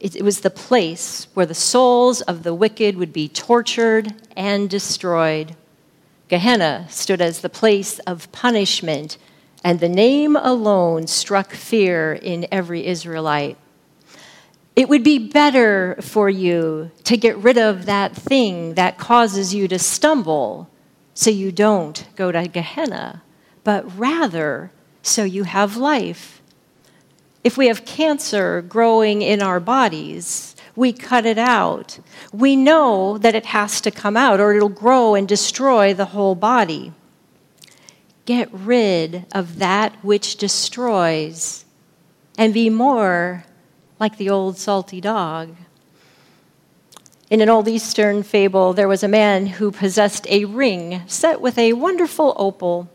It, 0.01 0.21
was 0.21 0.41
the 0.41 0.49
place 0.49 1.27
where 1.33 1.45
the 1.45 1.55
souls 1.55 2.19
of 2.23 2.43
the 2.43 2.53
wicked 2.53 2.97
would 2.97 3.13
be 3.13 3.29
tortured 3.29 4.15
and 4.35 4.69
destroyed. 4.69 5.55
Gehenna 6.27 6.87
stood 6.89 7.21
as 7.21 7.39
the 7.39 7.47
place 7.47 7.99
of 7.99 8.29
punishment, 8.33 9.17
and 9.63 9.79
the 9.79 9.87
name 9.87 10.35
alone 10.35 11.07
struck 11.07 11.53
fear 11.53 12.11
in 12.21 12.47
every 12.51 12.85
Israelite. 12.85 13.55
It 14.79 14.87
would 14.87 15.03
be 15.03 15.19
better 15.19 15.97
for 15.99 16.29
you 16.29 16.91
to 17.03 17.17
get 17.17 17.35
rid 17.35 17.57
of 17.57 17.85
that 17.85 18.15
thing 18.15 18.75
that 18.75 18.97
causes 18.97 19.53
you 19.53 19.67
to 19.67 19.77
stumble 19.77 20.69
so 21.13 21.29
you 21.29 21.51
don't 21.51 22.07
go 22.15 22.31
to 22.31 22.47
Gehenna, 22.47 23.21
but 23.65 23.83
rather 23.99 24.71
so 25.01 25.25
you 25.25 25.43
have 25.43 25.75
life. 25.75 26.41
If 27.43 27.57
we 27.57 27.67
have 27.67 27.83
cancer 27.83 28.61
growing 28.61 29.21
in 29.21 29.41
our 29.41 29.59
bodies, 29.59 30.55
we 30.77 30.93
cut 30.93 31.25
it 31.25 31.37
out. 31.37 31.99
We 32.31 32.55
know 32.55 33.17
that 33.17 33.35
it 33.35 33.47
has 33.47 33.81
to 33.81 33.91
come 33.91 34.15
out 34.15 34.39
or 34.39 34.53
it'll 34.53 34.69
grow 34.69 35.13
and 35.13 35.27
destroy 35.27 35.93
the 35.93 36.13
whole 36.15 36.35
body. 36.35 36.93
Get 38.23 38.47
rid 38.53 39.25
of 39.33 39.59
that 39.59 39.93
which 40.05 40.37
destroys 40.37 41.65
and 42.37 42.53
be 42.53 42.69
more 42.69 43.43
like 43.99 44.17
the 44.17 44.29
old 44.29 44.57
salty 44.57 45.01
dog. 45.01 45.55
In 47.29 47.41
an 47.41 47.49
old 47.49 47.67
Eastern 47.67 48.23
fable, 48.23 48.73
there 48.73 48.87
was 48.87 49.03
a 49.03 49.07
man 49.07 49.45
who 49.45 49.71
possessed 49.71 50.25
a 50.29 50.45
ring 50.45 51.01
set 51.05 51.41
with 51.41 51.57
a 51.59 51.73
wonderful 51.73 52.33
opal. 52.37 52.89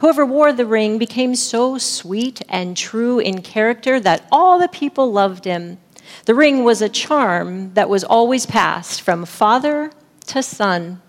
Whoever 0.00 0.26
wore 0.26 0.52
the 0.52 0.66
ring 0.66 0.98
became 0.98 1.34
so 1.36 1.78
sweet 1.78 2.42
and 2.48 2.76
true 2.76 3.18
in 3.18 3.42
character 3.42 4.00
that 4.00 4.26
all 4.32 4.58
the 4.58 4.68
people 4.68 5.12
loved 5.12 5.44
him. 5.44 5.78
The 6.24 6.34
ring 6.34 6.64
was 6.64 6.82
a 6.82 6.88
charm 6.88 7.74
that 7.74 7.88
was 7.88 8.02
always 8.02 8.46
passed 8.46 9.02
from 9.02 9.24
father 9.24 9.92
to 10.26 10.42
son. 10.42 11.00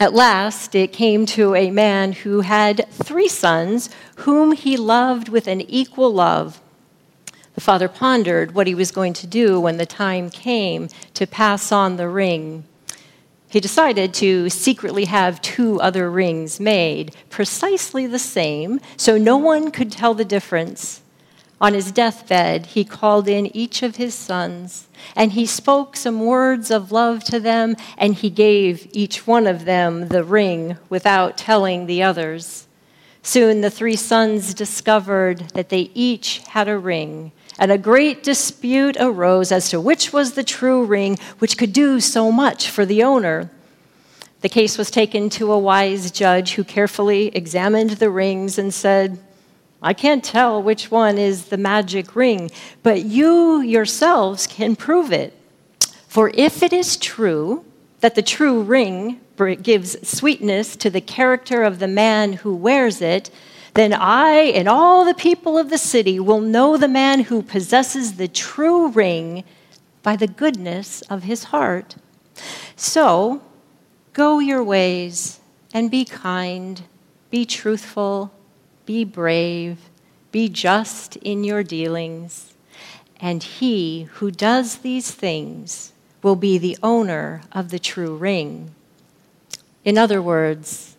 At 0.00 0.14
last, 0.14 0.74
it 0.74 0.92
came 0.92 1.26
to 1.26 1.54
a 1.54 1.70
man 1.70 2.12
who 2.12 2.40
had 2.40 2.86
three 2.92 3.28
sons 3.28 3.90
whom 4.16 4.52
he 4.52 4.76
loved 4.76 5.28
with 5.28 5.46
an 5.46 5.60
equal 5.62 6.12
love. 6.12 6.60
The 7.58 7.64
father 7.64 7.88
pondered 7.88 8.54
what 8.54 8.68
he 8.68 8.74
was 8.76 8.92
going 8.92 9.14
to 9.14 9.26
do 9.26 9.58
when 9.58 9.78
the 9.78 9.84
time 9.84 10.30
came 10.30 10.88
to 11.14 11.26
pass 11.26 11.72
on 11.72 11.96
the 11.96 12.08
ring. 12.08 12.62
He 13.48 13.58
decided 13.58 14.14
to 14.14 14.48
secretly 14.48 15.06
have 15.06 15.42
two 15.42 15.80
other 15.80 16.08
rings 16.08 16.60
made, 16.60 17.16
precisely 17.30 18.06
the 18.06 18.20
same, 18.20 18.78
so 18.96 19.18
no 19.18 19.36
one 19.36 19.72
could 19.72 19.90
tell 19.90 20.14
the 20.14 20.24
difference. 20.24 21.02
On 21.60 21.74
his 21.74 21.90
deathbed, 21.90 22.66
he 22.66 22.84
called 22.84 23.26
in 23.26 23.46
each 23.56 23.82
of 23.82 23.96
his 23.96 24.14
sons, 24.14 24.86
and 25.16 25.32
he 25.32 25.44
spoke 25.44 25.96
some 25.96 26.24
words 26.24 26.70
of 26.70 26.92
love 26.92 27.24
to 27.24 27.40
them, 27.40 27.74
and 27.96 28.14
he 28.14 28.30
gave 28.30 28.86
each 28.92 29.26
one 29.26 29.48
of 29.48 29.64
them 29.64 30.06
the 30.10 30.22
ring 30.22 30.78
without 30.88 31.36
telling 31.36 31.86
the 31.86 32.04
others. 32.04 32.68
Soon 33.24 33.62
the 33.62 33.68
three 33.68 33.96
sons 33.96 34.54
discovered 34.54 35.40
that 35.54 35.70
they 35.70 35.90
each 35.92 36.38
had 36.46 36.68
a 36.68 36.78
ring, 36.78 37.32
and 37.58 37.72
a 37.72 37.78
great 37.78 38.22
dispute 38.22 38.96
arose 39.00 39.50
as 39.50 39.70
to 39.70 39.80
which 39.80 40.12
was 40.12 40.32
the 40.32 40.44
true 40.44 40.84
ring 40.84 41.16
which 41.38 41.58
could 41.58 41.72
do 41.72 42.00
so 42.00 42.30
much 42.30 42.70
for 42.70 42.86
the 42.86 43.02
owner. 43.02 43.50
The 44.40 44.48
case 44.48 44.78
was 44.78 44.90
taken 44.90 45.30
to 45.30 45.50
a 45.50 45.58
wise 45.58 46.10
judge 46.12 46.52
who 46.54 46.62
carefully 46.62 47.28
examined 47.28 47.90
the 47.90 48.10
rings 48.10 48.56
and 48.58 48.72
said, 48.72 49.18
I 49.82 49.92
can't 49.94 50.24
tell 50.24 50.62
which 50.62 50.90
one 50.90 51.18
is 51.18 51.46
the 51.46 51.56
magic 51.56 52.14
ring, 52.14 52.50
but 52.82 53.04
you 53.04 53.60
yourselves 53.60 54.46
can 54.46 54.76
prove 54.76 55.12
it. 55.12 55.34
For 56.08 56.30
if 56.34 56.62
it 56.62 56.72
is 56.72 56.96
true 56.96 57.64
that 58.00 58.14
the 58.14 58.22
true 58.22 58.62
ring 58.62 59.20
gives 59.62 60.08
sweetness 60.08 60.76
to 60.76 60.90
the 60.90 61.00
character 61.00 61.62
of 61.62 61.78
the 61.78 61.88
man 61.88 62.32
who 62.34 62.54
wears 62.54 63.00
it, 63.00 63.30
then 63.78 63.92
I 63.92 64.36
and 64.54 64.68
all 64.68 65.04
the 65.04 65.14
people 65.14 65.56
of 65.56 65.70
the 65.70 65.78
city 65.78 66.18
will 66.18 66.40
know 66.40 66.76
the 66.76 66.88
man 66.88 67.20
who 67.20 67.42
possesses 67.42 68.14
the 68.14 68.28
true 68.28 68.88
ring 68.88 69.44
by 70.02 70.16
the 70.16 70.26
goodness 70.26 71.02
of 71.02 71.24
his 71.24 71.44
heart. 71.44 71.96
So 72.76 73.42
go 74.12 74.38
your 74.38 74.64
ways 74.64 75.40
and 75.72 75.90
be 75.90 76.04
kind, 76.04 76.82
be 77.30 77.44
truthful, 77.44 78.32
be 78.86 79.04
brave, 79.04 79.78
be 80.32 80.48
just 80.48 81.16
in 81.16 81.44
your 81.44 81.62
dealings. 81.62 82.54
And 83.20 83.42
he 83.42 84.04
who 84.14 84.30
does 84.30 84.78
these 84.78 85.10
things 85.10 85.92
will 86.22 86.36
be 86.36 86.58
the 86.58 86.78
owner 86.82 87.42
of 87.52 87.70
the 87.70 87.78
true 87.78 88.16
ring. 88.16 88.74
In 89.84 89.98
other 89.98 90.22
words, 90.22 90.96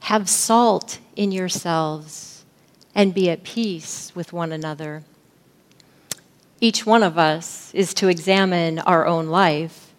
have 0.00 0.28
salt 0.28 0.98
in 1.20 1.30
yourselves 1.30 2.46
and 2.94 3.12
be 3.12 3.28
at 3.28 3.42
peace 3.42 4.10
with 4.14 4.32
one 4.32 4.52
another. 4.52 5.02
Each 6.62 6.86
one 6.86 7.02
of 7.02 7.18
us 7.18 7.74
is 7.74 7.92
to 7.94 8.08
examine 8.08 8.78
our 8.78 9.06
own 9.06 9.26
life. 9.26 9.92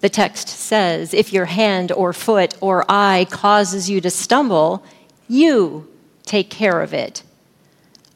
The 0.00 0.10
text 0.10 0.48
says 0.48 1.14
if 1.14 1.32
your 1.32 1.46
hand 1.46 1.92
or 1.92 2.12
foot 2.12 2.54
or 2.60 2.84
eye 2.90 3.26
causes 3.30 3.88
you 3.88 4.02
to 4.02 4.10
stumble, 4.10 4.84
you 5.26 5.88
take 6.26 6.50
care 6.50 6.82
of 6.82 6.92
it. 6.92 7.22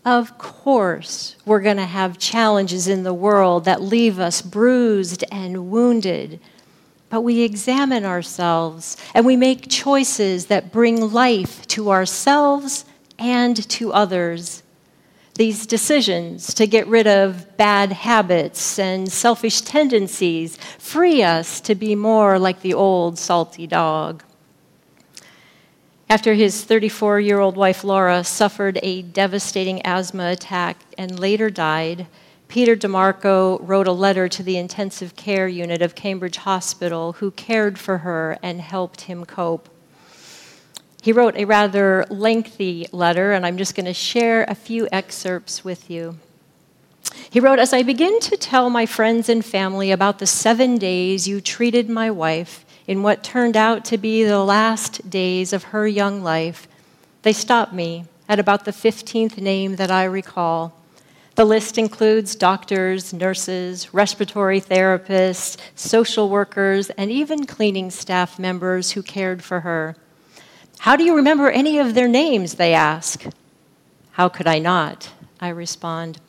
Of 0.05 0.37
course, 0.37 1.37
we're 1.47 1.61
going 1.61 1.79
to 1.79 1.87
have 1.87 2.19
challenges 2.19 2.89
in 2.89 3.05
the 3.05 3.15
world 3.15 3.65
that 3.65 3.81
leave 3.81 4.19
us 4.19 4.43
bruised 4.43 5.25
and 5.33 5.71
wounded 5.71 6.39
but 7.11 7.21
we 7.23 7.43
examine 7.43 8.05
ourselves 8.05 8.97
and 9.15 9.27
we 9.27 9.37
make 9.37 9.69
choices 9.69 10.47
that 10.47 10.73
bring 10.73 11.13
life 11.13 11.67
to 11.67 11.91
ourselves 11.91 12.85
and 13.19 13.69
to 13.69 13.93
others. 13.93 14.63
These 15.35 15.67
decisions 15.67 16.55
to 16.55 16.67
get 16.67 16.87
rid 16.87 17.07
of 17.07 17.57
bad 17.57 17.93
habits 17.93 18.79
and 18.79 19.11
selfish 19.11 19.61
tendencies 19.63 20.57
free 20.79 21.23
us 21.23 21.61
to 21.63 21.75
be 21.75 21.95
more 21.95 22.39
like 22.39 22.61
the 22.63 22.75
old 22.75 23.19
salty 23.19 23.67
dog. 23.67 24.23
After 26.09 26.35
his 26.35 26.65
34 26.65 27.21
year 27.21 27.39
old 27.39 27.57
wife 27.57 27.85
Laura 27.85 28.25
suffered 28.25 28.79
a 28.83 29.03
devastating 29.03 29.81
asthma 29.83 30.31
attack 30.31 30.77
and 30.99 31.19
later 31.19 31.51
died, 31.51 32.07
Peter 32.51 32.75
DeMarco 32.75 33.61
wrote 33.63 33.87
a 33.87 33.93
letter 33.93 34.29
to 34.29 34.43
the 34.43 34.57
intensive 34.57 35.15
care 35.15 35.47
unit 35.47 35.81
of 35.81 35.95
Cambridge 35.95 36.39
Hospital, 36.39 37.13
who 37.13 37.31
cared 37.31 37.79
for 37.79 37.99
her 37.99 38.39
and 38.43 38.61
helped 38.61 39.03
him 39.03 39.25
cope. 39.25 39.69
He 41.01 41.13
wrote 41.13 41.37
a 41.37 41.45
rather 41.45 42.05
lengthy 42.11 42.89
letter, 42.91 43.31
and 43.31 43.47
I'm 43.47 43.57
just 43.57 43.77
going 43.77 43.87
to 43.87 43.95
share 43.95 44.43
a 44.49 44.57
few 44.57 44.89
excerpts 44.91 45.65
with 45.65 45.89
you. 45.89 46.19
He 47.31 47.39
wrote 47.39 47.61
As 47.61 47.73
I 47.73 47.85
begin 47.85 48.19
to 48.19 48.37
tell 48.37 48.69
my 48.69 48.85
friends 48.85 49.29
and 49.29 49.45
family 49.45 49.93
about 49.93 50.19
the 50.19 50.27
seven 50.27 50.77
days 50.77 51.29
you 51.29 51.41
treated 51.41 51.89
my 51.89 52.11
wife 52.11 52.65
in 52.89 53.05
what 53.05 53.23
turned 53.23 53.57
out 53.57 53.85
to 53.85 53.97
be 53.97 54.25
the 54.25 54.43
last 54.43 55.09
days 55.09 55.53
of 55.53 55.63
her 55.71 55.87
young 55.87 56.25
life, 56.25 56.67
they 57.23 57.33
stop 57.33 57.73
me 57.73 58.07
at 58.29 58.41
about 58.41 58.65
the 58.65 58.73
15th 58.73 59.39
name 59.39 59.77
that 59.77 59.93
I 59.93 60.03
recall. 60.03 60.80
The 61.41 61.47
list 61.47 61.79
includes 61.79 62.35
doctors, 62.35 63.15
nurses, 63.15 63.95
respiratory 63.95 64.61
therapists, 64.61 65.57
social 65.75 66.29
workers, 66.29 66.91
and 66.91 67.11
even 67.11 67.47
cleaning 67.47 67.91
staff 67.91 68.39
members 68.39 68.91
who 68.91 69.03
cared 69.03 69.43
for 69.43 69.61
her. 69.61 69.97
How 70.81 70.97
do 70.97 71.05
you 71.05 71.17
remember 71.17 71.49
any 71.49 71.79
of 71.79 71.95
their 71.95 72.09
names? 72.09 72.57
They 72.57 72.75
ask. 72.75 73.25
How 74.11 74.29
could 74.29 74.47
I 74.47 74.59
not? 74.59 75.13
I 75.41 75.49
respond. 75.49 76.21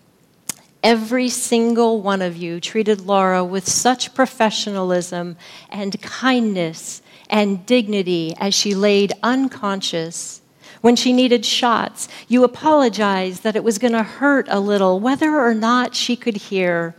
Every 0.82 1.28
single 1.28 1.99
one 2.01 2.22
of 2.22 2.38
you 2.38 2.62
treated 2.62 3.01
Laura 3.01 3.43
with 3.43 3.68
such 3.68 4.14
professionalism 4.14 5.36
and 5.70 6.01
kindness 6.01 7.01
and 7.30 7.66
dignity 7.66 8.34
as 8.38 8.53
she 8.53 8.76
laid 8.76 9.12
unconscious 9.22 10.40
when 10.82 10.95
she 10.95 11.13
needed 11.13 11.45
shots, 11.45 12.07
you 12.27 12.43
apologized 12.43 13.43
that 13.43 13.55
it 13.55 13.63
was 13.63 13.77
going 13.77 13.93
to 13.93 14.03
hurt 14.03 14.47
a 14.49 14.59
little, 14.59 14.99
whether 14.99 15.39
or 15.39 15.53
not 15.53 15.95
she 15.95 16.15
could 16.15 16.38
hear. 16.38 16.95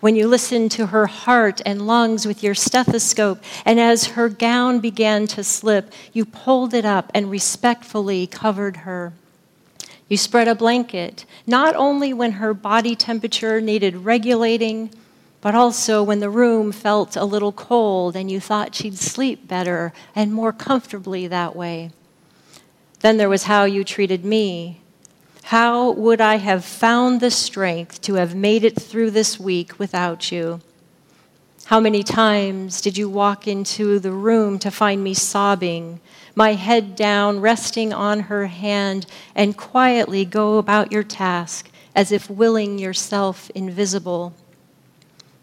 When 0.00 0.14
you 0.14 0.28
listened 0.28 0.70
to 0.72 0.86
her 0.88 1.06
heart 1.06 1.62
and 1.64 1.86
lungs 1.86 2.26
with 2.26 2.42
your 2.42 2.54
stethoscope, 2.54 3.42
and 3.64 3.80
as 3.80 4.08
her 4.08 4.28
gown 4.28 4.80
began 4.80 5.26
to 5.28 5.42
slip, 5.42 5.90
you 6.12 6.26
pulled 6.26 6.74
it 6.74 6.84
up 6.84 7.10
and 7.14 7.30
respectfully 7.30 8.26
covered 8.26 8.78
her. 8.78 9.14
You 10.08 10.18
spread 10.18 10.46
a 10.46 10.54
blanket, 10.54 11.24
not 11.46 11.74
only 11.74 12.12
when 12.12 12.32
her 12.32 12.54
body 12.54 12.94
temperature 12.94 13.60
needed 13.60 14.04
regulating, 14.04 14.90
but 15.40 15.54
also 15.54 16.02
when 16.02 16.20
the 16.20 16.30
room 16.30 16.70
felt 16.72 17.16
a 17.16 17.24
little 17.24 17.52
cold 17.52 18.14
and 18.14 18.30
you 18.30 18.38
thought 18.38 18.74
she'd 18.74 18.98
sleep 18.98 19.48
better 19.48 19.92
and 20.14 20.32
more 20.32 20.52
comfortably 20.52 21.26
that 21.26 21.56
way. 21.56 21.90
Then 23.06 23.18
there 23.18 23.28
was 23.28 23.44
how 23.44 23.66
you 23.66 23.84
treated 23.84 24.24
me. 24.24 24.80
How 25.44 25.92
would 25.92 26.20
I 26.20 26.38
have 26.38 26.64
found 26.64 27.20
the 27.20 27.30
strength 27.30 28.00
to 28.00 28.14
have 28.14 28.34
made 28.34 28.64
it 28.64 28.82
through 28.82 29.12
this 29.12 29.38
week 29.38 29.78
without 29.78 30.32
you? 30.32 30.60
How 31.66 31.78
many 31.78 32.02
times 32.02 32.80
did 32.80 32.98
you 32.98 33.08
walk 33.08 33.46
into 33.46 34.00
the 34.00 34.10
room 34.10 34.58
to 34.58 34.72
find 34.72 35.04
me 35.04 35.14
sobbing, 35.14 36.00
my 36.34 36.54
head 36.54 36.96
down, 36.96 37.38
resting 37.38 37.92
on 37.92 38.22
her 38.22 38.48
hand, 38.48 39.06
and 39.36 39.56
quietly 39.56 40.24
go 40.24 40.58
about 40.58 40.90
your 40.90 41.04
task 41.04 41.70
as 41.94 42.10
if 42.10 42.28
willing 42.28 42.76
yourself 42.76 43.50
invisible? 43.54 44.34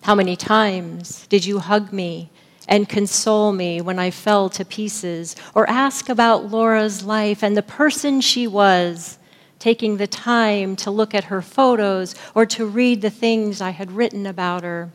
How 0.01 0.15
many 0.15 0.35
times 0.35 1.27
did 1.27 1.45
you 1.45 1.59
hug 1.59 1.93
me 1.93 2.29
and 2.67 2.87
console 2.87 3.51
me 3.51 3.81
when 3.81 3.99
I 3.99 4.09
fell 4.09 4.49
to 4.49 4.65
pieces, 4.65 5.35
or 5.53 5.69
ask 5.69 6.09
about 6.09 6.51
Laura's 6.51 7.03
life 7.03 7.43
and 7.43 7.57
the 7.57 7.61
person 7.61 8.21
she 8.21 8.47
was, 8.47 9.17
taking 9.59 9.97
the 9.97 10.07
time 10.07 10.75
to 10.75 10.91
look 10.91 11.13
at 11.13 11.25
her 11.25 11.41
photos 11.41 12.15
or 12.35 12.45
to 12.45 12.65
read 12.65 13.01
the 13.01 13.09
things 13.09 13.61
I 13.61 13.69
had 13.69 13.91
written 13.91 14.25
about 14.25 14.63
her. 14.63 14.89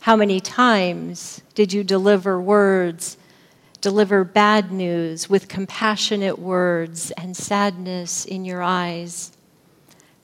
How 0.00 0.16
many 0.16 0.40
times 0.40 1.42
did 1.54 1.72
you 1.72 1.84
deliver 1.84 2.40
words, 2.40 3.16
deliver 3.80 4.24
bad 4.24 4.72
news 4.72 5.30
with 5.30 5.46
compassionate 5.46 6.38
words 6.38 7.12
and 7.12 7.36
sadness 7.36 8.24
in 8.24 8.44
your 8.44 8.62
eyes? 8.62 9.30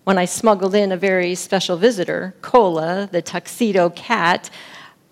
When 0.02 0.18
I 0.18 0.24
smuggled 0.24 0.74
in 0.74 0.90
a 0.90 0.96
very 0.96 1.36
special 1.36 1.76
visitor, 1.76 2.34
Cola, 2.40 3.08
the 3.12 3.22
tuxedo 3.22 3.90
cat, 3.90 4.50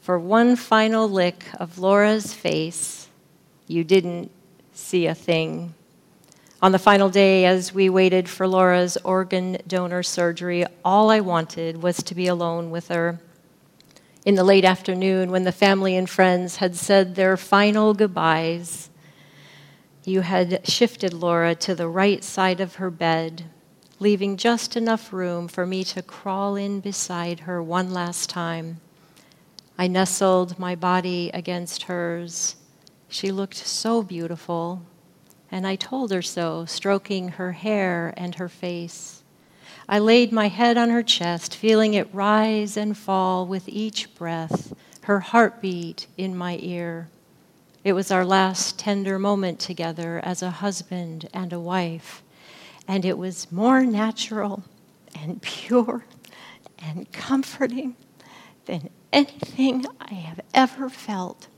for 0.06 0.20
one 0.20 0.54
final 0.54 1.10
lick 1.10 1.44
of 1.58 1.80
Laura's 1.80 2.32
face, 2.32 3.08
you 3.66 3.82
didn't 3.82 4.30
see 4.72 5.06
a 5.06 5.14
thing. 5.16 5.74
On 6.62 6.70
the 6.70 6.78
final 6.78 7.08
day, 7.08 7.44
as 7.44 7.74
we 7.74 7.88
waited 7.88 8.28
for 8.28 8.46
Laura's 8.46 8.96
organ 8.98 9.58
donor 9.66 10.04
surgery, 10.04 10.64
all 10.84 11.10
I 11.10 11.18
wanted 11.18 11.82
was 11.82 12.04
to 12.04 12.14
be 12.14 12.28
alone 12.28 12.70
with 12.70 12.86
her. 12.86 13.18
In 14.24 14.36
the 14.36 14.44
late 14.44 14.64
afternoon, 14.64 15.32
when 15.32 15.42
the 15.42 15.50
family 15.50 15.96
and 15.96 16.08
friends 16.08 16.58
had 16.58 16.76
said 16.76 17.16
their 17.16 17.36
final 17.36 17.92
goodbyes, 17.92 18.90
you 20.04 20.20
had 20.20 20.64
shifted 20.68 21.12
Laura 21.12 21.56
to 21.56 21.74
the 21.74 21.88
right 21.88 22.22
side 22.22 22.60
of 22.60 22.76
her 22.76 22.92
bed, 22.92 23.46
leaving 23.98 24.36
just 24.36 24.76
enough 24.76 25.12
room 25.12 25.48
for 25.48 25.66
me 25.66 25.82
to 25.82 26.00
crawl 26.00 26.54
in 26.54 26.78
beside 26.78 27.40
her 27.40 27.60
one 27.60 27.90
last 27.92 28.30
time. 28.30 28.80
I 29.78 29.88
nestled 29.88 30.58
my 30.58 30.74
body 30.74 31.30
against 31.34 31.82
hers. 31.84 32.56
She 33.08 33.30
looked 33.30 33.56
so 33.56 34.02
beautiful, 34.02 34.82
and 35.50 35.66
I 35.66 35.76
told 35.76 36.10
her 36.12 36.22
so, 36.22 36.64
stroking 36.64 37.28
her 37.28 37.52
hair 37.52 38.14
and 38.16 38.34
her 38.36 38.48
face. 38.48 39.22
I 39.86 39.98
laid 39.98 40.32
my 40.32 40.48
head 40.48 40.78
on 40.78 40.88
her 40.88 41.02
chest, 41.02 41.54
feeling 41.54 41.92
it 41.92 42.12
rise 42.14 42.76
and 42.76 42.96
fall 42.96 43.46
with 43.46 43.68
each 43.68 44.14
breath, 44.14 44.74
her 45.02 45.20
heartbeat 45.20 46.06
in 46.16 46.34
my 46.34 46.58
ear. 46.62 47.08
It 47.84 47.92
was 47.92 48.10
our 48.10 48.24
last 48.24 48.78
tender 48.78 49.18
moment 49.18 49.60
together 49.60 50.20
as 50.24 50.42
a 50.42 50.50
husband 50.50 51.28
and 51.34 51.52
a 51.52 51.60
wife, 51.60 52.22
and 52.88 53.04
it 53.04 53.18
was 53.18 53.52
more 53.52 53.84
natural 53.84 54.64
and 55.14 55.40
pure 55.42 56.06
and 56.78 57.10
comforting 57.12 57.94
than 58.64 58.88
anything 59.12 59.84
I 60.00 60.14
have 60.14 60.40
ever 60.54 60.88
felt. 60.88 61.48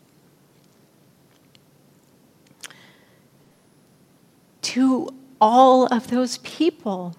To 4.62 5.08
all 5.40 5.86
of 5.86 6.08
those 6.08 6.38
people 6.38 7.16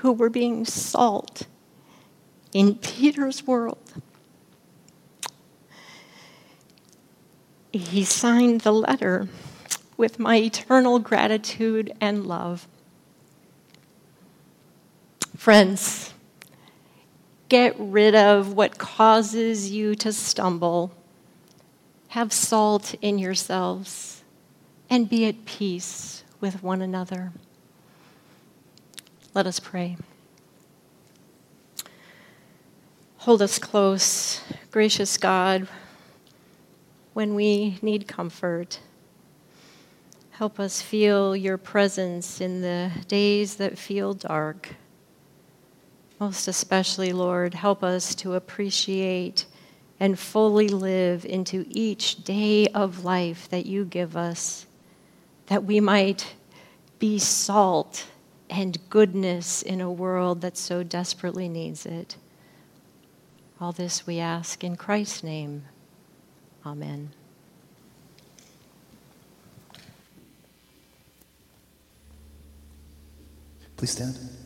who 0.00 0.12
were 0.12 0.30
being 0.30 0.64
salt 0.64 1.46
in 2.52 2.74
Peter's 2.76 3.46
world. 3.46 3.92
He 7.72 8.04
signed 8.04 8.62
the 8.62 8.72
letter 8.72 9.28
with 9.96 10.18
my 10.18 10.36
eternal 10.36 10.98
gratitude 10.98 11.92
and 12.00 12.26
love. 12.26 12.66
Friends, 15.36 16.14
Get 17.48 17.74
rid 17.78 18.14
of 18.14 18.54
what 18.54 18.78
causes 18.78 19.70
you 19.70 19.94
to 19.96 20.12
stumble. 20.12 20.92
Have 22.08 22.32
salt 22.32 22.94
in 23.02 23.18
yourselves 23.18 24.24
and 24.90 25.08
be 25.08 25.26
at 25.26 25.44
peace 25.44 26.24
with 26.40 26.62
one 26.62 26.82
another. 26.82 27.32
Let 29.34 29.46
us 29.46 29.60
pray. 29.60 29.96
Hold 33.18 33.42
us 33.42 33.58
close, 33.58 34.40
gracious 34.70 35.18
God, 35.18 35.68
when 37.12 37.34
we 37.34 37.78
need 37.82 38.06
comfort. 38.06 38.80
Help 40.30 40.60
us 40.60 40.80
feel 40.80 41.34
your 41.34 41.58
presence 41.58 42.40
in 42.40 42.60
the 42.60 42.90
days 43.08 43.56
that 43.56 43.78
feel 43.78 44.14
dark. 44.14 44.76
Most 46.18 46.48
especially, 46.48 47.12
Lord, 47.12 47.54
help 47.54 47.84
us 47.84 48.14
to 48.16 48.34
appreciate 48.34 49.46
and 50.00 50.18
fully 50.18 50.68
live 50.68 51.24
into 51.24 51.66
each 51.68 52.24
day 52.24 52.66
of 52.68 53.04
life 53.04 53.48
that 53.50 53.66
you 53.66 53.84
give 53.84 54.16
us, 54.16 54.66
that 55.46 55.64
we 55.64 55.80
might 55.80 56.34
be 56.98 57.18
salt 57.18 58.06
and 58.48 58.78
goodness 58.88 59.62
in 59.62 59.80
a 59.80 59.90
world 59.90 60.40
that 60.40 60.56
so 60.56 60.82
desperately 60.82 61.48
needs 61.48 61.84
it. 61.84 62.16
All 63.60 63.72
this 63.72 64.06
we 64.06 64.18
ask 64.18 64.62
in 64.62 64.76
Christ's 64.76 65.22
name. 65.22 65.64
Amen. 66.64 67.10
Please 73.76 73.90
stand. 73.90 74.45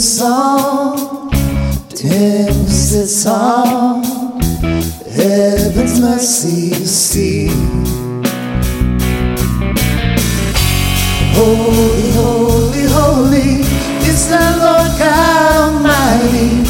Song 0.00 1.30
to 1.90 2.06
Him 2.06 2.54
who 2.54 2.70
heaven's 5.10 6.00
mercy 6.00 6.72
seat. 6.86 7.50
Holy, 11.34 12.10
holy, 12.12 12.84
holy 12.88 13.60
is 14.08 14.28
the 14.30 14.40
Lord 14.58 14.90
God 14.98 15.74
Almighty, 15.74 16.62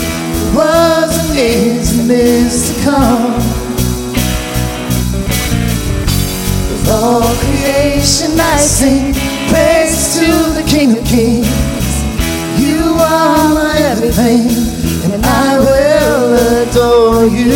was 0.53 1.31
and 1.31 1.39
is 1.39 2.01
and 2.01 2.11
is 2.11 2.74
to 2.74 2.83
come. 2.83 3.35
With 6.68 6.89
all 6.91 7.22
creation 7.37 8.41
I 8.41 8.57
sing 8.57 9.14
praise 9.49 10.18
to 10.18 10.26
the 10.61 10.68
King 10.68 10.99
of 10.99 11.05
Kings. 11.05 11.60
Everything, 14.03 15.13
and 15.13 15.27
I 15.27 15.59
will 15.59 16.33
adore 16.63 17.27
you. 17.27 17.51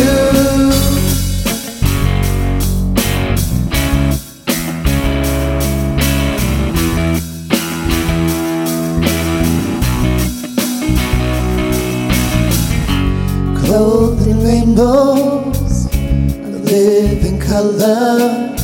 clothed 13.65 14.27
in 14.27 14.43
rainbows, 14.43 15.87
a 15.95 16.59
living 16.69 17.39
color, 17.39 18.55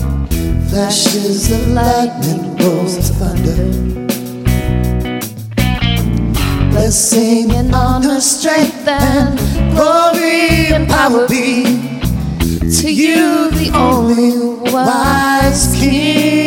flashes 0.69 1.51
of 1.51 1.67
lightning, 1.69 2.55
rolls 2.57 2.97
of 2.97 3.05
thunder. 3.17 3.91
Blessing 6.71 7.51
and 7.51 7.75
honor, 7.75 8.21
strength 8.21 8.87
and 8.87 9.37
glory 9.75 10.73
and 10.73 10.87
power 10.87 11.27
be 11.27 11.63
to 12.79 12.91
you, 12.91 13.51
the 13.51 13.71
only 13.75 14.71
wise 14.71 15.75
King. 15.77 16.41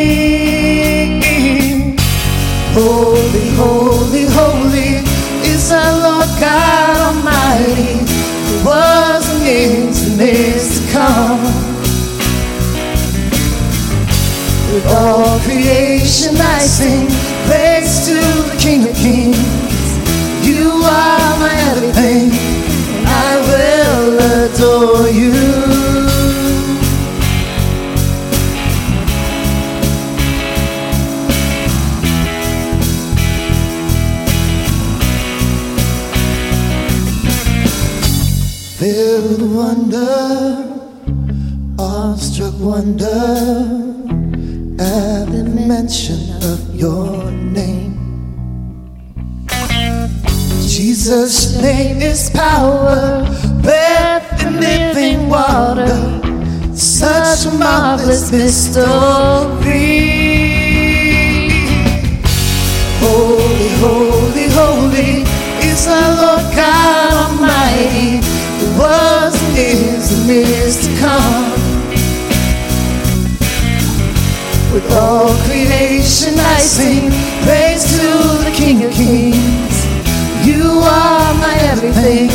Holy, 2.73 3.49
holy, 3.55 4.25
holy 4.25 5.05
is 5.47 5.71
our 5.71 5.93
Lord 6.01 6.29
God 6.39 6.97
Almighty, 7.15 7.99
who 8.47 8.65
was 8.65 9.29
and 9.29 9.43
is 9.47 10.07
and 10.11 10.21
is 10.21 10.79
to 10.79 10.91
come. 10.91 11.43
With 14.73 14.87
all 14.87 15.39
creation 15.41 16.35
I 16.37 16.59
sing 16.59 17.14
wonder 42.75 43.07
the 44.75 45.43
mention 45.65 46.19
of 46.43 46.75
your 46.75 47.31
name. 47.31 47.95
Jesus' 50.67 51.55
name 51.61 52.01
is 52.01 52.29
power, 52.31 53.23
breath 53.61 54.27
and 54.43 54.59
living 54.59 55.29
water. 55.29 55.95
Such 56.75 57.45
a 57.45 57.57
marvelous 57.57 58.29
mystery. 58.29 58.83
Holy, 62.99 63.69
holy, 63.85 64.47
holy 64.59 65.13
is 65.63 65.87
our 65.87 66.11
Lord 66.21 66.45
God 66.53 67.13
Almighty, 67.23 68.19
who 68.59 68.67
was 68.81 69.33
and 69.43 69.57
is 69.57 70.11
and 70.19 70.29
is 70.29 70.87
to 70.87 70.99
come. 70.99 71.54
With 74.75 74.91
all 74.91 75.33
creation 75.47 76.37
I 76.37 76.57
sing 76.59 77.09
praise 77.47 77.85
to 77.95 78.43
the 78.43 78.51
King 78.53 78.83
of 78.83 78.91
Kings. 78.91 79.77
You 80.45 80.81
are 80.83 81.33
my 81.35 81.55
everything, 81.71 82.29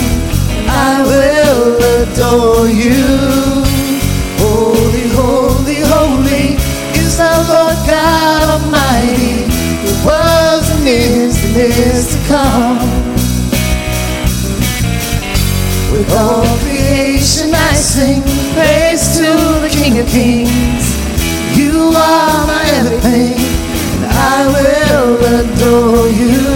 I 0.67 1.05
will 1.05 1.77
adore 2.01 2.67
you. 2.67 3.05
Holy, 4.41 5.07
holy, 5.21 5.81
holy 5.85 6.57
is 6.97 7.21
our 7.21 7.45
Lord 7.45 7.77
God 7.87 8.63
Almighty, 8.63 9.45
who 9.85 9.93
was 10.09 10.65
and 10.79 10.89
is 10.89 11.37
and 11.45 11.57
is 11.59 12.07
to 12.15 12.21
come. 12.27 12.79
With 15.93 16.11
all 16.17 16.57
creation 16.65 17.53
I 17.53 17.75
sing 17.75 18.23
praise 18.57 19.19
to 19.19 19.29
the 19.61 19.69
King 19.69 19.99
of 19.99 20.07
Kings. 20.07 20.80
You 21.81 21.87
are 21.87 22.47
my 22.47 22.63
everything, 22.75 23.33
and 23.95 24.05
I 24.05 24.47
will 24.53 25.17
adore 25.41 26.09
you. 26.09 26.50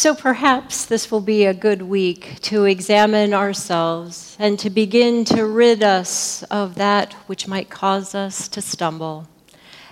So 0.00 0.14
perhaps 0.14 0.86
this 0.86 1.10
will 1.10 1.20
be 1.20 1.44
a 1.44 1.52
good 1.52 1.82
week 1.82 2.40
to 2.44 2.64
examine 2.64 3.34
ourselves 3.34 4.34
and 4.40 4.58
to 4.58 4.70
begin 4.70 5.26
to 5.26 5.44
rid 5.44 5.82
us 5.82 6.42
of 6.44 6.76
that 6.76 7.12
which 7.26 7.46
might 7.46 7.68
cause 7.68 8.14
us 8.14 8.48
to 8.48 8.62
stumble. 8.62 9.28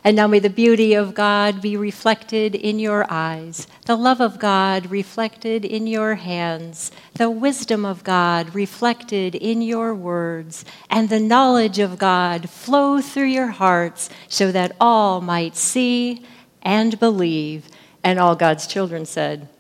And 0.03 0.17
now 0.17 0.27
may 0.27 0.39
the 0.39 0.49
beauty 0.49 0.95
of 0.95 1.15
God 1.15 1.61
be 1.61 1.77
reflected 1.77 2.55
in 2.55 2.79
your 2.79 3.05
eyes, 3.11 3.67
the 3.85 3.97
love 3.97 4.23
of 4.23 4.39
God 4.39 4.91
reflected 4.91 5.67
in 5.67 5.87
your 5.87 6.15
hands, 6.15 6.91
the 7.13 7.29
wisdom 7.29 7.85
of 7.85 8.03
God 8.03 8.55
reflected 8.55 9.35
in 9.35 9.61
your 9.61 9.95
words, 9.95 10.65
and 10.89 11.11
the 11.11 11.21
knowledge 11.21 11.79
of 11.79 11.99
God 11.99 12.49
flow 12.49 13.03
through 13.03 13.25
your 13.25 13.49
hearts 13.49 14.09
so 14.27 14.51
that 14.53 14.75
all 14.81 15.21
might 15.21 15.55
see 15.55 16.25
and 16.63 16.99
believe. 16.99 17.69
And 18.03 18.19
all 18.19 18.37
God's 18.37 18.67
children 18.67 19.05
said, 19.05 19.51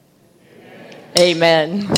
Amen. 1.16 1.88